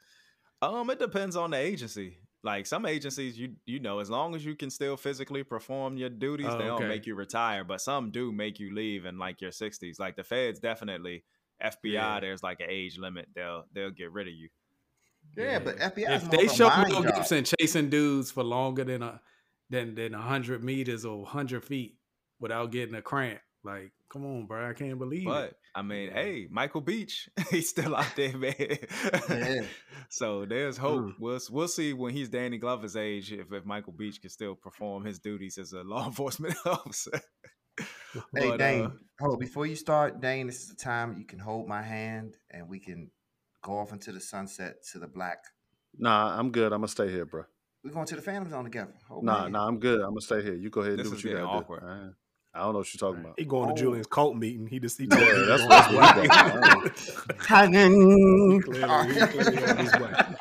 [0.62, 2.18] Um, it depends on the agency.
[2.44, 6.10] Like some agencies, you you know, as long as you can still physically perform your
[6.10, 6.88] duties, Oh, they don't okay.
[6.88, 7.64] make you retire.
[7.64, 10.00] But some do make you leave in like your sixties.
[10.00, 11.24] Like the feds definitely
[11.64, 12.20] FBI, Yeah.
[12.20, 13.28] there's like an age limit.
[13.36, 14.50] They'll they'll get rid of you.
[15.36, 17.04] Yeah, but FBI if they show mind Mel.
[17.04, 19.20] Gibson chasing dudes for longer than a
[19.70, 21.98] than than hundred meters or hundred feet
[22.40, 25.58] without getting a cramp, like, come on, bro, I can't believe But it.
[25.78, 28.56] I mean, hey, Michael Beach, he's still out there, man.
[29.30, 29.62] Yeah.
[30.10, 31.02] So there's hope.
[31.04, 31.14] Mm.
[31.20, 35.04] We'll we'll see when he's Danny Glover's age if, if Michael Beach can still perform
[35.04, 37.20] his duties as a law enforcement officer.
[38.34, 38.86] Hey, But, Dane.
[38.86, 38.90] uh,
[39.20, 40.48] hold before you start, Dane.
[40.48, 43.12] This is the time you can hold my hand and we can
[43.62, 45.40] go off into the sunset to the black.
[46.00, 46.72] Nah, I'm good.
[46.72, 47.44] I'm gonna stay here, bro.
[47.84, 48.94] We're going to the Phantom Zone together.
[49.10, 50.00] Hold my Nah, nah, I'm good.
[50.00, 50.56] I'm gonna stay here.
[50.56, 51.82] You go ahead and This do what you gotta awkward.
[51.82, 52.14] do.
[52.58, 53.36] I- I don't know what you're talking about.
[53.40, 53.76] He going Oh.
[53.76, 54.68] to Julian's cult meeting.
[54.68, 57.38] He just he Yeah, told me that's- he that's going what he doing.
[57.48, 58.62] Hanging.
[58.62, 60.36] Clearly, he on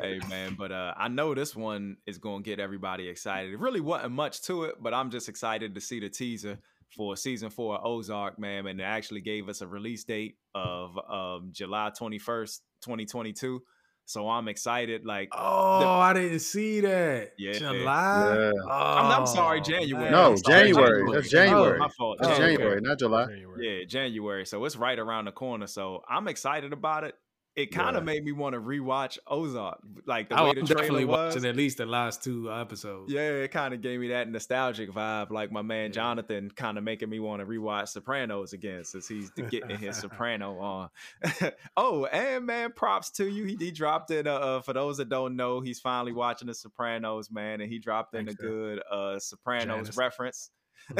[0.00, 3.52] hey man, but uh, I know this one is gonna get everybody excited.
[3.52, 6.58] It really wasn't much to it, but I'm just excited to see the teaser
[6.96, 8.66] for season four of Ozark, man.
[8.66, 13.62] And it actually gave us a release date of um, July 21st, 2022.
[14.10, 15.06] So I'm excited.
[15.06, 17.34] Like, Oh, I didn't see that.
[17.38, 17.52] Yeah.
[17.52, 18.34] July.
[18.34, 18.50] Yeah.
[18.64, 20.10] Oh, I'm, I'm sorry, oh, January.
[20.10, 21.12] No, sorry, January.
[21.12, 21.78] That's January.
[21.78, 22.18] my fault.
[22.20, 22.56] That's Oh, okay.
[22.56, 23.26] January, not July.
[23.60, 24.46] Yeah, January.
[24.46, 25.68] So it's right around the corner.
[25.68, 27.14] So I'm excited about it.
[27.56, 28.06] It kind of Yeah.
[28.06, 31.34] made me want to rewatch Ozark, like the Oh, way the trailer definitely was.
[31.34, 33.12] watching at least the last two episodes.
[33.12, 35.94] Yeah, it kind of gave me that nostalgic vibe, like my man Yeah.
[35.94, 40.58] Jonathan, kind of making me want to rewatch Sopranos again, since he's getting his Soprano
[40.60, 40.90] on.
[41.76, 43.44] oh, and man, props to you.
[43.44, 44.26] He, he dropped in.
[44.28, 47.78] Uh, uh, for those that don't know, he's finally watching the Sopranos, man, and he
[47.80, 49.96] dropped in Thanks, a good uh Sopranos Janice.
[49.96, 50.50] reference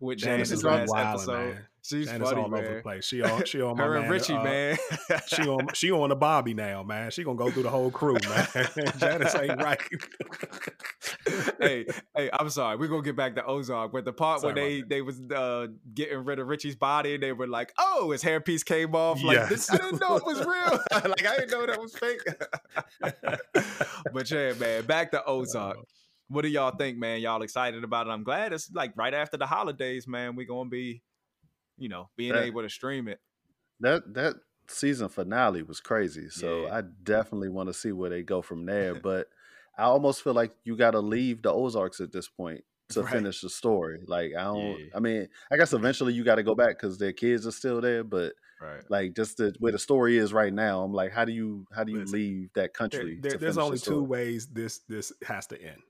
[0.00, 1.54] with Janice Janice is last wildin', episode.
[1.54, 1.66] man.
[1.84, 2.64] She's Janice funny, all man.
[2.64, 3.04] over the place.
[3.04, 4.76] She on she on my Her and man, Richie, uh, man.
[5.26, 7.10] She on she on the Bobby now, man.
[7.10, 8.46] She gonna go through the whole crew, man.
[8.98, 9.80] Janice ain't right.
[11.60, 11.86] hey,
[12.16, 12.76] hey, I'm sorry.
[12.76, 15.66] We're gonna get back to Ozark, but the part Sorry when they they was uh,
[15.92, 19.48] getting rid of Richie's body, and they were like, "Oh, his hairpiece came off." Like
[19.48, 20.80] this, I didn't know it was real.
[20.92, 22.20] like I didn't know that was fake.
[24.12, 25.78] but yeah, man, back to Ozark.
[26.32, 27.20] What do y'all think, man?
[27.20, 28.10] Y'all excited about it?
[28.10, 30.34] I'm glad it's like right after the holidays, man.
[30.36, 31.02] We're gonna be,
[31.76, 33.20] you know, being That- able to stream it.
[33.80, 34.36] That that
[34.68, 36.28] season finale was crazy.
[36.30, 36.76] So Yeah.
[36.78, 38.94] I definitely want to see where they go from there.
[39.02, 39.28] But
[39.76, 43.12] I almost feel like you got to leave the Ozarks at this point to Right.
[43.12, 44.02] finish the story.
[44.06, 44.78] Like I don't.
[44.78, 44.86] Yeah.
[44.94, 47.80] I mean, I guess eventually you got to go back because their kids are still
[47.80, 48.04] there.
[48.04, 48.88] But Right.
[48.88, 51.82] like just the, where the story is right now, I'm like, how do you how
[51.84, 53.18] do you Listen, leave that country?
[53.20, 55.82] there- to there's only the two ways this this has to end.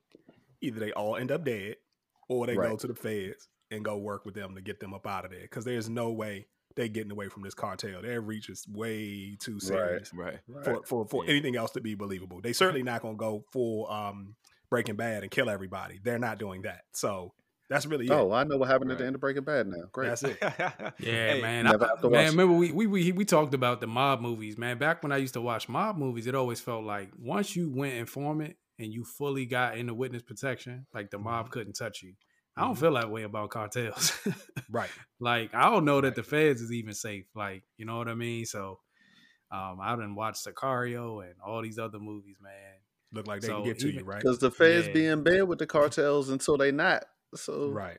[0.62, 1.76] Either they all end up dead,
[2.28, 5.06] or they go to the feds and go work with them to get them up
[5.06, 5.40] out of there.
[5.42, 8.00] Because there's no way they getting away from this cartel.
[8.00, 10.38] Their reach is way too serious Right.
[10.64, 11.32] for for, for Yeah.
[11.32, 12.40] anything else to be believable.
[12.40, 14.36] They certainly not gonna go full um,
[14.70, 16.00] Breaking Bad and kill everybody.
[16.02, 16.82] They're not doing that.
[16.92, 17.34] So
[17.68, 18.10] that's really it.
[18.12, 19.84] Oh, I know what happened at the end of Breaking Bad now.
[19.92, 20.08] Great.
[20.08, 20.38] That's it.
[20.42, 21.64] Yeah, Hey, man.
[21.64, 22.30] never I, have to man, watch it.
[22.36, 24.78] remember we, we we we talked about the mob movies, man.
[24.78, 27.94] Back when I used to watch mob movies, it always felt like once you went
[27.94, 31.50] informant and you fully got into witness protection, like the mob Mm-hmm.
[31.50, 32.14] couldn't touch you.
[32.56, 32.78] I don't Mhm.
[32.78, 34.12] feel that way about cartels.
[34.68, 34.92] Right.
[35.20, 37.26] like I don't know that the feds is even safe.
[37.34, 38.44] Like you know what I mean.
[38.46, 38.80] So
[39.50, 42.76] um, I didn't watch Sicario and all these other movies, man.
[43.12, 44.24] Look like they So can get to you, right?
[44.24, 44.94] Because the feds Yeah.
[44.94, 47.04] be in bed with the cartels until they not.
[47.34, 47.98] So Right.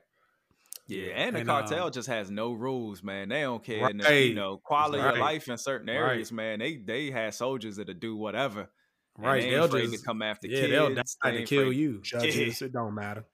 [0.86, 3.30] Yeah, and the And, cartel um, just has no rules, man.
[3.30, 3.88] They don't care.
[3.88, 4.18] And the, Right.
[4.18, 5.14] you know, quality Right.
[5.14, 5.94] of life in certain Right.
[5.96, 6.58] areas, man.
[6.60, 8.70] They they have soldiers that'll do whatever.
[9.16, 9.42] Right?
[9.42, 10.70] they They'll afraid just to come after yeah, kids.
[10.72, 12.00] they'll they die to kill afraid- you.
[12.02, 13.24] Judges, it don't matter.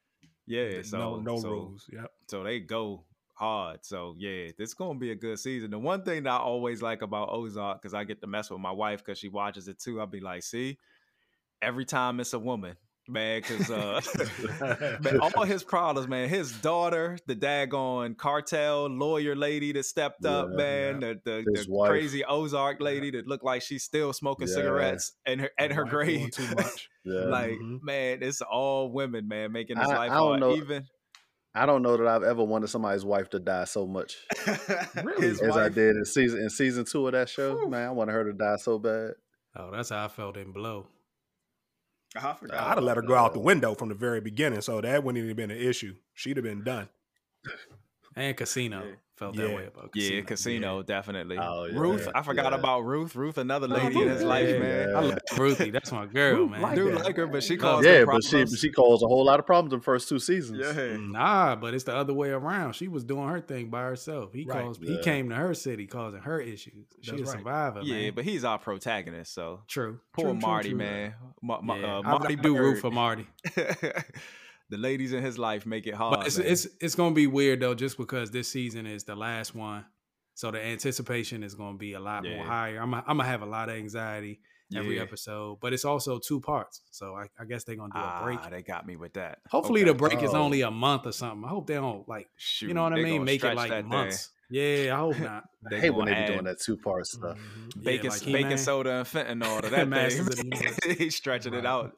[0.46, 1.86] Yeah, so no no so, rules.
[1.92, 2.10] Yep.
[2.28, 3.04] So they go
[3.34, 3.84] hard.
[3.86, 5.70] So yeah, this gonna be a good season.
[5.70, 8.60] The one thing that I always like about Ozark, because I get to mess with
[8.60, 10.00] my wife because she watches it too.
[10.00, 10.78] I'll be like, see,
[11.62, 12.76] every time it's a woman,
[13.10, 14.00] man, because uh,
[15.02, 16.28] man, all his problems, man.
[16.28, 21.00] His daughter, the daggone cartel lawyer lady that stepped up, Yeah, man.
[21.00, 24.54] The the, the crazy Ozark lady that looked like she's still smoking Yeah.
[24.54, 26.30] cigarettes and her at her Wife grave.
[26.30, 26.88] too much.
[27.04, 27.20] yeah.
[27.24, 27.82] like Mhm.
[27.82, 30.40] man, it's all women, man, making his I- life I don't hard.
[30.40, 30.56] know.
[30.56, 30.86] Even
[31.52, 34.16] I don't know that I've ever wanted somebody's wife to die so much
[35.18, 37.56] his as I did in season in season two of that show.
[37.56, 37.68] Whew.
[37.68, 39.14] Man, I wanted her to die so bad.
[39.56, 40.86] Oh, that's how I felt in Blow.
[42.16, 42.58] I forgot.
[42.58, 45.18] I'd have let her go out the window from the very beginning, so that wouldn't
[45.18, 45.94] even have been an issue.
[46.14, 46.88] She'd have been done.
[48.16, 49.26] And Casino Yeah.
[49.26, 49.54] felt that Yeah.
[49.56, 50.24] way about Yeah, Casino.
[50.26, 51.36] casino, definitely.
[51.38, 52.58] Oh, yeah, Ruth, yeah, I forgot yeah.
[52.58, 53.14] about Ruth.
[53.14, 54.58] Ruth, another Oh, lady in his life, yeah.
[54.58, 54.96] man.
[54.96, 55.70] I love Ruthie.
[55.70, 56.64] That's my girl, Ruth man.
[56.64, 59.06] I do like her, but she No, caused yeah, but she but she caused a
[59.06, 60.60] whole lot of problems in the first two seasons.
[60.60, 60.96] yeah.
[60.98, 62.74] Nah, but it's the other way around.
[62.74, 64.32] She was doing her thing by herself.
[64.32, 64.64] He Right.
[64.64, 64.82] caused.
[64.82, 66.86] He came to her city causing her issues.
[67.02, 67.38] She That's a right.
[67.38, 68.12] survivor, Yeah, man.
[68.14, 70.00] but he's our protagonist, so true.
[70.12, 70.78] poor True, true, Marty, true.
[70.78, 71.14] man.
[71.42, 73.26] Ma- ma- Yeah, uh, I, I Marty do root for Marty.
[74.70, 76.16] the ladies in his life make it hard.
[76.18, 76.46] But it's, man.
[76.48, 79.84] it's it's gonna be weird though, just because this season is the last one.
[80.34, 82.36] So the anticipation is going to be a lot Yeah.
[82.36, 82.80] more higher.
[82.80, 84.40] I'm, I'm gonna have a lot of anxiety
[84.74, 85.02] every Yeah.
[85.02, 86.80] episode, but it's also two parts.
[86.92, 88.38] So I, I guess they're gonna do a break.
[88.42, 89.40] Ah, they got me with that.
[89.50, 89.90] Hopefully Okay.
[89.90, 90.38] the break is Oh.
[90.42, 91.44] only a month or something.
[91.44, 94.26] I hope they don't like Shoot, you know what I mean, make it like months.
[94.28, 94.34] thing.
[94.50, 94.84] Months.
[94.86, 95.44] Yeah, I hope not.
[95.66, 97.38] I They hate when gonna they be doing that two part stuff.
[97.38, 97.72] Mhm.
[97.82, 98.58] Yeah, like bacon He-Man.
[98.58, 100.42] soda and fentanyl to that Masters of the
[100.82, 100.96] thing.
[100.98, 101.92] He's stretching it out.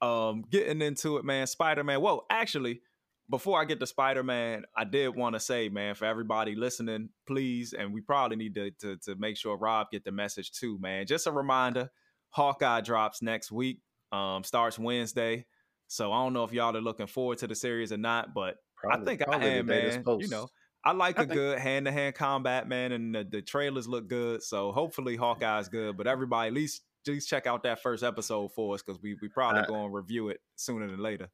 [0.00, 1.46] Um, getting into it, man.
[1.46, 2.00] Spider Man.
[2.00, 2.80] Whoa, actually,
[3.28, 7.10] before I get to Spider Man, I did want to say, man, for everybody listening,
[7.26, 10.78] please, and we probably need to, to to make sure Rob get the message too,
[10.80, 11.06] man.
[11.06, 11.90] Just a reminder:
[12.30, 13.80] Hawkeye drops next week.
[14.12, 15.46] Um, starts Wednesday.
[15.86, 18.56] So I don't know if y'all are looking forward to the series or not, but
[18.76, 20.20] Probably- I think I probably am, day this man.
[20.20, 20.48] You know,
[20.84, 23.86] I like I a think- good hand to hand combat, man, and the, the trailers
[23.86, 24.42] look good.
[24.42, 25.96] So hopefully Hawkeye's good.
[25.96, 29.16] But everybody, at least at least check out that first episode for us because we
[29.20, 31.28] we probably going to review it sooner than later.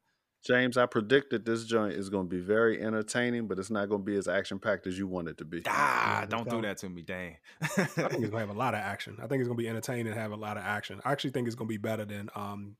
[0.45, 3.89] James, I predict that this joint is going to be very entertaining, but it's not
[3.89, 5.61] going to be as action packed as you want it to be.
[5.67, 7.37] Ah, don't do that to me, dang.
[7.61, 9.17] I think it's gonna have a lot of action.
[9.21, 11.01] I think it's gonna be entertaining and have a lot of action.
[11.03, 12.75] I actually think it's gonna be better than um,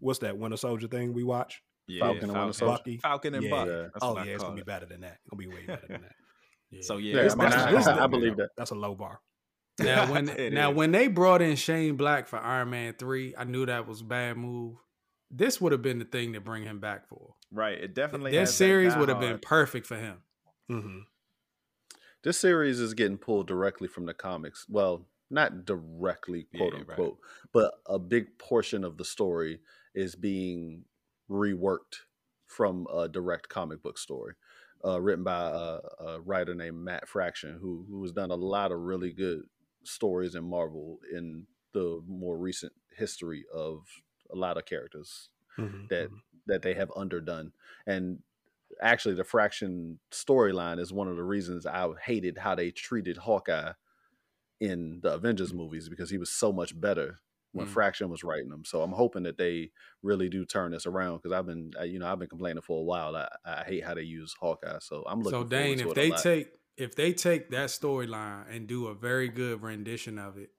[0.00, 1.62] what's that Winter Soldier thing we watch?
[1.86, 2.76] Yeah, Falcon and Winter Soldier.
[2.78, 2.96] Bucky.
[2.98, 3.50] Falcon and Yeah.
[3.50, 3.66] Buck.
[3.68, 3.88] Yeah.
[4.02, 5.18] Oh yeah, it's gonna be better than that.
[5.20, 6.12] It's gonna be way better than that.
[6.70, 6.80] Yeah.
[6.82, 8.50] So yeah, Yeah, I mean, this- I- this- I believe that.
[8.56, 9.20] That's a low bar.
[9.78, 10.24] Now when
[10.54, 10.76] now is.
[10.76, 14.04] when they brought in Shane Black for Iron Man three, I knew that was a
[14.04, 14.76] bad move.
[15.30, 17.34] This would have been the thing to bring him back for.
[17.50, 18.30] right, it definitely.
[18.32, 20.22] This has that series would have been perfect for him.
[20.68, 20.98] hmm
[22.22, 24.66] This series is getting pulled directly from the comics.
[24.68, 26.80] Well, not directly, Yeah, quote right.
[26.88, 27.18] unquote,
[27.52, 29.60] but a big portion of the story
[29.94, 30.84] is being
[31.30, 32.00] reworked
[32.46, 34.34] from a direct comic book story,
[34.84, 38.72] uh, written by a, a writer named Matt Fraction, who who has done a lot
[38.72, 39.44] of really good
[39.84, 43.86] stories in Marvel in the more recent history of
[44.30, 45.86] a lot of characters Mm-hmm.
[45.88, 46.10] that
[46.46, 47.52] that they have underdone
[47.86, 48.22] and
[48.82, 53.72] actually the fraction storyline is one of the reasons i hated how they treated hawkeye
[54.60, 57.20] in the avengers movies because he was so much better
[57.54, 57.70] when Mm.
[57.70, 59.70] fraction was writing them so i'm hoping that they
[60.02, 62.80] really do turn this around because i've been I- you know i've been complaining for
[62.80, 65.80] a while i, I hate how they use hawkeye so i'm looking So Dane, forward
[65.80, 70.18] if it they take if they take that storyline and do a very good rendition
[70.18, 70.50] of it,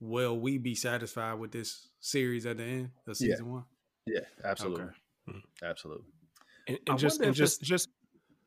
[0.00, 3.34] will we be satisfied with this series at the end of Yeah.
[3.34, 3.64] season one?
[4.06, 4.86] yeah absolutely
[5.28, 5.42] Mhm.
[5.62, 6.06] absolutely
[6.66, 7.88] And, and just and just just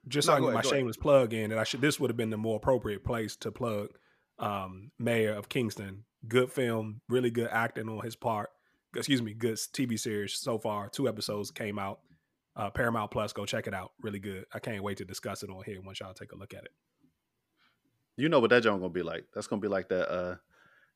[0.07, 0.80] just No, so I go can get ahead, my go ahead.
[0.80, 3.51] shameless plug in, and I should this would have been the more appropriate place to
[3.51, 3.89] plug
[4.39, 6.03] um, Mayor of Kingstown.
[6.27, 8.49] Good film, really good acting on his part.
[8.95, 10.89] Excuse me, good TV series so far.
[10.89, 11.99] Two episodes came out.
[12.56, 13.91] Uh, Paramount Plus, go check it out.
[14.02, 14.45] Really good.
[14.53, 16.72] I can't wait to discuss it on here once y'all take a look at it.
[18.15, 20.35] you know what that joint gonna be like that's gonna be like that uh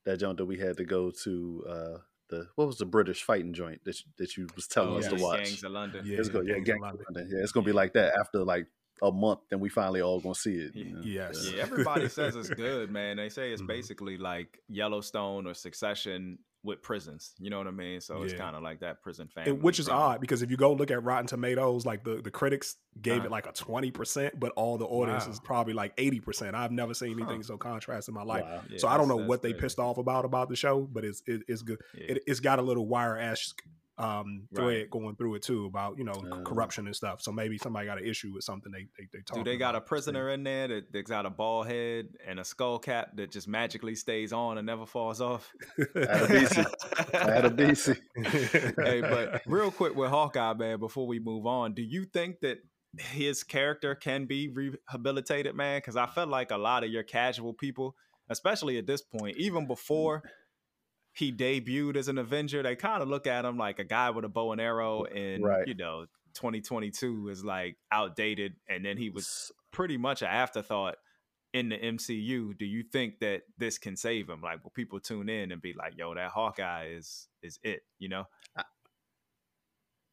[0.04, 1.98] that joint that we had to go to uh
[2.30, 5.04] the what was the british fighting joint that you, that you was telling Oh, us
[5.04, 5.12] yes.
[5.12, 6.02] to Gangs watch of London.
[6.04, 6.18] Yeah.
[6.18, 7.04] it's go, yeah, Gangs of Gangs of London.
[7.14, 7.28] London.
[7.36, 8.66] yeah, it's gonna be like that after like
[9.02, 9.40] a month.
[9.50, 10.74] Then we finally all gonna see it.
[10.74, 11.00] You know?
[11.04, 11.50] Yes.
[11.54, 13.16] Yeah, everybody says it's good, man.
[13.18, 13.66] They say it's Mhm.
[13.66, 17.32] basically like Yellowstone or Succession with prisons.
[17.40, 18.00] You know what I mean?
[18.00, 19.50] So it's kind of like that prison family.
[19.50, 20.00] And which is drama.
[20.02, 23.24] odd because if you go look at Rotten Tomatoes, like the, the critics gave Uh-huh.
[23.26, 25.32] it like a 20%, but all the audience Wow.
[25.32, 26.54] is probably like 80%.
[26.54, 27.42] I've never seen anything Huh.
[27.48, 28.44] so contrast in my life.
[28.44, 28.62] Wow.
[28.70, 29.62] Yeah, so I don't know what they crazy.
[29.62, 31.80] pissed off about about the show, but it's it, it's good.
[31.98, 32.04] Yeah.
[32.12, 33.60] It, it's got a little wire esque
[34.02, 34.90] um, thread Right.
[34.90, 36.42] going through it too about you know Uh.
[36.42, 37.22] corruption and stuff.
[37.22, 39.74] So maybe somebody got an issue with something they they, they Do talking they got
[39.74, 39.86] a about.
[39.88, 43.46] prisoner in there that, that's got a ball head and a skull cap that just
[43.48, 45.52] magically stays on and never falls off?
[45.78, 46.64] Adebisi.
[47.12, 47.96] Adebisi.
[48.84, 52.58] hey, but real quick with Hawkeye, man, before we move on, do you think that
[52.98, 55.78] his character can be rehabilitated, man?
[55.78, 57.96] Because I felt like a lot of your casual people,
[58.28, 60.22] especially at this point, even before
[61.12, 64.24] he debuted as an Avenger, they kind of look at him like a guy with
[64.24, 65.66] a bow and arrow, and Right.
[65.66, 70.96] you know, 2022 is like outdated, and then he was pretty much an afterthought
[71.52, 72.56] in the MCU.
[72.56, 74.40] Do you think that this can save him?
[74.40, 77.82] Like, will people tune in and be like, "Yo, that Hawkeye is is it"?
[77.98, 78.24] You know?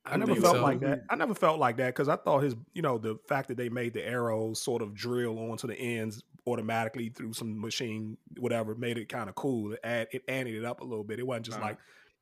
[0.05, 0.61] I never felt so.
[0.61, 1.03] like that.
[1.09, 3.69] I never felt like that because I thought his, you know, the fact that they
[3.69, 8.97] made the arrows sort of drill onto the ends automatically through some machine, whatever, made
[8.97, 9.73] it kind of cool.
[9.73, 11.19] It, add, it added it up a little bit.
[11.19, 11.61] It wasn't just Uh-huh.
[11.61, 11.80] like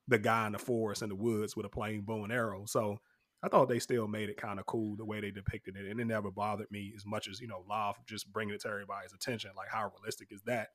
[0.07, 2.65] the guy in the forest in the woods with a plain bow and arrow.
[2.65, 2.99] So
[3.43, 5.99] I thought they still made it kind of cool the way they depicted it, and
[5.99, 9.13] it never bothered me as much as you know, Law just bringing it to everybody's
[9.13, 9.51] attention.
[9.55, 10.69] Like, how realistic is that?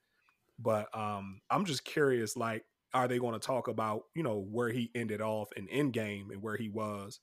[0.59, 2.65] But um, I'm just curious, like,
[2.95, 6.43] are they going to talk about you know where he ended off in Endgame and
[6.43, 7.21] where he was,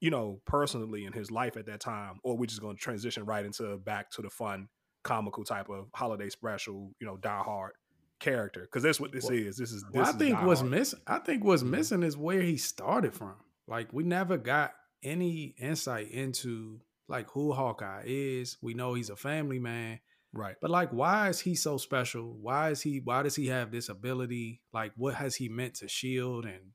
[0.00, 3.24] you know, personally in his life at that time, or we just going to transition
[3.26, 4.68] right into back to the fun,
[5.06, 7.72] comical type of holiday special, you know, Die Hard
[8.18, 8.62] character?
[8.62, 9.56] Because that's what this Well- is.
[9.56, 9.82] This is.
[9.84, 11.00] This Well, I think what's missing.
[11.06, 13.34] I think what's missing is where he started from.
[13.66, 14.72] Like we never got
[15.02, 18.56] any insight into like who Hawkeye is.
[18.60, 20.00] We know he's a family man,
[20.36, 20.56] Right.
[20.60, 22.36] But like, why is he so special?
[22.40, 23.00] Why is he?
[23.00, 24.60] Why does he have this ability?
[24.72, 26.44] Like, what has he meant to Shield?
[26.44, 26.72] And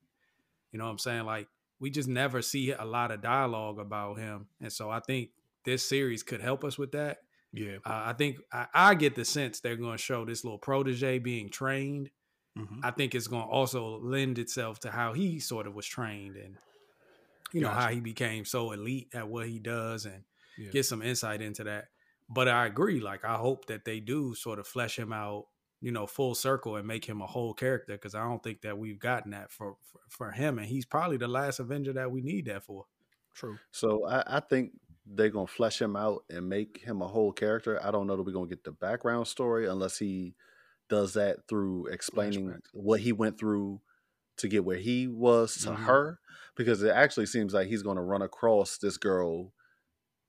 [0.72, 1.48] you know, what I'm saying, like,
[1.80, 5.30] we just never see a lot of dialogue about him, and so I think
[5.64, 7.20] this series could help us with that.
[7.54, 7.78] Yeah.
[7.86, 11.20] Uh, I think I, I get the sense they're going to show this little protege
[11.20, 12.10] being trained.
[12.58, 12.80] Mhm.
[12.84, 16.36] I think it's going to also lend itself to how he sort of was trained
[16.36, 16.58] and
[17.54, 20.24] you know how he became so elite at what he does and
[20.58, 20.70] Yeah.
[20.72, 21.90] get some insight into that.
[22.30, 23.00] But I agree.
[23.02, 25.48] Like I hope that they do sort of flesh him out,
[25.82, 28.78] you know, full circle and make him a whole character because I don't think that
[28.78, 32.22] we've gotten that for, for for him, and he's probably the last Avenger that we
[32.22, 32.86] need that for.
[33.34, 33.58] True.
[33.72, 34.74] So I, I think
[35.06, 37.84] they're gonna flesh him out and make him a whole character.
[37.84, 40.36] I don't know that we're gonna get the background story unless he
[40.90, 42.60] does that through explaining Flashbacks.
[42.74, 43.82] what he went through
[44.38, 45.76] to get where he was to Mhm.
[45.86, 46.20] her.
[46.56, 49.54] Because it actually seems like he's gonna run across this girl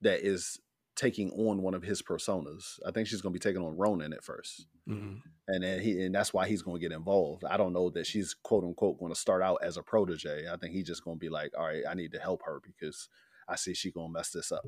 [0.01, 0.59] that is
[0.95, 2.79] taking on one of his personas.
[2.85, 4.67] I think she's gonna be taking on Ronin at first.
[4.87, 5.15] Mm-hmm.
[5.47, 7.45] and then he and that's why he's going to get involved.
[7.45, 10.45] I don't know that she's quote unquote going to start out as a protege.
[10.51, 12.59] I think he's just going to be like, all right, I need to help her
[12.61, 13.07] because
[13.47, 14.65] I see she going to mess this up.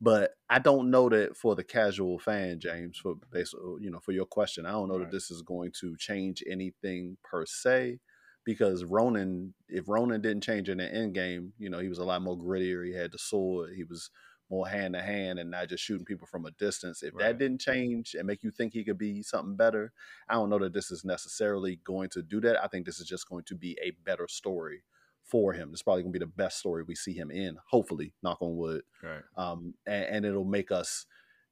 [0.00, 4.00] But I don't know that for the casual fan, James, for based, uh, you know,
[4.00, 5.04] for your question, I don't know Right.
[5.04, 8.00] that this is going to change anything per se.
[8.44, 12.04] Because Ronin, if Ronin didn't change in the end game, you know, he was a
[12.04, 12.84] lot more grittier.
[12.84, 13.74] He had the sword.
[13.76, 14.10] He was
[14.50, 17.02] more hand to hand and not just shooting people from a distance.
[17.04, 17.26] If Right.
[17.26, 19.92] that didn't change and make you think he could be something better,
[20.28, 22.62] I don't know that this is necessarily going to do that.
[22.62, 24.82] I think this is just going to be a better story
[25.24, 25.70] for him.
[25.72, 28.56] It's probably going to be the best story we see him in, hopefully, knock on
[28.56, 28.82] wood.
[29.02, 29.22] Right.
[29.36, 31.06] Um, and, and it'll make us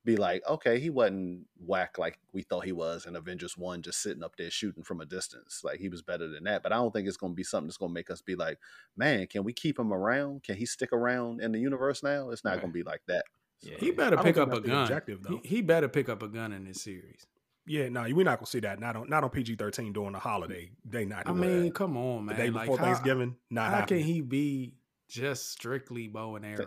[0.05, 4.02] be like, okay, he wasn't whack like we thought he was in Avengers 1, just
[4.02, 5.60] sitting up there shooting from a distance.
[5.62, 6.62] Like he was better than that.
[6.62, 8.34] But I don't think it's going to be something that's going to make us be
[8.34, 8.59] like,
[8.97, 10.42] man, can we keep him around?
[10.42, 12.30] Can he stick around in the universe now?
[12.30, 12.60] It's not Right.
[12.62, 13.24] going to be like that.
[13.62, 13.76] Yeah.
[13.78, 14.82] He better pick up a gun.
[14.84, 15.40] objective, he, though.
[15.44, 17.26] he better pick up a gun in this series.
[17.70, 18.80] Yeah, no, we're not gonna see that.
[18.80, 20.70] Not on not on PG thirteen during the holiday.
[20.84, 21.24] They not.
[21.24, 21.74] Gonna I mean, that.
[21.74, 22.36] come on, man.
[22.36, 22.47] the man.
[22.47, 24.01] day Like, before how- Thanksgiving, not How happening.
[24.05, 24.74] can he be
[25.09, 26.66] just strictly bow and arrows?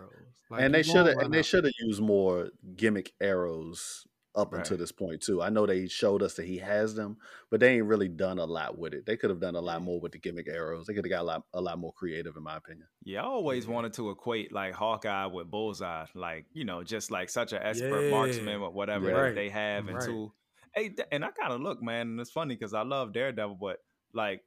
[0.50, 4.60] Like, and they should have and they should have used more gimmick arrows up Right.
[4.60, 5.42] until this point too.
[5.42, 7.18] I know they showed us that he has them,
[7.52, 9.06] but they ain't really done a lot with it.
[9.06, 10.88] They could have done a lot more with the gimmick arrows.
[10.88, 12.88] They could have got a lot a lot more creative, in my opinion.
[13.04, 13.72] Yeah, I always Yeah.
[13.74, 18.06] wanted to equate like Hawkeye with Bullseye, like you know, just like such an expert
[18.06, 18.10] Yeah.
[18.12, 19.16] marksman or whatever Yeah.
[19.22, 19.36] Right.
[19.36, 20.06] they have, and Right.
[20.06, 20.32] two,
[20.76, 23.78] hey, and I kind of look, man, and it's funny because I love Daredevil, but
[24.14, 24.42] like,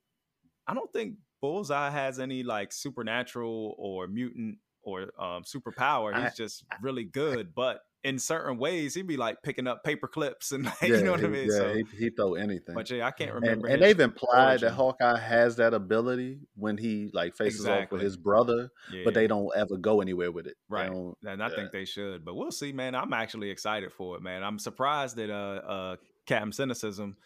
[0.67, 6.15] I don't think Bullseye has any like supernatural or mutant or um, superpower.
[6.15, 10.07] He's I- just really good, but in certain ways, he'd be like picking up paper
[10.07, 11.49] clips and like, you know what I mean.
[11.51, 12.77] Yeah, so, he, he throw anything.
[12.77, 13.67] but yeah, I can't remember.
[13.67, 14.71] and his they've implied that.
[14.71, 19.03] Hawkeye has that ability when he like faces off with his brother, Yeah.
[19.05, 20.55] but they don't ever go anywhere with it.
[20.69, 20.89] Right.
[20.89, 21.55] And I yeah.
[21.57, 22.95] think they should, but we'll see, man.
[22.95, 24.45] I'm actually excited for it, man.
[24.45, 25.97] I'm surprised that uh uh
[26.27, 27.17] Captain Cynicism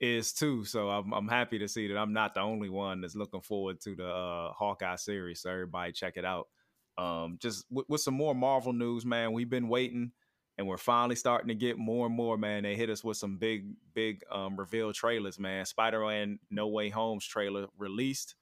[0.00, 0.64] is too.
[0.64, 3.80] So I'm I'm happy to see that I'm not the only one that's looking forward
[3.82, 5.40] to the uh Hawkeye series.
[5.40, 6.48] So everybody check it out.
[6.96, 9.32] Um just with, with some more Marvel news, man.
[9.32, 10.12] We've been waiting
[10.56, 12.64] and we're finally starting to get more and more, man.
[12.64, 15.64] They hit us with some big, big um reveal trailers, man.
[15.64, 18.34] Spider-Man No Way Home's trailer released.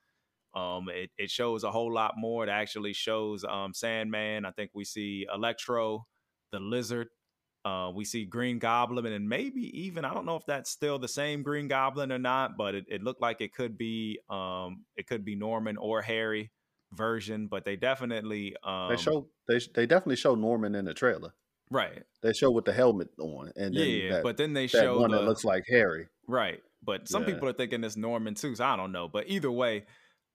[0.54, 2.42] Um, it, it shows a whole lot more.
[2.42, 4.46] It actually shows um, Sandman.
[4.46, 6.06] I think we see Electro,
[6.50, 7.08] the Lizard.
[7.66, 11.08] Uh, we see Green Goblin, and maybe even I don't know if that's still the
[11.08, 15.08] same Green Goblin or not, but it, it looked like it could be um, it
[15.08, 16.52] could be Norman or Harry
[16.92, 17.48] version.
[17.48, 21.34] But they definitely um, they show they they definitely show Norman in the trailer.
[21.68, 24.12] right, They show with the helmet on, and then yeah.
[24.12, 26.06] that, but then they show one the, that looks like Harry.
[26.28, 26.62] Right.
[26.84, 27.34] But some Yeah.
[27.34, 29.08] people are thinking it's Norman too, so I don't know.
[29.08, 29.86] But either way,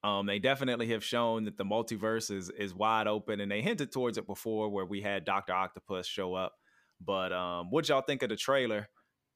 [0.03, 3.93] um, they definitely have shown that the multiverse is is wide open, and they hinted
[3.93, 6.55] towards it before, where we had Doctor Octopus show up.
[7.05, 8.87] But um, what y'all think of the trailer?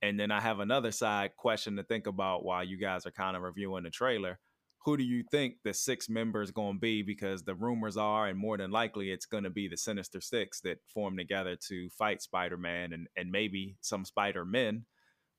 [0.02, 3.36] And then I have another side question to think about while you guys are kind
[3.36, 4.40] of reviewing the trailer.
[4.84, 7.02] Who do you think the six members going to be?
[7.02, 10.62] Because the rumors are, and more than likely, it's going to be the Sinister Six
[10.62, 14.86] that form together to fight Spider Man and and maybe some Spider Men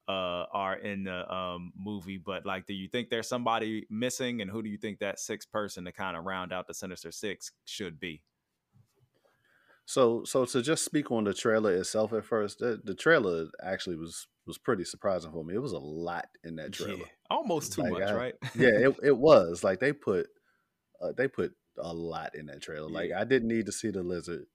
[0.09, 2.19] uh, are in the um, movie.
[2.19, 5.53] But like, do you think there's somebody missing, and who do you think that sixth
[5.53, 8.23] person to kind of round out the Sinister Six should be?
[9.86, 13.96] So so to just speak on the trailer itself at first, the, the trailer actually
[13.96, 15.54] was was pretty surprising for me.
[15.54, 16.98] It was a lot in that trailer.
[16.98, 18.34] Yeah, almost too Like, much, I- right?
[18.56, 20.26] yeah, it, it was like they put
[21.02, 22.88] uh, they put a lot in that trailer.
[22.88, 23.20] Like Yeah.
[23.20, 24.46] I didn't need to see the lizard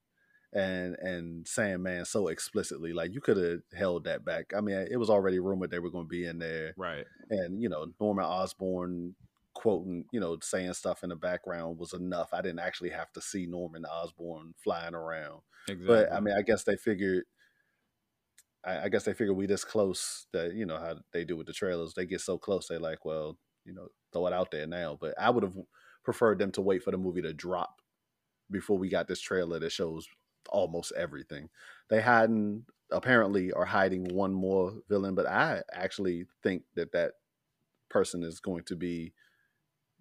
[0.53, 2.91] and and Sandman so explicitly.
[2.91, 4.51] Like you could have held that back.
[4.55, 7.05] I mean, it was already rumored they were going to be in there, right.
[7.29, 9.15] and you know Norman Osborn
[9.53, 12.29] quoting, you know, saying stuff in the background was enough.
[12.33, 15.41] I didn't actually have to see Norman Osborn flying around.
[15.67, 15.87] Exactly.
[15.87, 17.23] But I mean, I guess they figured
[18.63, 21.47] I, I guess they figured we this close that you know how they do with
[21.47, 21.93] the trailers.
[21.93, 24.97] They get so close, they like, well, you know, throw it out there now.
[24.99, 25.57] But I would have
[26.03, 27.81] preferred them to wait for the movie to drop
[28.49, 30.07] before we got this trailer that shows
[30.49, 31.49] almost everything.
[31.89, 37.13] They hadn't apparently are hiding one more villain, but I actually think that that
[37.89, 39.13] person is going to be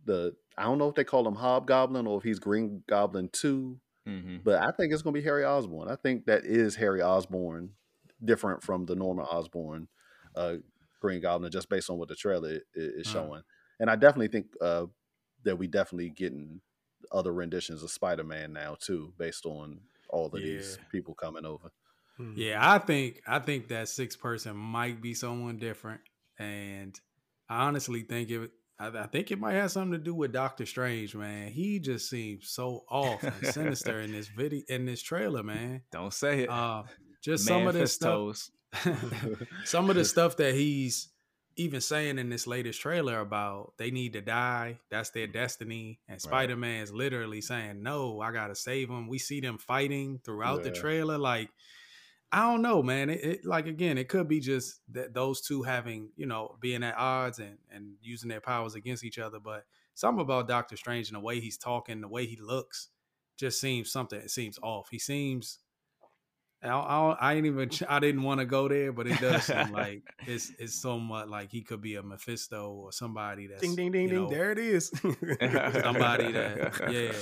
[0.04, 3.80] the I don't know if they call him Hobgoblin or if he's Green Goblin 2
[4.06, 5.88] hmm but I think it's going to be Harry Osborn.
[5.90, 7.74] I think that is Harry Osborn,
[8.24, 9.88] different from the Norman Osborn
[10.34, 10.56] uh,
[11.00, 13.10] Green Goblin, just based on what the trailer i- is Uh.
[13.10, 13.42] showing.
[13.78, 14.86] And I definitely think uh,
[15.44, 16.60] that we definitely getting
[17.12, 21.70] other renditions of Spider Man now too, based on all of these people coming over.
[22.16, 22.34] Hmm.
[22.36, 26.02] Yeah, I think I think that sixth person might be someone different,
[26.38, 26.98] and
[27.48, 28.50] I honestly think it.
[28.80, 31.48] I, I think it might have something to do with Doctor Strange, man.
[31.48, 35.82] He just seems so off and sinister in this video in this trailer, man.
[35.92, 36.50] Don't say it.
[36.50, 36.84] Uh,
[37.22, 38.48] just some of this stuff.
[39.64, 41.08] Some of the stuff that he's
[41.56, 45.98] even saying in this latest trailer about they need to die, that's their destiny.
[46.08, 49.08] And Spider Man's literally saying, No, I gotta save them.
[49.08, 51.18] We see them fighting throughout the trailer.
[51.18, 51.50] Like,
[52.32, 53.10] I don't know, man.
[53.10, 56.82] It, it like again, it could be just that those two having, you know, being
[56.84, 59.40] at odds and and using their powers against each other.
[59.40, 62.88] But something about Doctor Strange and the way he's talking, the way he looks,
[63.36, 64.20] just seems something.
[64.20, 64.88] It seems off.
[64.90, 65.58] He seems
[66.62, 67.70] I, I, I ain't even.
[67.88, 71.50] I didn't want to go there, but it does seem like it's it's somewhat like
[71.50, 74.22] he could be a Mephisto or somebody that's Ding ding ding ding.
[74.24, 74.88] know, There it is.
[74.88, 77.12] Somebody that- yeah.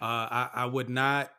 [0.00, 1.30] Uh, I I would not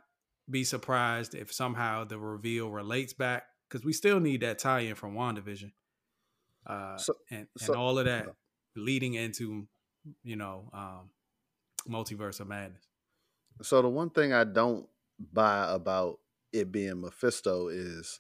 [0.50, 5.14] be surprised if somehow the reveal relates back because we still need that tie-in from
[5.16, 5.72] Wandavision,
[6.66, 8.30] uh, So- and and so- all of that
[8.76, 9.68] leading into
[10.24, 11.10] you know um,
[11.88, 12.88] multiverse of madness.
[13.62, 14.88] So the one thing I don't
[15.34, 16.20] buy about
[16.54, 18.20] it being Mephisto is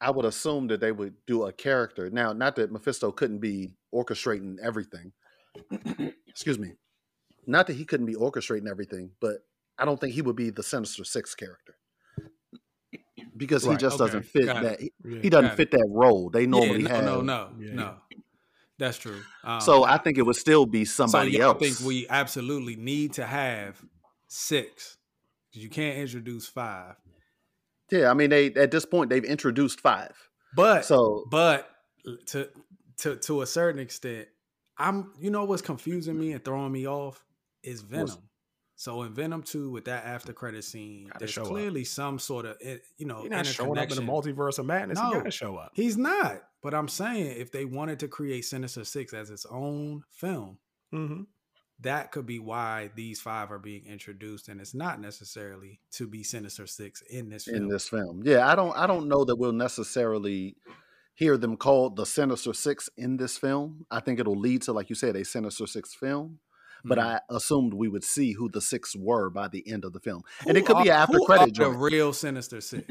[0.00, 2.10] I would assume that they would do a character.
[2.10, 5.12] Now, not that Mephisto couldn't be orchestrating everything.
[6.28, 6.74] Excuse me.
[7.46, 9.46] Not that he couldn't be orchestrating everything, but
[9.78, 11.74] I don't think he would be the Sinister Six character.
[13.36, 15.56] Because he Right, just doesn't fit got that he, Yeah, he doesn't it.
[15.56, 16.30] fit that role.
[16.30, 17.74] They normally yeah, no, have no, no, Yeah.
[17.74, 17.94] no.
[18.78, 19.22] That's true.
[19.44, 21.56] Um, So I think it would still be somebody so, else.
[21.56, 23.82] I think we absolutely need to have
[24.28, 24.96] six
[25.50, 26.96] because you can't introduce five.
[27.90, 30.12] yeah, I mean they at this point they've introduced five.
[30.54, 31.70] But So but
[32.26, 32.48] to
[32.98, 34.28] to to a certain extent,
[34.78, 37.24] I'm you know what's confusing me and throwing me off
[37.62, 38.28] is Venom.
[38.76, 41.48] What's- So in Venom two with that after credit scene, Gotta there's show up.
[41.48, 44.66] clearly some sort of eh, you know He's not showing up in the multiverse of
[44.66, 44.98] madness.
[44.98, 45.08] No.
[45.08, 45.72] He gotta show up.
[45.74, 46.42] He's not.
[46.62, 50.58] But I'm saying if they wanted to create Sinister Six as its own film,
[50.92, 51.22] hmm
[51.80, 56.22] that could be why these five are being introduced, and it's not necessarily to be
[56.22, 57.56] Sinister Six in this film.
[57.56, 58.22] in this film.
[58.24, 60.56] Yeah, I don't I don't know that we'll necessarily
[61.14, 63.86] hear them called the Sinister Six in this film.
[63.90, 66.38] I think it'll lead to, like you said, a Sinister Six film.
[66.86, 67.02] But Mhm.
[67.04, 70.22] I assumed we would see who the six were by the end of the film,
[70.46, 72.86] and it could be are- an after who credit are the real Sinister Six.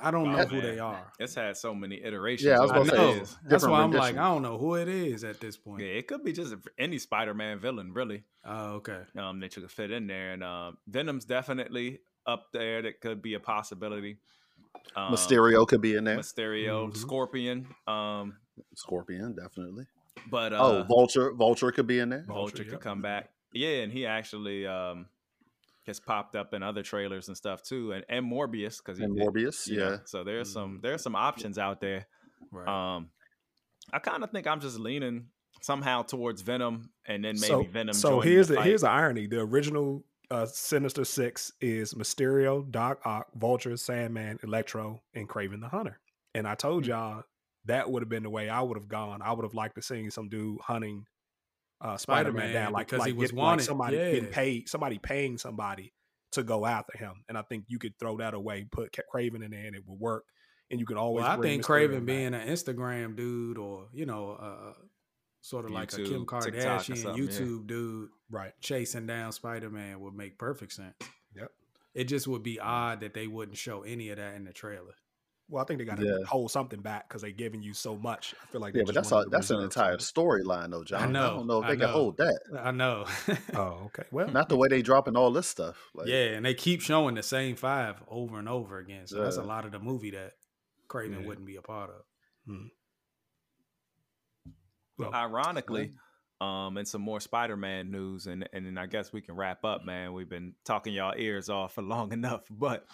[0.00, 0.62] I don't know Oh, who man.
[0.64, 1.12] they are.
[1.18, 2.46] It's had so many iterations.
[2.46, 3.14] Yeah, I was gonna the say, know.
[3.18, 4.16] That's different why I'm like.
[4.16, 5.82] I don't know who it is at this point.
[5.82, 8.24] Yeah, it could be just any Spider-Man villain, really.
[8.44, 9.02] Oh, okay.
[9.16, 12.82] Um, that you could fit in there, and um, Venom's definitely up there.
[12.82, 14.18] That could be a possibility.
[14.94, 16.18] Um, Mysterio could be in there.
[16.18, 16.96] Mysterio, Mhm.
[16.96, 17.66] Scorpion.
[17.86, 18.38] Um,
[18.74, 19.86] Scorpion, definitely.
[20.30, 22.24] But uh, oh, Vulture, Vulture could be in there.
[22.26, 22.80] Vulture, Vulture, could yep.
[22.80, 23.30] come back.
[23.52, 25.06] Yeah, and he actually um
[25.86, 29.66] has popped up in other trailers and stuff too, and and Morbius because And Morbius,
[29.66, 29.98] yeah.
[30.04, 30.82] So there's some Mhm.
[30.82, 32.06] there's some options out there.
[32.50, 32.68] Right.
[32.68, 33.10] Um,
[33.92, 35.28] I kind of think I'm just leaning
[35.62, 37.94] somehow towards Venom, and then maybe so, Venom.
[37.94, 39.26] So here's the, the, here's the irony.
[39.26, 45.68] The original uh, Sinister Six is Mysterio, Doc Ock, Vulture, Sandman, Electro, and Kraven the
[45.68, 45.98] Hunter.
[46.34, 46.90] And I told Hmm.
[46.90, 47.22] y'all
[47.68, 49.22] that would have been the way I would have gone.
[49.22, 51.06] I would have liked to see some dude hunting
[51.80, 54.68] uh, Spider Man down, like because he like, was get- like wanted, somebody getting paid,
[54.68, 55.92] somebody paying somebody
[56.32, 57.24] to go after him.
[57.28, 59.98] And I think you could throw that away, put Kraven in there, and it would
[59.98, 60.24] work.
[60.70, 61.22] And you could always.
[61.22, 62.06] well, I think Mysterio Kraven back.
[62.06, 64.72] being an Instagram dude or, you know, uh,
[65.40, 67.30] sort of like a Kim YouTube, TikTok or Kardashian something, yeah.
[67.30, 68.52] YouTube dude right.
[68.60, 70.94] chasing down Spider Man would make perfect sense.
[71.34, 71.50] Yep.
[71.94, 74.94] It just would be odd that they wouldn't show any of that in the trailer.
[75.50, 76.24] Well, I think they got to Yeah.
[76.26, 78.34] hold something back because they're giving you so much.
[78.42, 81.08] I feel like Yeah, but that's a, that's an entire storyline, though, John.
[81.08, 82.38] I, know, don't know if I they can hold that.
[82.60, 83.06] I know.
[83.54, 84.04] Oh, okay.
[84.12, 85.90] Well, Not the way they dropping all this stuff.
[85.94, 89.06] Like, yeah, and they keep showing the same five over and over again.
[89.06, 90.34] So that's a lot of the movie that
[90.88, 91.26] Kraven Yeah.
[91.26, 92.02] wouldn't be a part of.
[94.98, 95.92] well, Ironically,
[96.40, 99.84] um, and some more Spider-Man news, and and then I guess we can wrap up,
[99.84, 100.12] man.
[100.12, 102.86] We've been talking y'all ears off for long enough, but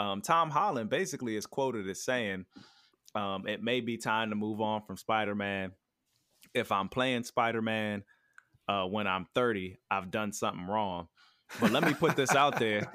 [0.00, 2.46] um, Tom Holland basically is quoted as saying
[3.14, 5.72] um, it may be time to move on from Spider Man.
[6.54, 8.04] If I'm playing Spider Man
[8.66, 11.08] uh, when I'm 30, I've done something wrong.
[11.60, 12.90] But let me put this out there.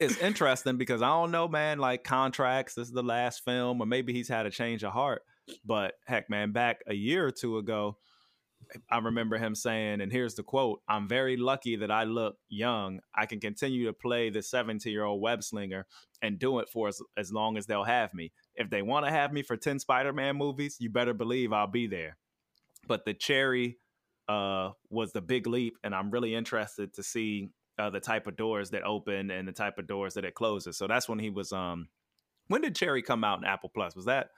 [0.00, 3.86] It's interesting because I don't know, man, like contracts, this is the last film, or
[3.86, 5.22] maybe he's had a change of heart.
[5.64, 7.98] But heck, man, back a year or two ago,
[8.90, 13.00] I remember him saying, and here's the quote I'm very lucky that I look young.
[13.14, 15.86] I can continue to play the 17 year old web slinger
[16.22, 18.32] and do it for as, as long as they'll have me.
[18.54, 21.66] If they want to have me for 10 Spider Man movies, you better believe I'll
[21.66, 22.16] be there.
[22.86, 23.78] But the cherry
[24.28, 28.36] uh, was the big leap, and I'm really interested to see uh, the type of
[28.36, 30.76] doors that open and the type of doors that it closes.
[30.76, 31.52] So that's when he was.
[31.52, 31.88] um
[32.48, 33.96] When did Cherry come out in Apple Plus?
[33.96, 34.28] Was that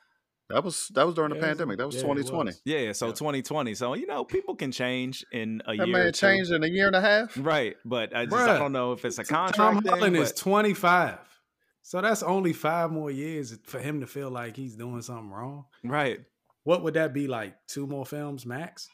[0.48, 1.78] That was that was during the Yeah, pandemic.
[1.78, 2.48] That was yeah, 2020.
[2.50, 2.62] was.
[2.64, 3.12] Yeah, so Yeah.
[3.14, 3.74] 2020.
[3.74, 5.96] So you know, people can change in a That year.
[5.96, 7.36] or man changed in a year and a half.
[7.36, 7.74] right?
[7.84, 9.56] But I just I don't know if it's a contract.
[9.56, 10.22] Tom contract Holland thing.
[10.22, 11.18] is but- 25.
[11.82, 15.66] So that's only five more years for him to feel like he's doing something wrong.
[15.84, 16.20] right?
[16.64, 17.54] What would that be like?
[17.68, 18.88] Two more films max?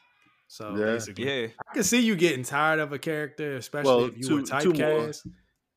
[0.48, 0.84] So Yeah.
[0.84, 4.24] basically, Yeah, I can see you getting tired of a character, especially Well, if you
[4.28, 4.74] two- were two more.
[4.74, 5.26] typecast.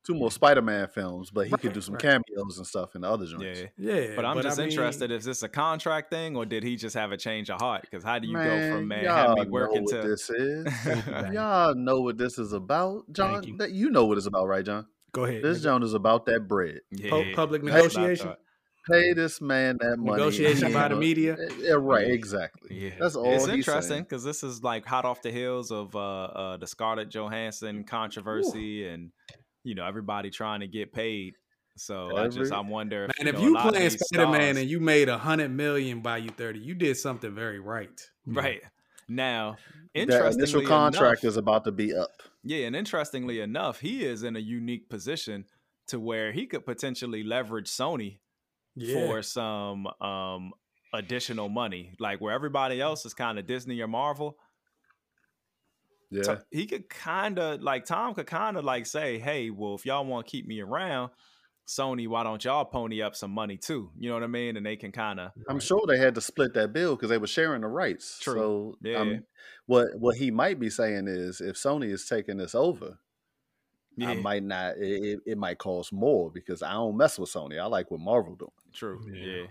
[0.06, 2.02] Two more Spider Man films, but he could do some right.
[2.02, 3.62] cameos and stuff in the other joints.
[3.76, 3.94] yeah.
[3.94, 5.10] Yeah, But I'm just I mean, interested.
[5.10, 7.82] Is this a contract thing, or did he just have a change of heart?
[7.82, 10.08] Because how do you man, go from man y'all have me know working what to
[10.08, 10.66] this is.
[10.86, 11.32] You, Bang.
[11.32, 13.42] y'all know what this is about, John.
[13.42, 13.56] you.
[13.56, 14.86] That you know what it's about, right, John?
[15.12, 15.42] Go ahead.
[15.42, 15.64] This nigga.
[15.64, 16.80] John is about that bread.
[16.92, 18.34] yeah, Pu- public that's negotiation?
[18.88, 20.12] Pay this man that money.
[20.12, 21.36] Negotiation by the media?
[21.58, 22.06] Yeah, right.
[22.08, 22.78] Exactly.
[22.78, 23.32] Yeah, That's all.
[23.32, 26.68] It's he's interesting because this is like hot off the heels of uh, uh the
[26.68, 29.10] Scarlett Johansson controversy, and
[29.66, 31.34] you know everybody trying to get paid.
[31.76, 34.56] So I just I wonder, if, Man, if know, you lot of playing Spider Man
[34.56, 38.00] and you made a hundred million by you thirty, you did something very right.
[38.26, 38.62] right
[39.08, 39.56] now,
[39.94, 42.22] That initial contract enough, is about to be up.
[42.42, 45.44] Yeah, and interestingly enough, he is in a unique position
[45.88, 48.18] to where he could potentially leverage Sony
[48.74, 48.94] Yeah.
[48.94, 50.52] for some um
[50.94, 51.94] additional money.
[51.98, 54.38] Like where everybody else is kind of Disney or Marvel.
[56.10, 56.22] Yeah.
[56.22, 59.84] So he could kind of like Tom could kind of like say, "Hey, well, if
[59.84, 61.10] y'all want to keep me around,
[61.66, 63.90] Sony, why don't y'all pony up some money too?
[63.98, 66.20] You know what I mean?" And they can kind of I'm sure they had to
[66.20, 68.20] split that bill because they were sharing the rights.
[68.20, 68.34] True.
[68.34, 68.98] So Yeah.
[68.98, 69.24] um,
[69.66, 72.98] what what he might be saying is if Sony is taking this over,
[74.00, 74.76] I might not.
[74.76, 77.58] It, it, it might cost more because I don't mess with Sony.
[77.60, 78.50] I like what Marvel doing.
[78.72, 79.24] true, Yeah.
[79.42, 79.46] yeah.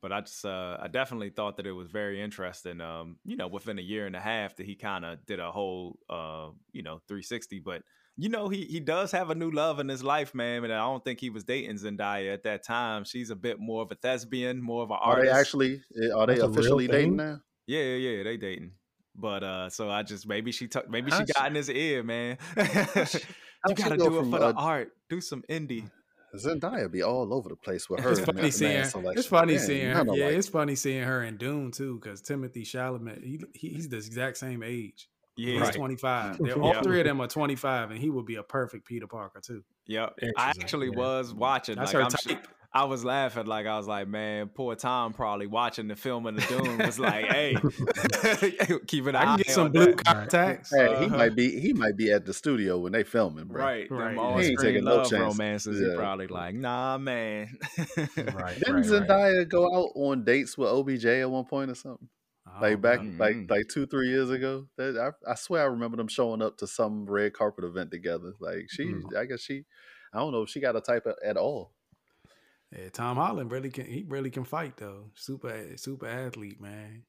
[0.00, 2.80] But I just, uh, I definitely thought that it was very interesting.
[2.80, 5.50] Um, you know, within a year and a half, that he kind of did a
[5.50, 7.58] whole, uh, you know, 360.
[7.60, 7.82] But
[8.20, 10.64] you know, he he does have a new love in his life, man.
[10.64, 13.04] And I don't think he was dating Zendaya at that time.
[13.04, 15.32] She's a bit more of a thespian, more of an Are artist.
[15.32, 15.82] they actually?
[16.02, 17.40] eh, Are they That's officially dating now?
[17.66, 18.72] Yeah, yeah, yeah, they dating.
[19.14, 21.70] But uh, so I just maybe she took maybe she How'd got she- in his
[21.70, 22.38] ear, man.
[22.56, 24.92] you gotta go do it from, for the art.
[25.08, 25.90] Do some indie.
[26.36, 28.10] Zendaya be all over the place with her.
[28.10, 28.90] It's funny seeing man her.
[28.90, 29.18] selection.
[29.18, 30.04] It's funny Man, seeing her.
[30.04, 30.36] none Yeah, alike.
[30.36, 34.36] it's funny seeing her in Dune too, because Timothée Chalamet, he, he he's the exact
[34.36, 35.08] same age.
[35.36, 36.38] Yeah, He's 25.
[36.38, 39.40] They're, all three of them are 25, and he would be a perfect Peter Parker
[39.40, 39.62] too.
[39.86, 40.18] Yep.
[40.36, 40.96] I actually yeah.
[40.96, 41.76] was watching.
[41.76, 42.48] That's like, her I'm su- type.
[42.78, 43.46] I was laughing.
[43.46, 46.96] Like I was like, man, poor Tom probably watching the film of the Doom was
[46.96, 47.56] like, hey,
[48.86, 50.04] keep an eye I can get some blue that.
[50.04, 50.72] contacts.
[50.72, 51.16] Hey, he Uh-huh.
[51.16, 51.58] might be.
[51.58, 53.64] He might be at the studio when they filming, bro.
[53.64, 54.14] Right, Right.
[54.14, 55.20] them He ain't taking no love chances.
[55.20, 55.80] romances.
[55.80, 57.58] He probably like, nah, man.
[57.76, 58.58] Right.
[58.64, 59.08] Didn't right, right.
[59.08, 62.08] Zendaya go out on dates with OBJ at one point or something?
[62.46, 63.18] Oh, Like back, man.
[63.18, 64.68] like like two, three years ago.
[64.76, 64.96] That
[65.26, 68.34] I, I swear I remember them showing up to some red carpet event together.
[68.38, 69.16] Like she, Mm.
[69.16, 69.64] I guess she,
[70.14, 71.72] I don't know if she got a type at, at all.
[72.76, 73.86] Yeah, Tom Holland really can.
[73.86, 75.10] He really can fight though.
[75.14, 77.02] Super, super athlete, man.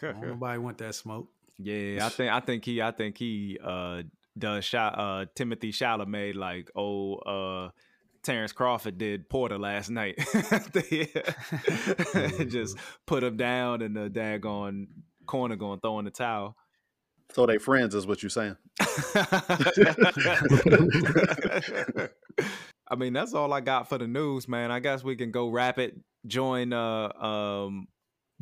[0.00, 1.28] Don't nobody want that smoke.
[1.58, 4.02] yeah, I think I think he I think he uh
[4.38, 7.70] does shot uh Timothée Chalamet like oh uh
[8.22, 10.16] Terrence Crawford did Porter last night.
[12.48, 14.86] Just put him down in the daggone
[15.26, 16.56] corner going throwing the towel.
[17.34, 18.56] So they friends is what you're saying?
[22.92, 24.70] I mean, that's all I got for the news, man.
[24.70, 26.02] I guess we can go rapid.
[26.26, 27.88] Join uh um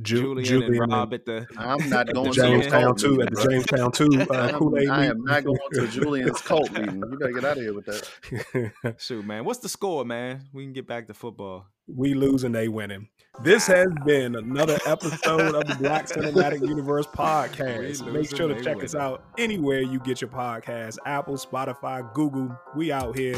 [0.03, 3.31] Ju- Julian, and Rob at the I'm not going to no Jonestown cult two at
[3.31, 3.41] the.
[3.41, 4.89] Jonestown two uh, I'm- Kool Aid.
[4.89, 6.97] I am not going to Julian's cult meeting.
[6.97, 8.95] You better get out of here with that.
[8.99, 9.45] shoot, man.
[9.45, 10.49] What's the score, man?
[10.53, 11.67] We can get back to football.
[11.87, 13.09] we losing, they winning.
[13.45, 18.11] This has been another episode of the Black Cinematic Universe podcast.
[18.13, 22.57] Make sure to they check us out anywhere you get your podcast Apple, Spotify, Google.
[22.75, 23.37] We out here.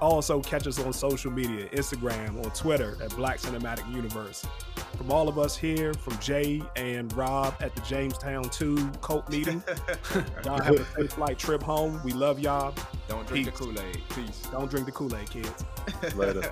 [0.00, 4.46] Also, catch us on social media Instagram, or Twitter at Black Cinematic Universe.
[4.96, 9.62] From all of us here, from Jay and Rob at the Jonestown 2 cult meeting,
[10.44, 12.00] y'all have a safe flight trip home.
[12.04, 12.74] We love y'all.
[13.08, 13.58] Don't drink Peace.
[13.58, 14.00] the Kool Aid.
[14.14, 14.42] Peace.
[14.50, 15.64] Don't drink the Kool Aid, kids.
[16.16, 16.50] Later.